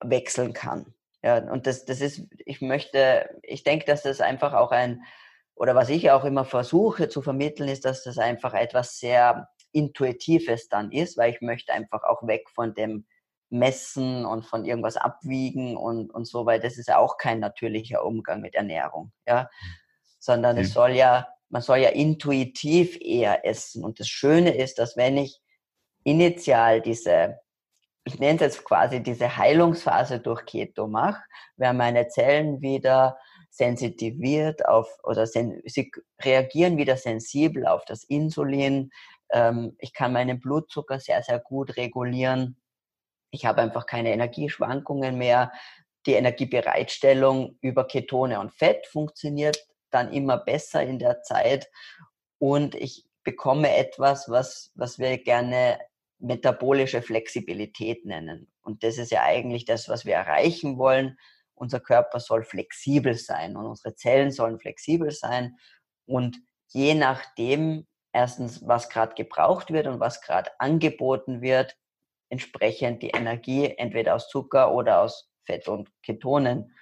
wechseln 0.00 0.52
kann. 0.52 0.94
Ja, 1.22 1.38
und 1.38 1.66
das, 1.66 1.84
das 1.84 2.00
ist, 2.00 2.22
ich 2.44 2.60
möchte, 2.60 3.28
ich 3.42 3.64
denke, 3.64 3.86
dass 3.86 4.02
das 4.02 4.20
einfach 4.20 4.52
auch 4.54 4.70
ein, 4.70 5.02
oder 5.54 5.74
was 5.74 5.88
ich 5.88 6.10
auch 6.12 6.24
immer 6.24 6.44
versuche 6.44 7.08
zu 7.08 7.22
vermitteln, 7.22 7.68
ist, 7.68 7.84
dass 7.84 8.04
das 8.04 8.18
einfach 8.18 8.54
etwas 8.54 8.98
sehr 8.98 9.48
Intuitives 9.72 10.68
dann 10.68 10.92
ist, 10.92 11.16
weil 11.16 11.32
ich 11.32 11.40
möchte 11.40 11.72
einfach 11.72 12.04
auch 12.04 12.26
weg 12.26 12.48
von 12.50 12.74
dem 12.74 13.06
Messen 13.50 14.24
und 14.24 14.44
von 14.46 14.64
irgendwas 14.64 14.96
abwiegen 14.96 15.76
und, 15.76 16.10
und 16.10 16.26
so, 16.26 16.46
weil 16.46 16.60
das 16.60 16.78
ist 16.78 16.92
auch 16.92 17.16
kein 17.16 17.40
natürlicher 17.40 18.04
Umgang 18.04 18.40
mit 18.40 18.54
Ernährung, 18.54 19.12
ja, 19.26 19.48
sondern 20.18 20.56
mhm. 20.56 20.62
es 20.62 20.72
soll 20.72 20.92
ja, 20.92 21.28
man 21.48 21.62
soll 21.62 21.78
ja 21.78 21.88
intuitiv 21.88 22.98
eher 23.00 23.46
essen. 23.46 23.84
Und 23.84 24.00
das 24.00 24.08
Schöne 24.08 24.54
ist, 24.54 24.78
dass 24.78 24.96
wenn 24.96 25.16
ich 25.16 25.40
initial 26.04 26.80
diese, 26.80 27.38
ich 28.08 28.18
nenne 28.18 28.36
es 28.36 28.40
jetzt 28.40 28.64
quasi 28.64 29.02
diese 29.02 29.36
Heilungsphase 29.36 30.18
durch 30.18 30.46
Keto 30.46 30.86
mache, 30.86 31.22
werden 31.56 31.76
meine 31.76 32.08
Zellen 32.08 32.62
wieder 32.62 33.18
sensitiviert 33.50 34.66
auf, 34.66 34.88
oder 35.02 35.26
sen, 35.26 35.62
sie 35.66 35.92
reagieren 36.22 36.78
wieder 36.78 36.96
sensibel 36.96 37.66
auf 37.66 37.84
das 37.84 38.04
Insulin, 38.04 38.90
ähm, 39.30 39.76
ich 39.78 39.92
kann 39.92 40.12
meinen 40.12 40.40
Blutzucker 40.40 40.98
sehr, 41.00 41.22
sehr 41.22 41.38
gut 41.38 41.76
regulieren. 41.76 42.56
Ich 43.30 43.44
habe 43.44 43.60
einfach 43.60 43.86
keine 43.86 44.12
Energieschwankungen 44.12 45.18
mehr. 45.18 45.52
Die 46.06 46.14
Energiebereitstellung 46.14 47.58
über 47.60 47.86
Ketone 47.86 48.40
und 48.40 48.52
Fett 48.54 48.86
funktioniert 48.86 49.58
dann 49.90 50.12
immer 50.12 50.38
besser 50.38 50.82
in 50.82 50.98
der 50.98 51.22
Zeit. 51.22 51.68
Und 52.38 52.74
ich 52.74 53.04
bekomme 53.22 53.76
etwas, 53.76 54.30
was, 54.30 54.72
was 54.74 54.98
wir 54.98 55.18
gerne 55.18 55.78
metabolische 56.18 57.02
Flexibilität 57.02 58.04
nennen. 58.04 58.50
Und 58.62 58.82
das 58.82 58.98
ist 58.98 59.10
ja 59.10 59.22
eigentlich 59.22 59.64
das, 59.64 59.88
was 59.88 60.04
wir 60.04 60.14
erreichen 60.14 60.78
wollen. 60.78 61.18
Unser 61.54 61.80
Körper 61.80 62.20
soll 62.20 62.44
flexibel 62.44 63.14
sein 63.14 63.56
und 63.56 63.66
unsere 63.66 63.94
Zellen 63.94 64.30
sollen 64.30 64.58
flexibel 64.58 65.10
sein. 65.10 65.56
Und 66.06 66.38
je 66.68 66.94
nachdem, 66.94 67.86
erstens, 68.12 68.66
was 68.66 68.88
gerade 68.88 69.14
gebraucht 69.14 69.72
wird 69.72 69.86
und 69.86 70.00
was 70.00 70.20
gerade 70.20 70.50
angeboten 70.58 71.40
wird, 71.40 71.76
entsprechend 72.30 73.02
die 73.02 73.10
Energie 73.10 73.74
entweder 73.76 74.14
aus 74.14 74.28
Zucker 74.28 74.72
oder 74.74 75.00
aus 75.00 75.30
Fett 75.44 75.68
und 75.68 75.90
Ketonen 76.02 76.74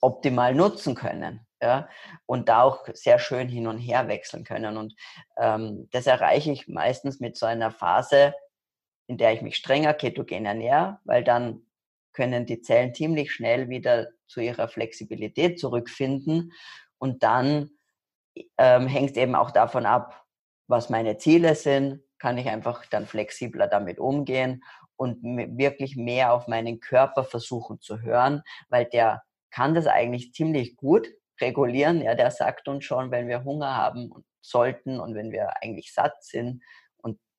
optimal 0.00 0.54
nutzen 0.54 0.94
können. 0.94 1.46
Ja, 1.62 1.88
und 2.26 2.50
da 2.50 2.62
auch 2.62 2.86
sehr 2.92 3.18
schön 3.18 3.48
hin 3.48 3.66
und 3.66 3.78
her 3.78 4.06
wechseln 4.06 4.44
können. 4.44 4.76
Und 4.76 4.94
ähm, 5.38 5.88
das 5.92 6.06
erreiche 6.06 6.52
ich 6.52 6.68
meistens 6.68 7.20
mit 7.20 7.38
so 7.38 7.46
einer 7.46 7.70
Phase, 7.70 8.34
in 9.06 9.18
der 9.18 9.32
ich 9.32 9.42
mich 9.42 9.56
strenger 9.56 9.94
ketogen 9.94 10.46
ernähre, 10.46 10.98
weil 11.04 11.24
dann 11.24 11.66
können 12.12 12.46
die 12.46 12.60
Zellen 12.60 12.94
ziemlich 12.94 13.32
schnell 13.32 13.68
wieder 13.68 14.08
zu 14.26 14.40
ihrer 14.40 14.68
Flexibilität 14.68 15.58
zurückfinden. 15.58 16.52
Und 16.98 17.22
dann 17.22 17.70
ähm, 18.56 18.86
hängt 18.86 19.10
es 19.10 19.16
eben 19.16 19.34
auch 19.34 19.50
davon 19.50 19.84
ab, 19.84 20.24
was 20.66 20.88
meine 20.90 21.18
Ziele 21.18 21.54
sind, 21.54 22.00
kann 22.18 22.38
ich 22.38 22.48
einfach 22.48 22.86
dann 22.86 23.06
flexibler 23.06 23.66
damit 23.66 23.98
umgehen 23.98 24.62
und 24.96 25.22
wirklich 25.22 25.96
mehr 25.96 26.32
auf 26.32 26.48
meinen 26.48 26.80
Körper 26.80 27.24
versuchen 27.24 27.80
zu 27.80 28.00
hören, 28.00 28.42
weil 28.68 28.86
der 28.86 29.22
kann 29.50 29.74
das 29.74 29.86
eigentlich 29.86 30.32
ziemlich 30.32 30.76
gut 30.76 31.08
regulieren. 31.40 32.00
Ja, 32.00 32.14
der 32.14 32.30
sagt 32.30 32.68
uns 32.68 32.84
schon, 32.84 33.10
wenn 33.10 33.28
wir 33.28 33.44
Hunger 33.44 33.76
haben 33.76 34.10
sollten 34.40 35.00
und 35.00 35.14
wenn 35.14 35.32
wir 35.32 35.62
eigentlich 35.62 35.92
satt 35.92 36.22
sind. 36.24 36.62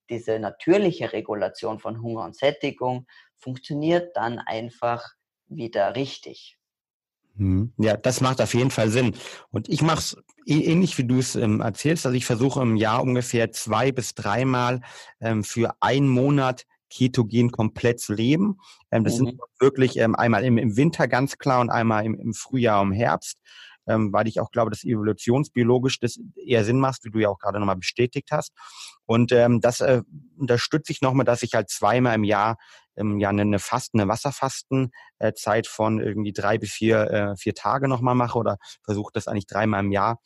Diese 0.10 0.40
natürliche 0.40 1.14
Regulation 1.14 1.80
von 1.80 2.02
Hunger 2.02 2.24
und 2.24 2.36
Sättigung 2.36 3.08
funktioniert 3.38 4.16
dann 4.16 4.40
einfach 4.40 5.04
wieder 5.48 5.96
richtig. 5.96 6.58
Mhm. 7.36 7.74
Ja, 7.78 7.98
das 7.98 8.22
macht 8.22 8.42
auf 8.42 8.54
jeden 8.54 8.72
Fall 8.72 8.90
Sinn. 8.90 9.16
Und 9.52 9.70
ich 9.70 9.82
mache 9.82 10.00
es 10.00 10.18
ähnlich, 10.46 10.98
wie 10.98 11.04
du 11.04 11.20
es 11.20 11.36
ähm, 11.36 11.62
erzählst. 11.62 12.06
Also 12.06 12.16
ich 12.16 12.26
versuche 12.26 12.62
im 12.62 12.76
Jahr 12.76 13.04
ungefähr 13.04 13.52
zwei 13.52 13.92
bis 13.92 14.16
dreimal 14.16 14.82
ähm, 15.20 15.44
für 15.44 15.76
einen 15.82 16.08
Monat 16.08 16.66
ketogen 16.90 17.52
komplett 17.52 18.00
zu 18.00 18.14
leben. 18.14 18.60
Ähm, 18.92 19.04
das 19.04 19.20
mhm. 19.20 19.28
sind 19.28 19.42
wirklich 19.60 19.98
ähm, 19.98 20.16
einmal 20.16 20.46
im, 20.46 20.58
im, 20.58 20.78
Winter 20.78 21.08
ganz 21.08 21.38
klar 21.38 21.60
und 21.60 21.70
einmal 21.70 22.06
im, 22.06 22.16
im 22.16 22.34
Frühjahr 22.34 22.82
und 22.82 22.94
Herbst 22.94 23.42
ähm, 23.88 24.12
weil 24.14 24.28
ich 24.28 24.40
auch 24.40 24.52
glaube, 24.52 24.72
dass 24.72 24.84
evolutionsbiologisch 24.84 26.00
das 26.00 26.20
eher 26.36 26.64
Sinn 26.64 26.80
macht, 26.80 27.04
wie 27.04 27.12
du 27.12 27.20
ja 27.20 27.30
auch 27.30 27.40
gerade 27.40 27.60
nochmal 27.60 27.78
bestätigt 27.78 28.30
hast. 28.32 28.54
Und 29.06 29.32
ähm, 29.32 29.62
das 29.62 29.82
äh, 29.82 30.02
unterstütze 30.38 30.92
ich 30.92 31.02
nochmal, 31.02 31.26
dass 31.26 31.44
ich 31.44 31.54
halt 31.54 31.70
zweimal 31.70 32.16
im 32.16 32.24
Jahr 32.24 32.58
ähm, 32.98 33.20
ja 33.20 33.30
eine 33.30 33.60
Fasten, 33.60 34.00
eine 34.00 34.10
Wasserfastenzeit 34.10 35.66
äh, 35.66 35.70
von 35.70 36.00
irgendwie 36.00 36.34
drei 36.34 36.58
bis 36.58 36.72
vier, 36.72 37.12
äh, 37.12 37.36
vier 37.38 37.54
Tage 37.54 37.88
nochmal 37.88 38.16
mache 38.16 38.38
oder 38.38 38.58
versuche 38.84 39.12
das 39.14 39.28
eigentlich 39.28 39.48
dreimal 39.48 39.84
im 39.84 39.92
Jahr 39.92 40.20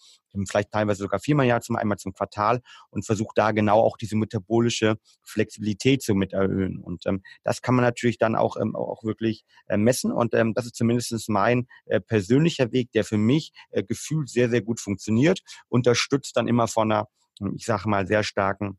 vielleicht 0.48 0.72
teilweise 0.72 1.04
sogar 1.04 1.20
viermal 1.20 1.46
im 1.46 1.50
Jahr 1.50 1.62
zum 1.62 1.76
einmal 1.76 1.98
zum 1.98 2.14
Quartal 2.14 2.62
und 2.90 3.06
versucht 3.06 3.38
da 3.38 3.52
genau 3.52 3.80
auch 3.82 3.98
diese 3.98 4.16
metabolische 4.16 4.98
Flexibilität 5.24 6.02
zu 6.02 6.16
mit 6.16 6.34
erhöhen. 6.34 6.80
Und 6.80 7.06
ähm, 7.06 7.24
das 7.44 7.62
kann 7.62 7.76
man 7.76 7.84
natürlich 7.84 8.18
dann 8.18 8.36
auch, 8.36 8.58
ähm, 8.58 8.76
auch 8.76 9.04
wirklich 9.04 9.44
äh, 9.68 9.78
messen. 9.78 10.12
Und 10.12 10.34
ähm, 10.34 10.54
das 10.54 10.66
ist 10.66 10.76
zumindest 10.76 11.30
mein 11.30 11.68
äh, 11.86 12.00
persönlicher 12.00 12.72
Weg, 12.72 12.92
der 12.92 13.04
für 13.04 13.18
mich 13.18 13.52
äh, 13.72 13.84
gefühlt 13.84 14.30
sehr, 14.30 14.50
sehr 14.50 14.62
gut 14.62 14.80
funktioniert, 14.80 15.42
unterstützt 15.68 16.38
dann 16.38 16.48
immer 16.48 16.68
von 16.68 16.92
einer, 16.92 17.08
ich 17.56 17.66
sage 17.66 17.90
mal, 17.90 18.06
sehr 18.08 18.24
starken 18.24 18.78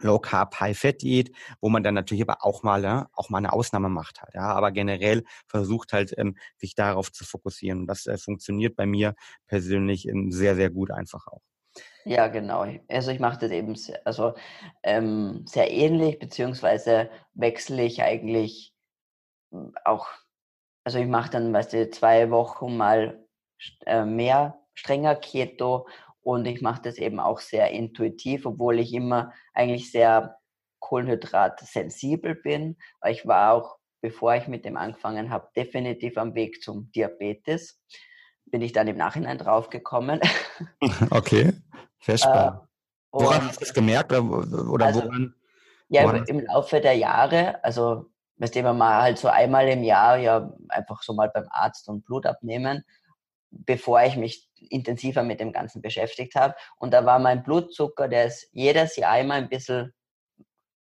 Low 0.00 0.18
Carb 0.18 0.58
High 0.60 0.78
Fat 0.78 1.02
Diät, 1.02 1.34
wo 1.60 1.68
man 1.68 1.82
dann 1.82 1.94
natürlich 1.94 2.22
aber 2.22 2.44
auch 2.44 2.62
mal 2.62 2.82
ja, 2.82 3.08
auch 3.12 3.30
mal 3.30 3.38
eine 3.38 3.52
Ausnahme 3.52 3.88
macht 3.88 4.22
halt, 4.22 4.34
ja, 4.34 4.52
aber 4.52 4.72
generell 4.72 5.24
versucht 5.46 5.92
halt 5.92 6.14
ähm, 6.18 6.36
sich 6.56 6.74
darauf 6.74 7.12
zu 7.12 7.24
fokussieren 7.24 7.80
und 7.80 7.86
das 7.86 8.06
äh, 8.06 8.18
funktioniert 8.18 8.76
bei 8.76 8.86
mir 8.86 9.14
persönlich 9.46 10.08
ähm, 10.08 10.32
sehr 10.32 10.56
sehr 10.56 10.70
gut 10.70 10.90
einfach 10.90 11.26
auch. 11.26 11.42
Ja, 12.04 12.28
genau. 12.28 12.66
Also 12.88 13.10
ich 13.10 13.20
mache 13.20 13.38
das 13.40 13.50
eben 13.50 13.74
sehr, 13.74 14.00
also 14.06 14.34
ähm, 14.82 15.44
sehr 15.46 15.70
ähnlich 15.70 16.18
beziehungsweise 16.18 17.10
wechsle 17.34 17.84
ich 17.84 18.02
eigentlich 18.02 18.74
hm, 19.52 19.74
auch. 19.84 20.08
Also 20.84 20.98
ich 20.98 21.06
mache 21.06 21.30
dann, 21.30 21.52
weißt 21.52 21.74
du, 21.74 21.90
zwei 21.90 22.30
Wochen 22.30 22.76
mal 22.76 23.26
äh, 23.86 24.04
mehr 24.04 24.58
strenger 24.74 25.14
Keto 25.16 25.86
und 26.22 26.46
ich 26.46 26.60
mache 26.60 26.82
das 26.82 26.98
eben 26.98 27.20
auch 27.20 27.40
sehr 27.40 27.70
intuitiv, 27.70 28.46
obwohl 28.46 28.78
ich 28.78 28.92
immer 28.92 29.32
eigentlich 29.54 29.90
sehr 29.90 30.36
kohlenhydratsensibel 30.80 32.34
bin. 32.34 32.76
Ich 33.06 33.26
war 33.26 33.52
auch, 33.52 33.76
bevor 34.00 34.34
ich 34.34 34.48
mit 34.48 34.64
dem 34.64 34.76
angefangen 34.76 35.30
habe, 35.30 35.48
definitiv 35.56 36.18
am 36.18 36.34
Weg 36.34 36.62
zum 36.62 36.90
Diabetes. 36.92 37.80
Bin 38.46 38.62
ich 38.62 38.72
dann 38.72 38.88
im 38.88 38.96
Nachhinein 38.96 39.38
draufgekommen. 39.38 40.20
Okay, 41.10 41.54
sehr 42.02 42.18
spannend. 42.18 42.60
Äh, 42.60 42.66
woran 43.12 43.46
hast 43.46 43.56
du 43.56 43.64
das 43.64 43.72
gemerkt? 43.72 44.12
Oder, 44.12 44.70
oder 44.70 44.86
also, 44.86 45.02
woran? 45.04 45.34
Ja, 45.88 46.04
woran? 46.04 46.24
im 46.26 46.40
Laufe 46.40 46.82
der 46.82 46.92
Jahre, 46.92 47.64
also 47.64 48.10
weißt 48.36 48.56
du, 48.56 48.62
mal 48.74 49.02
halt 49.02 49.18
so 49.18 49.28
einmal 49.28 49.68
im 49.68 49.82
Jahr 49.82 50.18
ja 50.18 50.52
einfach 50.68 51.02
so 51.02 51.14
mal 51.14 51.30
beim 51.32 51.46
Arzt 51.50 51.88
und 51.88 52.04
Blut 52.04 52.26
abnehmen 52.26 52.84
bevor 53.50 54.02
ich 54.02 54.16
mich 54.16 54.48
intensiver 54.68 55.22
mit 55.22 55.40
dem 55.40 55.52
Ganzen 55.52 55.82
beschäftigt 55.82 56.34
habe. 56.34 56.54
Und 56.76 56.92
da 56.92 57.04
war 57.04 57.18
mein 57.18 57.42
Blutzucker, 57.42 58.08
der 58.08 58.26
ist 58.26 58.48
jedes 58.52 58.96
Jahr 58.96 59.12
einmal 59.12 59.38
ein 59.38 59.48
bisschen 59.48 59.92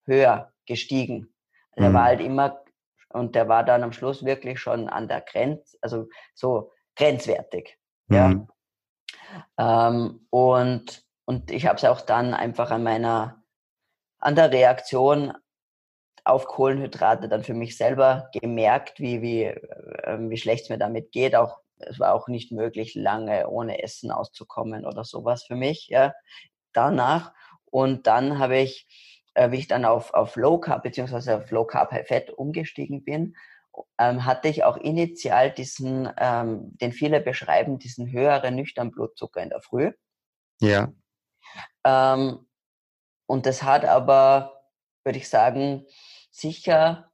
höher 0.05 0.53
gestiegen. 0.65 1.33
Der 1.77 1.93
war 1.93 2.01
mhm. 2.01 2.05
halt 2.05 2.21
immer, 2.21 2.63
und 3.09 3.35
der 3.35 3.47
war 3.47 3.63
dann 3.63 3.83
am 3.83 3.93
Schluss 3.93 4.25
wirklich 4.25 4.59
schon 4.59 4.89
an 4.89 5.07
der 5.07 5.21
Grenze, 5.21 5.77
also 5.81 6.09
so 6.33 6.71
grenzwertig. 6.95 7.77
Mhm. 8.07 8.47
Ja. 9.57 9.87
Ähm, 9.87 10.27
und, 10.29 11.03
und 11.25 11.51
ich 11.51 11.65
habe 11.67 11.77
es 11.77 11.85
auch 11.85 12.01
dann 12.01 12.33
einfach 12.33 12.71
an 12.71 12.83
meiner, 12.83 13.43
an 14.19 14.35
der 14.35 14.51
Reaktion 14.51 15.33
auf 16.25 16.45
Kohlenhydrate 16.45 17.29
dann 17.29 17.43
für 17.43 17.53
mich 17.53 17.77
selber 17.77 18.29
gemerkt, 18.33 18.99
wie, 18.99 19.21
wie, 19.21 19.43
äh, 19.45 20.17
wie 20.19 20.37
schlecht 20.37 20.63
es 20.63 20.69
mir 20.69 20.77
damit 20.77 21.11
geht, 21.11 21.35
auch 21.35 21.59
es 21.79 21.99
war 21.99 22.13
auch 22.13 22.27
nicht 22.27 22.51
möglich, 22.51 22.95
lange 22.95 23.47
ohne 23.49 23.81
Essen 23.81 24.11
auszukommen 24.11 24.85
oder 24.85 25.03
sowas 25.03 25.43
für 25.43 25.55
mich. 25.55 25.87
Ja. 25.87 26.13
Danach 26.73 27.33
und 27.71 28.07
dann 28.07 28.39
habe 28.39 28.57
ich, 28.57 28.87
äh, 29.33 29.51
wie 29.51 29.57
ich 29.57 29.67
dann 29.67 29.85
auf, 29.85 30.13
auf 30.13 30.35
Low 30.35 30.59
Carb 30.59 30.83
bzw. 30.83 31.33
auf 31.33 31.51
Low 31.51 31.65
Carb 31.65 31.91
High 31.91 32.07
Fat 32.07 32.29
umgestiegen 32.31 33.03
bin, 33.03 33.35
ähm, 33.97 34.25
hatte 34.25 34.47
ich 34.47 34.63
auch 34.63 34.77
initial 34.77 35.51
diesen, 35.51 36.09
ähm, 36.17 36.77
den 36.77 36.91
viele 36.91 37.21
beschreiben, 37.21 37.79
diesen 37.79 38.11
höheren 38.11 38.55
nüchtern 38.55 38.91
Blutzucker 38.91 39.41
in 39.41 39.49
der 39.49 39.61
Früh. 39.61 39.91
Ja. 40.59 40.91
Ähm, 41.85 42.45
und 43.25 43.45
das 43.45 43.63
hat 43.63 43.85
aber, 43.85 44.63
würde 45.03 45.19
ich 45.19 45.29
sagen, 45.29 45.85
sicher 46.31 47.11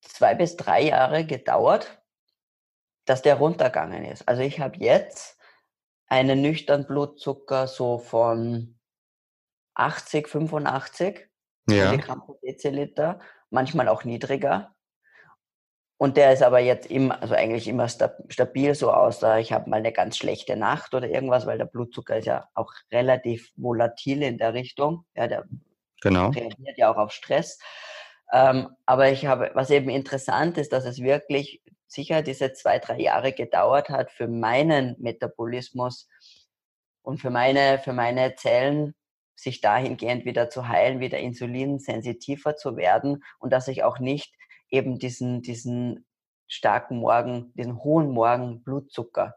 zwei 0.00 0.34
bis 0.34 0.56
drei 0.56 0.82
Jahre 0.82 1.26
gedauert, 1.26 1.99
dass 3.10 3.22
der 3.22 3.34
runtergegangen 3.34 4.04
ist. 4.04 4.28
Also 4.28 4.42
ich 4.42 4.60
habe 4.60 4.78
jetzt 4.78 5.36
einen 6.06 6.42
nüchternen 6.42 6.86
Blutzucker 6.86 7.66
so 7.66 7.98
von 7.98 8.78
80, 9.74 10.28
85 10.28 11.28
ja. 11.68 11.90
Milligramm 11.90 12.20
pro 12.20 12.34
Deziliter, 12.34 13.18
manchmal 13.50 13.88
auch 13.88 14.04
niedriger. 14.04 14.76
Und 15.96 16.16
der 16.16 16.32
ist 16.32 16.44
aber 16.44 16.60
jetzt 16.60 16.88
immer, 16.88 17.20
also 17.20 17.34
eigentlich 17.34 17.66
immer 17.66 17.88
stabil, 17.88 18.76
so 18.76 18.92
außer 18.92 19.40
ich 19.40 19.52
habe 19.52 19.68
mal 19.68 19.78
eine 19.78 19.92
ganz 19.92 20.16
schlechte 20.16 20.54
Nacht 20.54 20.94
oder 20.94 21.08
irgendwas, 21.08 21.46
weil 21.46 21.58
der 21.58 21.64
Blutzucker 21.64 22.18
ist 22.18 22.26
ja 22.26 22.48
auch 22.54 22.72
relativ 22.92 23.50
volatil 23.56 24.22
in 24.22 24.38
der 24.38 24.54
Richtung. 24.54 25.04
Ja, 25.16 25.26
der 25.26 25.46
genau. 26.00 26.28
reagiert 26.28 26.78
ja 26.78 26.92
auch 26.92 26.96
auf 26.96 27.10
Stress. 27.10 27.58
Ähm, 28.32 28.68
aber 28.86 29.10
ich 29.10 29.26
habe, 29.26 29.50
was 29.54 29.70
eben 29.70 29.90
interessant 29.90 30.58
ist, 30.58 30.72
dass 30.72 30.84
es 30.84 31.02
wirklich 31.02 31.60
sicher 31.90 32.22
diese 32.22 32.52
zwei, 32.52 32.78
drei 32.78 33.00
Jahre 33.00 33.32
gedauert 33.32 33.90
hat 33.90 34.10
für 34.10 34.28
meinen 34.28 34.96
Metabolismus 34.98 36.08
und 37.02 37.18
für 37.18 37.30
meine, 37.30 37.78
für 37.78 37.92
meine 37.92 38.34
Zellen, 38.36 38.94
sich 39.34 39.60
dahingehend 39.60 40.24
wieder 40.24 40.50
zu 40.50 40.68
heilen, 40.68 41.00
wieder 41.00 41.18
insulinsensitiver 41.18 42.56
zu 42.56 42.76
werden 42.76 43.24
und 43.38 43.52
dass 43.52 43.68
ich 43.68 43.82
auch 43.82 43.98
nicht 43.98 44.34
eben 44.68 44.98
diesen, 44.98 45.42
diesen 45.42 46.06
starken 46.46 46.98
Morgen, 46.98 47.52
diesen 47.54 47.82
hohen 47.82 48.10
Morgen 48.10 48.62
Blutzucker 48.62 49.36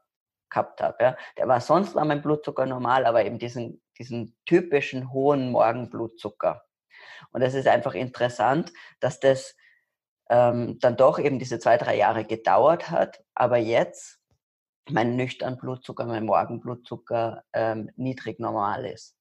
gehabt 0.49 0.82
habe. 0.82 0.97
Ja. 1.04 1.18
Der 1.38 1.47
war 1.47 1.62
sonst 1.62 1.95
war 1.95 2.06
mein 2.06 2.22
Blutzucker 2.22 2.66
normal, 2.66 3.06
aber 3.06 3.26
eben 3.26 3.39
diesen, 3.39 3.82
diesen 3.97 4.36
typischen 4.45 5.12
hohen 5.12 5.51
Morgenblutzucker. 5.51 6.64
Und 7.32 7.41
das 7.41 7.54
ist 7.54 7.68
einfach 7.68 7.95
interessant, 7.95 8.72
dass 8.99 9.20
das 9.20 9.56
ähm, 10.30 10.80
dann 10.80 10.97
doch 10.97 11.19
eben 11.19 11.39
diese 11.39 11.59
zwei, 11.59 11.78
drei 11.78 11.97
Jahre 11.97 12.26
gedauert 12.26 12.89
hat, 12.89 13.24
aber 13.36 13.57
jetzt 13.57 14.19
mein 14.89 15.15
nüchtern 15.15 15.57
Blutzucker, 15.57 16.05
mein 16.05 16.26
Morgenblutzucker 16.26 17.43
ähm, 17.53 17.89
niedrig 17.95 18.39
normal 18.39 18.86
ist. 18.86 19.15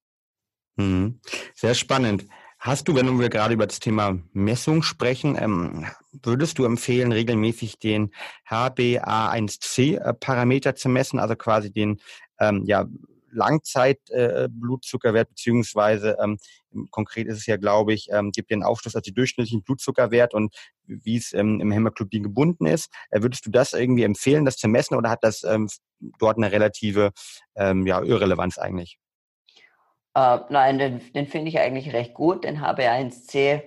Mhm. 0.77 1.21
Sehr 1.55 1.75
spannend. 1.75 2.27
Hast 2.59 2.89
du, 2.89 2.95
wenn 2.95 3.19
wir 3.19 3.29
gerade 3.29 3.53
über 3.55 3.67
das 3.67 3.81
Thema 3.81 4.19
Messung 4.33 4.83
sprechen, 4.83 5.37
ähm, 5.37 5.87
würdest 6.13 6.59
du 6.59 6.65
empfehlen, 6.65 7.11
regelmäßig 7.11 7.81
den 7.81 8.13
HbA1c-Parameter 8.49 10.71
äh, 10.71 10.75
zu 10.75 10.89
messen, 10.89 11.19
also 11.19 11.35
quasi 11.35 11.73
den 11.73 12.01
ähm, 12.39 12.63
ja, 12.65 12.87
Langzeitblutzuckerwert, 13.33 15.29
äh, 15.29 15.31
beziehungsweise 15.31 16.17
ähm, 16.23 16.39
konkret 16.91 17.27
ist 17.27 17.39
es 17.39 17.47
ja, 17.47 17.57
glaube 17.57 17.93
ich, 17.93 18.09
ähm, 18.13 18.31
gibt 18.31 18.51
den 18.51 18.63
Aufschluss 18.63 18.97
auf 18.97 19.03
den 19.03 19.15
durchschnittlichen 19.15 19.63
Blutzuckerwert 19.63 20.35
und 20.35 20.55
wie 20.87 21.17
es 21.17 21.33
ähm, 21.33 21.61
im 21.61 21.73
Hämoglobin 21.73 22.23
gebunden 22.23 22.67
ist. 22.67 22.91
Äh, 23.11 23.23
würdest 23.23 23.47
du 23.47 23.51
das 23.51 23.73
irgendwie 23.73 24.05
empfehlen, 24.05 24.45
das 24.45 24.57
zu 24.57 24.69
messen 24.69 24.97
oder 24.97 25.11
hat 25.11 25.25
das 25.25 25.43
ähm, 25.45 25.69
dort 26.19 26.37
eine 26.37 26.53
relative 26.53 27.13
ähm, 27.55 27.87
ja, 27.87 28.03
Irrelevanz 28.03 28.59
eigentlich? 28.59 28.99
Uh, 30.17 30.41
nein, 30.51 30.79
den, 30.79 31.13
den 31.15 31.27
finde 31.27 31.49
ich 31.49 31.59
eigentlich 31.59 31.95
recht 31.95 32.13
gut, 32.13 32.45
den 32.45 32.61
HB1C. 32.61 33.63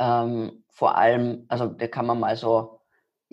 Ähm, 0.00 0.64
vor 0.68 0.96
allem, 0.96 1.44
also 1.48 1.66
da 1.66 1.86
kann 1.86 2.06
man 2.06 2.18
mal 2.18 2.36
so 2.36 2.81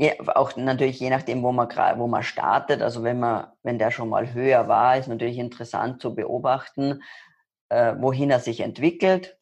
ja, 0.02 0.14
auch 0.34 0.56
natürlich 0.56 1.02
je 1.02 1.10
nachdem, 1.10 1.44
wo 1.44 1.52
man 1.52 1.68
wo 1.98 2.08
man 2.08 2.24
startet. 2.24 2.82
Also 2.82 3.04
wenn 3.04 3.20
man, 3.20 3.52
wenn 3.64 3.78
der 3.78 3.92
schon 3.92 4.08
mal 4.08 4.34
höher 4.34 4.70
war, 4.70 4.98
ist 4.98 5.10
natürlich 5.10 5.38
interessant 5.38 6.02
zu 6.02 6.16
beobachten, 6.16 7.04
äh, 7.68 7.96
wohin 8.00 8.32
er 8.32 8.40
sich 8.40 8.62
entwickelt. 8.62 9.38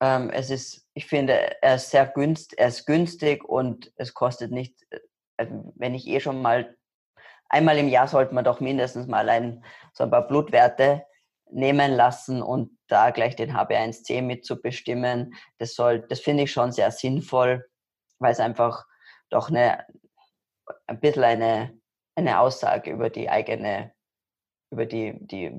Ähm, 0.00 0.30
es 0.30 0.50
ist, 0.50 0.88
ich 0.94 1.06
finde, 1.06 1.62
er 1.62 1.76
ist 1.76 1.90
sehr 1.90 2.04
günstig, 2.04 2.58
er 2.58 2.66
ist 2.66 2.84
günstig 2.84 3.44
und 3.44 3.92
es 3.94 4.12
kostet 4.12 4.50
nicht, 4.50 4.74
äh, 4.90 5.46
wenn 5.76 5.94
ich 5.94 6.08
eh 6.08 6.18
schon 6.18 6.42
mal 6.42 6.76
einmal 7.48 7.78
im 7.78 7.88
Jahr 7.88 8.08
sollte 8.08 8.34
man 8.34 8.44
doch 8.44 8.58
mindestens 8.58 9.06
mal 9.06 9.28
ein, 9.28 9.64
so 9.92 10.02
ein 10.02 10.10
paar 10.10 10.26
Blutwerte 10.26 11.04
nehmen 11.48 11.92
lassen 11.92 12.42
und 12.42 12.76
da 12.88 13.10
gleich 13.10 13.36
den 13.36 13.52
HB1C 13.52 14.20
mitzubestimmen. 14.20 15.34
Das 15.58 15.76
soll, 15.76 16.00
das 16.08 16.18
finde 16.18 16.42
ich 16.42 16.50
schon 16.50 16.72
sehr 16.72 16.90
sinnvoll, 16.90 17.64
weil 18.18 18.32
es 18.32 18.40
einfach 18.40 18.84
doch 19.30 19.50
eine, 19.50 19.86
ein 20.86 21.00
bisschen 21.00 21.24
eine, 21.24 21.78
eine 22.14 22.40
Aussage 22.40 22.90
über 22.90 23.10
die 23.10 23.28
eigene, 23.28 23.92
über 24.70 24.86
die, 24.86 25.14
die 25.20 25.52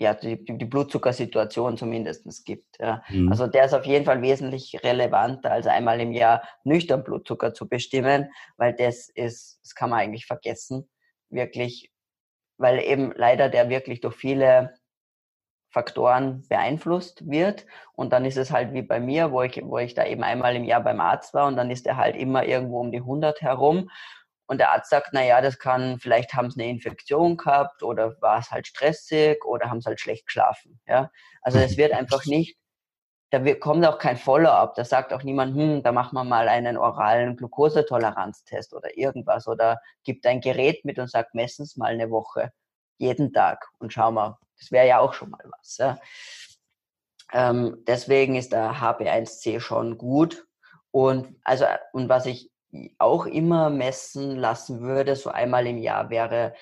ja, 0.00 0.12
die, 0.14 0.44
die 0.44 0.64
Blutzuckersituation 0.64 1.76
zumindest 1.76 2.44
gibt. 2.44 2.78
Ja. 2.80 3.02
Mhm. 3.08 3.30
Also 3.30 3.46
der 3.46 3.66
ist 3.66 3.74
auf 3.74 3.86
jeden 3.86 4.04
Fall 4.04 4.22
wesentlich 4.22 4.82
relevanter, 4.82 5.52
als 5.52 5.66
einmal 5.66 6.00
im 6.00 6.12
Jahr 6.12 6.42
nüchtern 6.64 7.04
Blutzucker 7.04 7.54
zu 7.54 7.68
bestimmen, 7.68 8.30
weil 8.56 8.74
das 8.74 9.08
ist, 9.08 9.60
das 9.62 9.74
kann 9.74 9.90
man 9.90 10.00
eigentlich 10.00 10.26
vergessen, 10.26 10.88
wirklich, 11.30 11.92
weil 12.58 12.80
eben 12.80 13.12
leider 13.16 13.48
der 13.48 13.68
wirklich 13.68 14.00
durch 14.00 14.16
viele 14.16 14.74
Faktoren 15.74 16.46
beeinflusst 16.48 17.28
wird. 17.28 17.66
Und 17.94 18.12
dann 18.12 18.24
ist 18.24 18.38
es 18.38 18.52
halt 18.52 18.72
wie 18.72 18.82
bei 18.82 19.00
mir, 19.00 19.32
wo 19.32 19.42
ich, 19.42 19.60
wo 19.62 19.78
ich 19.78 19.94
da 19.94 20.06
eben 20.06 20.22
einmal 20.22 20.54
im 20.54 20.64
Jahr 20.64 20.80
beim 20.80 21.00
Arzt 21.00 21.34
war 21.34 21.48
und 21.48 21.56
dann 21.56 21.70
ist 21.70 21.86
er 21.86 21.96
halt 21.96 22.14
immer 22.16 22.44
irgendwo 22.44 22.80
um 22.80 22.92
die 22.92 22.98
100 22.98 23.42
herum. 23.42 23.90
Und 24.46 24.58
der 24.58 24.70
Arzt 24.70 24.90
sagt, 24.90 25.08
na 25.12 25.24
ja, 25.24 25.40
das 25.40 25.58
kann, 25.58 25.98
vielleicht 25.98 26.34
haben 26.34 26.50
sie 26.50 26.62
eine 26.62 26.70
Infektion 26.70 27.36
gehabt 27.36 27.82
oder 27.82 28.14
war 28.20 28.38
es 28.38 28.50
halt 28.52 28.68
stressig 28.68 29.44
oder 29.44 29.68
haben 29.68 29.80
sie 29.80 29.88
halt 29.88 30.00
schlecht 30.00 30.26
geschlafen. 30.26 30.80
Ja? 30.86 31.10
Also 31.42 31.58
es 31.58 31.76
wird 31.76 31.92
einfach 31.92 32.24
nicht, 32.24 32.56
da 33.30 33.54
kommt 33.54 33.84
auch 33.84 33.98
kein 33.98 34.16
Follow-up. 34.16 34.76
Da 34.76 34.84
sagt 34.84 35.12
auch 35.12 35.24
niemand, 35.24 35.56
hm, 35.56 35.82
da 35.82 35.90
machen 35.90 36.14
wir 36.14 36.24
mal 36.24 36.48
einen 36.48 36.76
oralen 36.76 37.36
Glukosetoleranztest 37.36 38.74
oder 38.74 38.96
irgendwas 38.96 39.48
oder 39.48 39.80
gibt 40.04 40.24
ein 40.26 40.40
Gerät 40.40 40.84
mit 40.84 41.00
und 41.00 41.10
sagt, 41.10 41.34
messen 41.34 41.64
es 41.64 41.76
mal 41.76 41.92
eine 41.92 42.10
Woche, 42.10 42.52
jeden 42.98 43.32
Tag 43.32 43.66
und 43.78 43.92
schauen 43.92 44.14
wir. 44.14 44.38
Das 44.58 44.70
wäre 44.70 44.86
ja 44.86 44.98
auch 45.00 45.14
schon 45.14 45.30
mal 45.30 45.44
was. 45.58 45.78
Ja? 45.78 45.98
Ähm, 47.32 47.82
deswegen 47.86 48.36
ist 48.36 48.52
der 48.52 48.74
HB1C 48.80 49.60
schon 49.60 49.98
gut. 49.98 50.46
Und 50.90 51.36
also, 51.42 51.66
und 51.92 52.08
was 52.08 52.26
ich 52.26 52.52
auch 52.98 53.26
immer 53.26 53.70
messen 53.70 54.36
lassen 54.36 54.80
würde, 54.80 55.16
so 55.16 55.30
einmal 55.30 55.66
im 55.66 55.78
Jahr, 55.78 56.10
wäre 56.10 56.54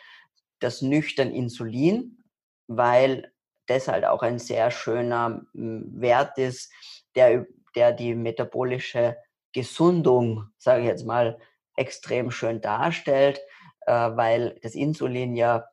das 0.61 0.83
nüchtern 0.83 1.31
Insulin, 1.31 2.23
weil 2.67 3.33
das 3.67 3.89
halt 3.89 4.05
auch 4.05 4.23
ein 4.23 4.39
sehr 4.39 4.71
schöner 4.71 5.43
Wert 5.53 6.39
ist, 6.39 6.73
der, 7.15 7.47
der 7.75 7.93
die 7.93 8.15
metabolische 8.15 9.17
Gesundung, 9.53 10.49
sage 10.59 10.83
ich 10.83 10.87
jetzt 10.87 11.07
mal, 11.07 11.39
extrem 11.77 12.31
schön 12.31 12.61
darstellt, 12.61 13.41
äh, 13.87 13.93
weil 13.93 14.59
das 14.63 14.75
Insulin 14.75 15.37
ja 15.37 15.67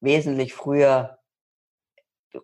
wesentlich 0.00 0.54
früher 0.54 1.18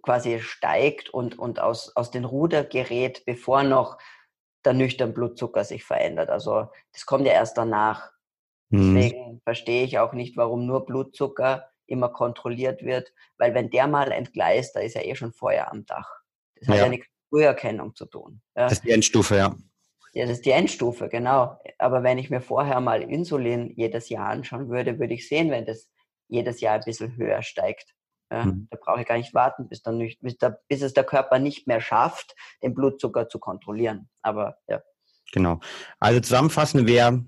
quasi 0.03 0.41
steigt 0.41 1.11
und, 1.11 1.39
und 1.39 1.61
aus, 1.61 1.95
aus 1.95 2.11
den 2.11 2.25
Ruder 2.25 2.65
gerät, 2.65 3.25
bevor 3.27 3.63
noch 3.63 3.99
der 4.65 4.73
nüchtern 4.73 5.13
Blutzucker 5.13 5.65
sich 5.65 5.85
verändert. 5.85 6.31
Also 6.31 6.69
das 6.93 7.07
kommt 7.07 7.27
ja 7.27 7.33
erst 7.33 7.59
danach. 7.59 8.11
Mhm. 8.71 8.95
Deswegen 8.95 9.41
verstehe 9.45 9.85
ich 9.85 9.99
auch 9.99 10.13
nicht, 10.15 10.37
warum 10.37 10.67
nur 10.67 10.87
Blutzucker 10.87 11.71
immer 11.87 12.09
kontrolliert 12.09 12.83
wird, 12.83 13.13
weil 13.37 13.55
wenn 13.55 13.71
der 13.71 13.87
mal 13.87 14.11
entgleist, 14.11 14.75
da 14.75 14.81
ist 14.81 14.95
ja 14.95 15.03
eh 15.03 15.15
schon 15.15 15.33
Feuer 15.33 15.71
am 15.71 15.85
Dach. 15.85 16.09
Das 16.57 16.69
hat 16.69 16.77
ja, 16.77 16.85
ja 16.85 16.89
nichts 16.89 17.07
mit 17.07 17.29
Früherkennung 17.29 17.95
zu 17.95 18.07
tun. 18.07 18.41
Ja. 18.57 18.65
Das 18.65 18.73
ist 18.75 18.85
die 18.85 18.91
Endstufe, 18.91 19.37
ja. 19.37 19.55
Ja, 20.15 20.27
das 20.27 20.39
ist 20.39 20.47
die 20.47 20.53
Endstufe, 20.53 21.09
genau. 21.09 21.59
Aber 21.79 22.03
wenn 22.05 22.19
ich 22.19 22.31
mir 22.31 22.41
vorher 22.41 22.81
mal 22.81 23.03
Insulin 23.03 23.71
jedes 23.77 24.09
Jahr 24.09 24.29
anschauen 24.29 24.71
würde, 24.71 24.99
würde 24.99 25.13
ich 25.13 25.29
sehen, 25.29 25.51
wenn 25.51 25.67
das 25.67 25.91
jedes 26.29 26.61
Jahr 26.61 26.75
ein 26.75 26.85
bisschen 26.85 27.17
höher 27.17 27.43
steigt. 27.43 27.95
Ja, 28.31 28.47
mhm. 28.47 28.69
Da 28.71 28.79
brauche 28.81 29.01
ich 29.01 29.07
gar 29.07 29.19
nicht 29.19 29.35
warten, 29.35 29.69
bis, 29.69 29.83
dann 29.83 29.99
nicht, 29.99 30.21
bis, 30.21 30.39
der, 30.39 30.59
bis 30.69 30.83
es 30.83 30.95
der 30.95 31.05
Körper 31.05 31.39
nicht 31.39 31.67
mehr 31.67 31.81
schafft, 31.81 32.35
den 32.63 32.75
Blutzucker 32.75 33.29
zu 33.29 33.39
kontrollieren. 33.39 34.09
Aber 34.23 34.59
ja. 34.69 34.83
Genau. 35.33 35.61
Also 35.99 36.21
zusammenfassend, 36.21 36.87
wer 36.87 37.25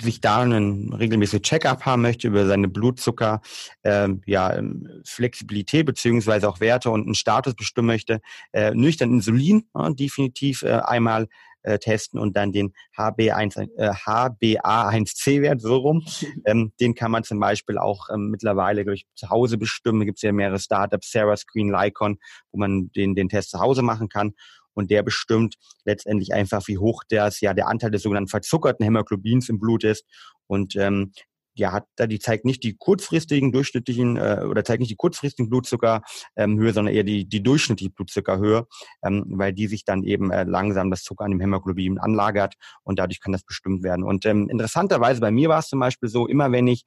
sich 0.00 0.20
da 0.20 0.42
einen 0.42 0.92
regelmäßigen 0.92 1.42
Check-up 1.42 1.86
haben 1.86 2.02
möchte 2.02 2.28
über 2.28 2.46
seine 2.46 2.68
Blutzucker, 2.68 3.40
ähm, 3.82 4.22
ja, 4.26 4.54
ähm, 4.54 5.02
Flexibilität 5.04 5.86
beziehungsweise 5.86 6.48
auch 6.48 6.60
Werte 6.60 6.90
und 6.90 7.04
einen 7.04 7.14
Status 7.14 7.54
bestimmen 7.54 7.86
möchte, 7.86 8.20
äh, 8.52 8.74
nüchtern 8.74 9.12
Insulin 9.12 9.68
ja, 9.74 9.90
definitiv 9.90 10.62
äh, 10.62 10.80
einmal 10.84 11.28
äh, 11.64 11.78
testen 11.78 12.20
und 12.20 12.36
dann 12.36 12.52
den 12.52 12.72
HB1, 12.96 13.68
äh, 13.76 13.90
HbA1c-Wert 13.90 15.60
so 15.60 15.76
rum. 15.76 16.04
Ähm, 16.46 16.72
den 16.78 16.94
kann 16.94 17.10
man 17.10 17.24
zum 17.24 17.40
Beispiel 17.40 17.78
auch 17.78 18.08
ähm, 18.12 18.28
mittlerweile 18.30 18.84
durch 18.84 19.06
zu 19.14 19.30
Hause 19.30 19.56
bestimmen. 19.56 20.00
Da 20.00 20.04
gibt 20.04 20.18
es 20.18 20.22
ja 20.22 20.32
mehrere 20.32 20.58
Startups, 20.58 21.10
Sarah 21.10 21.36
Screen, 21.36 21.70
Lycon, 21.70 22.18
wo 22.50 22.58
man 22.58 22.90
den, 22.94 23.14
den 23.14 23.28
Test 23.28 23.50
zu 23.50 23.60
Hause 23.60 23.80
machen 23.80 24.08
kann 24.10 24.34
und 24.74 24.90
der 24.90 25.02
bestimmt 25.02 25.56
letztendlich 25.84 26.34
einfach, 26.34 26.66
wie 26.66 26.78
hoch 26.78 27.02
das 27.08 27.40
ja 27.40 27.54
der 27.54 27.68
Anteil 27.68 27.90
des 27.90 28.02
sogenannten 28.02 28.28
verzuckerten 28.28 28.84
Hämoglobins 28.84 29.48
im 29.48 29.58
Blut 29.58 29.84
ist. 29.84 30.04
Und 30.46 30.76
ähm, 30.76 31.12
ja, 31.54 31.72
hat 31.72 31.86
da 31.96 32.06
die 32.06 32.18
zeigt 32.18 32.44
nicht 32.44 32.62
die 32.62 32.76
kurzfristigen 32.76 33.52
durchschnittlichen 33.52 34.16
äh, 34.16 34.44
oder 34.48 34.64
zeigt 34.64 34.80
nicht 34.80 34.90
die 34.90 34.96
kurzfristigen 34.96 35.48
Blutzuckerhöhe, 35.48 36.02
ähm, 36.36 36.72
sondern 36.72 36.94
eher 36.94 37.04
die, 37.04 37.28
die 37.28 37.42
durchschnittliche 37.42 37.92
Blutzuckerhöhe, 37.92 38.66
ähm, 39.04 39.24
weil 39.28 39.52
die 39.52 39.66
sich 39.66 39.84
dann 39.84 40.02
eben 40.02 40.30
äh, 40.30 40.44
langsam 40.44 40.90
das 40.90 41.02
Zucker 41.02 41.24
an 41.24 41.30
dem 41.30 41.40
Hämoglobin 41.40 41.98
anlagert 41.98 42.54
und 42.82 42.98
dadurch 42.98 43.20
kann 43.20 43.32
das 43.32 43.44
bestimmt 43.44 43.82
werden. 43.82 44.04
Und 44.04 44.26
ähm, 44.26 44.48
interessanterweise 44.48 45.20
bei 45.20 45.30
mir 45.30 45.48
war 45.48 45.60
es 45.60 45.68
zum 45.68 45.80
Beispiel 45.80 46.08
so, 46.08 46.26
immer 46.26 46.50
wenn 46.52 46.66
ich 46.66 46.84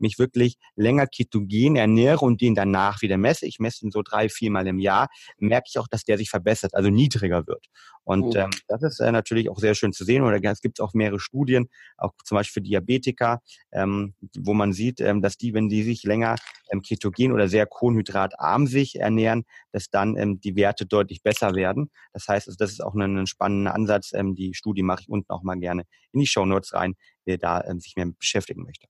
mich 0.00 0.18
wirklich 0.18 0.56
länger 0.76 1.06
ketogen 1.06 1.76
ernähre 1.76 2.24
und 2.24 2.40
den 2.40 2.54
danach 2.54 3.02
wieder 3.02 3.16
messe, 3.16 3.46
ich 3.46 3.58
messe 3.58 3.84
ihn 3.84 3.90
so 3.90 4.02
drei, 4.02 4.28
viermal 4.28 4.66
im 4.66 4.78
Jahr, 4.78 5.08
merke 5.38 5.66
ich 5.68 5.78
auch, 5.78 5.88
dass 5.88 6.04
der 6.04 6.18
sich 6.18 6.30
verbessert, 6.30 6.74
also 6.74 6.90
niedriger 6.90 7.46
wird. 7.46 7.66
Und 8.10 8.34
ähm, 8.34 8.50
das 8.66 8.82
ist 8.82 9.00
äh, 9.00 9.12
natürlich 9.12 9.50
auch 9.50 9.58
sehr 9.58 9.74
schön 9.74 9.92
zu 9.92 10.04
sehen. 10.04 10.22
Oder 10.24 10.42
es 10.42 10.60
gibt 10.60 10.80
auch 10.80 10.94
mehrere 10.94 11.20
Studien, 11.20 11.68
auch 11.96 12.12
zum 12.24 12.36
Beispiel 12.36 12.62
für 12.62 12.68
Diabetiker, 12.68 13.40
ähm, 13.72 14.14
wo 14.36 14.54
man 14.54 14.72
sieht, 14.72 15.00
ähm, 15.00 15.22
dass 15.22 15.36
die, 15.36 15.54
wenn 15.54 15.68
die 15.68 15.82
sich 15.82 16.02
länger 16.02 16.36
ähm, 16.72 16.82
ketogen 16.82 17.30
oder 17.32 17.46
sehr 17.48 17.66
kohlenhydratarm 17.66 18.66
sich 18.66 18.98
ernähren, 18.98 19.44
dass 19.70 19.90
dann 19.90 20.16
ähm, 20.16 20.40
die 20.40 20.56
Werte 20.56 20.86
deutlich 20.86 21.22
besser 21.22 21.54
werden. 21.54 21.90
Das 22.12 22.26
heißt, 22.26 22.48
also, 22.48 22.56
das 22.58 22.72
ist 22.72 22.80
auch 22.82 22.94
ein, 22.94 23.16
ein 23.16 23.26
spannender 23.26 23.74
Ansatz. 23.74 24.12
Ähm, 24.12 24.34
die 24.34 24.54
Studie 24.54 24.82
mache 24.82 25.02
ich 25.02 25.08
unten 25.08 25.30
auch 25.30 25.42
mal 25.42 25.58
gerne 25.58 25.84
in 26.12 26.20
die 26.20 26.26
Show 26.26 26.46
Notes 26.46 26.72
rein, 26.72 26.94
wer 27.24 27.38
da 27.38 27.62
ähm, 27.64 27.80
sich 27.80 27.94
mehr 27.96 28.06
beschäftigen 28.06 28.62
möchte. 28.62 28.88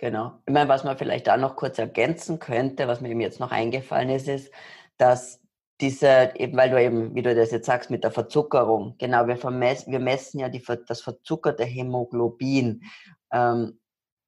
Genau. 0.00 0.32
Ich 0.46 0.54
meine, 0.54 0.70
was 0.70 0.82
man 0.82 0.96
vielleicht 0.96 1.26
da 1.26 1.36
noch 1.36 1.56
kurz 1.56 1.78
ergänzen 1.78 2.38
könnte, 2.38 2.88
was 2.88 3.02
mir 3.02 3.10
eben 3.10 3.20
jetzt 3.20 3.38
noch 3.38 3.52
eingefallen 3.52 4.08
ist, 4.08 4.28
ist, 4.28 4.50
dass 4.96 5.42
diese, 5.82 6.32
eben 6.36 6.56
weil 6.56 6.70
du 6.70 6.82
eben, 6.82 7.14
wie 7.14 7.20
du 7.20 7.34
das 7.34 7.50
jetzt 7.50 7.66
sagst, 7.66 7.90
mit 7.90 8.02
der 8.02 8.10
Verzuckerung, 8.10 8.94
genau, 8.96 9.26
wir, 9.26 9.36
vermessen, 9.36 9.92
wir 9.92 10.00
messen 10.00 10.40
ja 10.40 10.48
die, 10.48 10.64
das 10.86 11.02
verzuckerte 11.02 11.64
Hämoglobin. 11.64 12.82
Ähm, 13.30 13.78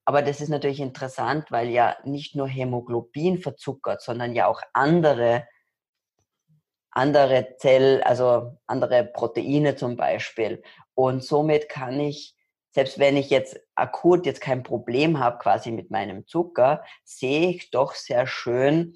aber 0.05 0.21
das 0.21 0.43
ist 0.43 0.51
natürlich 0.51 0.81
interessant, 0.81 1.51
weil 1.51 1.71
ja 1.71 1.97
nicht 2.05 2.37
nur 2.37 2.49
Hämoglobin 2.49 3.39
verzuckert, 3.39 4.03
sondern 4.03 4.35
ja 4.35 4.49
auch 4.49 4.61
andere, 4.75 5.47
andere 6.91 7.57
Zell, 7.57 8.03
also 8.03 8.59
andere 8.67 9.05
Proteine 9.05 9.75
zum 9.77 9.97
Beispiel. 9.97 10.63
Und 10.93 11.25
somit 11.25 11.71
kann 11.71 11.99
ich 11.99 12.37
selbst 12.73 12.99
wenn 12.99 13.17
ich 13.17 13.31
jetzt 13.31 13.61
akut 13.75 14.27
jetzt 14.27 14.41
kein 14.41 14.63
Problem 14.63 15.19
habe 15.19 15.39
quasi 15.39 15.71
mit 15.71 15.91
meinem 15.91 16.27
Zucker, 16.27 16.83
sehe 17.05 17.51
ich 17.51 17.71
doch 17.71 17.95
sehr 17.95 18.27
schön 18.27 18.95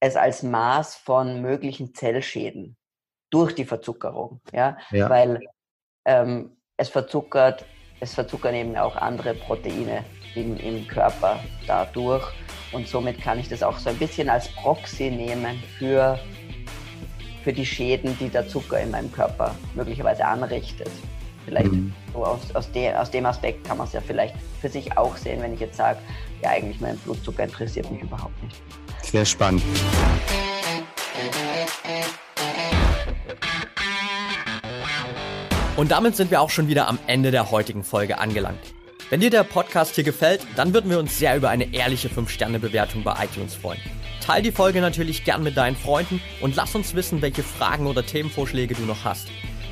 es 0.00 0.16
als 0.16 0.42
Maß 0.42 0.96
von 0.96 1.42
möglichen 1.42 1.94
Zellschäden 1.94 2.76
durch 3.30 3.54
die 3.54 3.64
Verzuckerung, 3.64 4.40
ja, 4.52 4.78
ja. 4.90 5.08
weil 5.08 5.40
ähm, 6.06 6.56
es 6.76 6.88
verzuckert, 6.88 7.64
es 8.00 8.14
verzuckern 8.14 8.54
eben 8.54 8.76
auch 8.76 8.96
andere 8.96 9.34
Proteine 9.34 10.04
im, 10.34 10.56
im 10.56 10.88
Körper 10.88 11.38
dadurch 11.66 12.26
und 12.72 12.88
somit 12.88 13.20
kann 13.20 13.38
ich 13.38 13.48
das 13.48 13.62
auch 13.62 13.78
so 13.78 13.90
ein 13.90 13.98
bisschen 13.98 14.28
als 14.30 14.48
Proxy 14.48 15.10
nehmen 15.10 15.62
für, 15.78 16.18
für 17.44 17.52
die 17.52 17.66
Schäden, 17.66 18.16
die 18.18 18.30
der 18.30 18.48
Zucker 18.48 18.80
in 18.80 18.90
meinem 18.90 19.12
Körper 19.12 19.54
möglicherweise 19.74 20.24
anrichtet. 20.24 20.90
Vielleicht 21.44 21.72
mhm. 21.72 21.92
so 22.12 22.24
aus, 22.24 22.40
aus, 22.54 22.70
de, 22.72 22.94
aus 22.94 23.10
dem 23.10 23.26
Aspekt 23.26 23.66
kann 23.66 23.78
man 23.78 23.86
es 23.86 23.92
ja 23.92 24.00
vielleicht 24.00 24.34
für 24.60 24.68
sich 24.68 24.96
auch 24.96 25.16
sehen, 25.16 25.40
wenn 25.42 25.54
ich 25.54 25.60
jetzt 25.60 25.76
sage, 25.76 25.98
ja 26.42 26.50
eigentlich 26.50 26.80
mein 26.80 26.96
Blutzucker 26.98 27.44
interessiert 27.44 27.90
mich 27.90 28.02
überhaupt 28.02 28.42
nicht. 28.42 28.56
Sehr 29.02 29.24
spannend. 29.24 29.62
Und 35.76 35.90
damit 35.90 36.14
sind 36.14 36.30
wir 36.30 36.40
auch 36.40 36.50
schon 36.50 36.68
wieder 36.68 36.88
am 36.88 36.98
Ende 37.06 37.30
der 37.30 37.50
heutigen 37.50 37.84
Folge 37.84 38.18
angelangt. 38.18 38.60
Wenn 39.08 39.20
dir 39.20 39.30
der 39.30 39.44
Podcast 39.44 39.94
hier 39.94 40.04
gefällt, 40.04 40.46
dann 40.54 40.74
würden 40.74 40.90
wir 40.90 40.98
uns 40.98 41.18
sehr 41.18 41.36
über 41.36 41.48
eine 41.48 41.74
ehrliche 41.74 42.08
5-Sterne-Bewertung 42.08 43.02
bei 43.02 43.24
iTunes 43.24 43.54
freuen. 43.54 43.80
Teil 44.24 44.42
die 44.42 44.52
Folge 44.52 44.80
natürlich 44.80 45.24
gern 45.24 45.42
mit 45.42 45.56
deinen 45.56 45.74
Freunden 45.74 46.20
und 46.40 46.54
lass 46.54 46.74
uns 46.74 46.94
wissen, 46.94 47.22
welche 47.22 47.42
Fragen 47.42 47.86
oder 47.86 48.06
Themenvorschläge 48.06 48.74
du 48.74 48.82
noch 48.82 49.04
hast. 49.04 49.28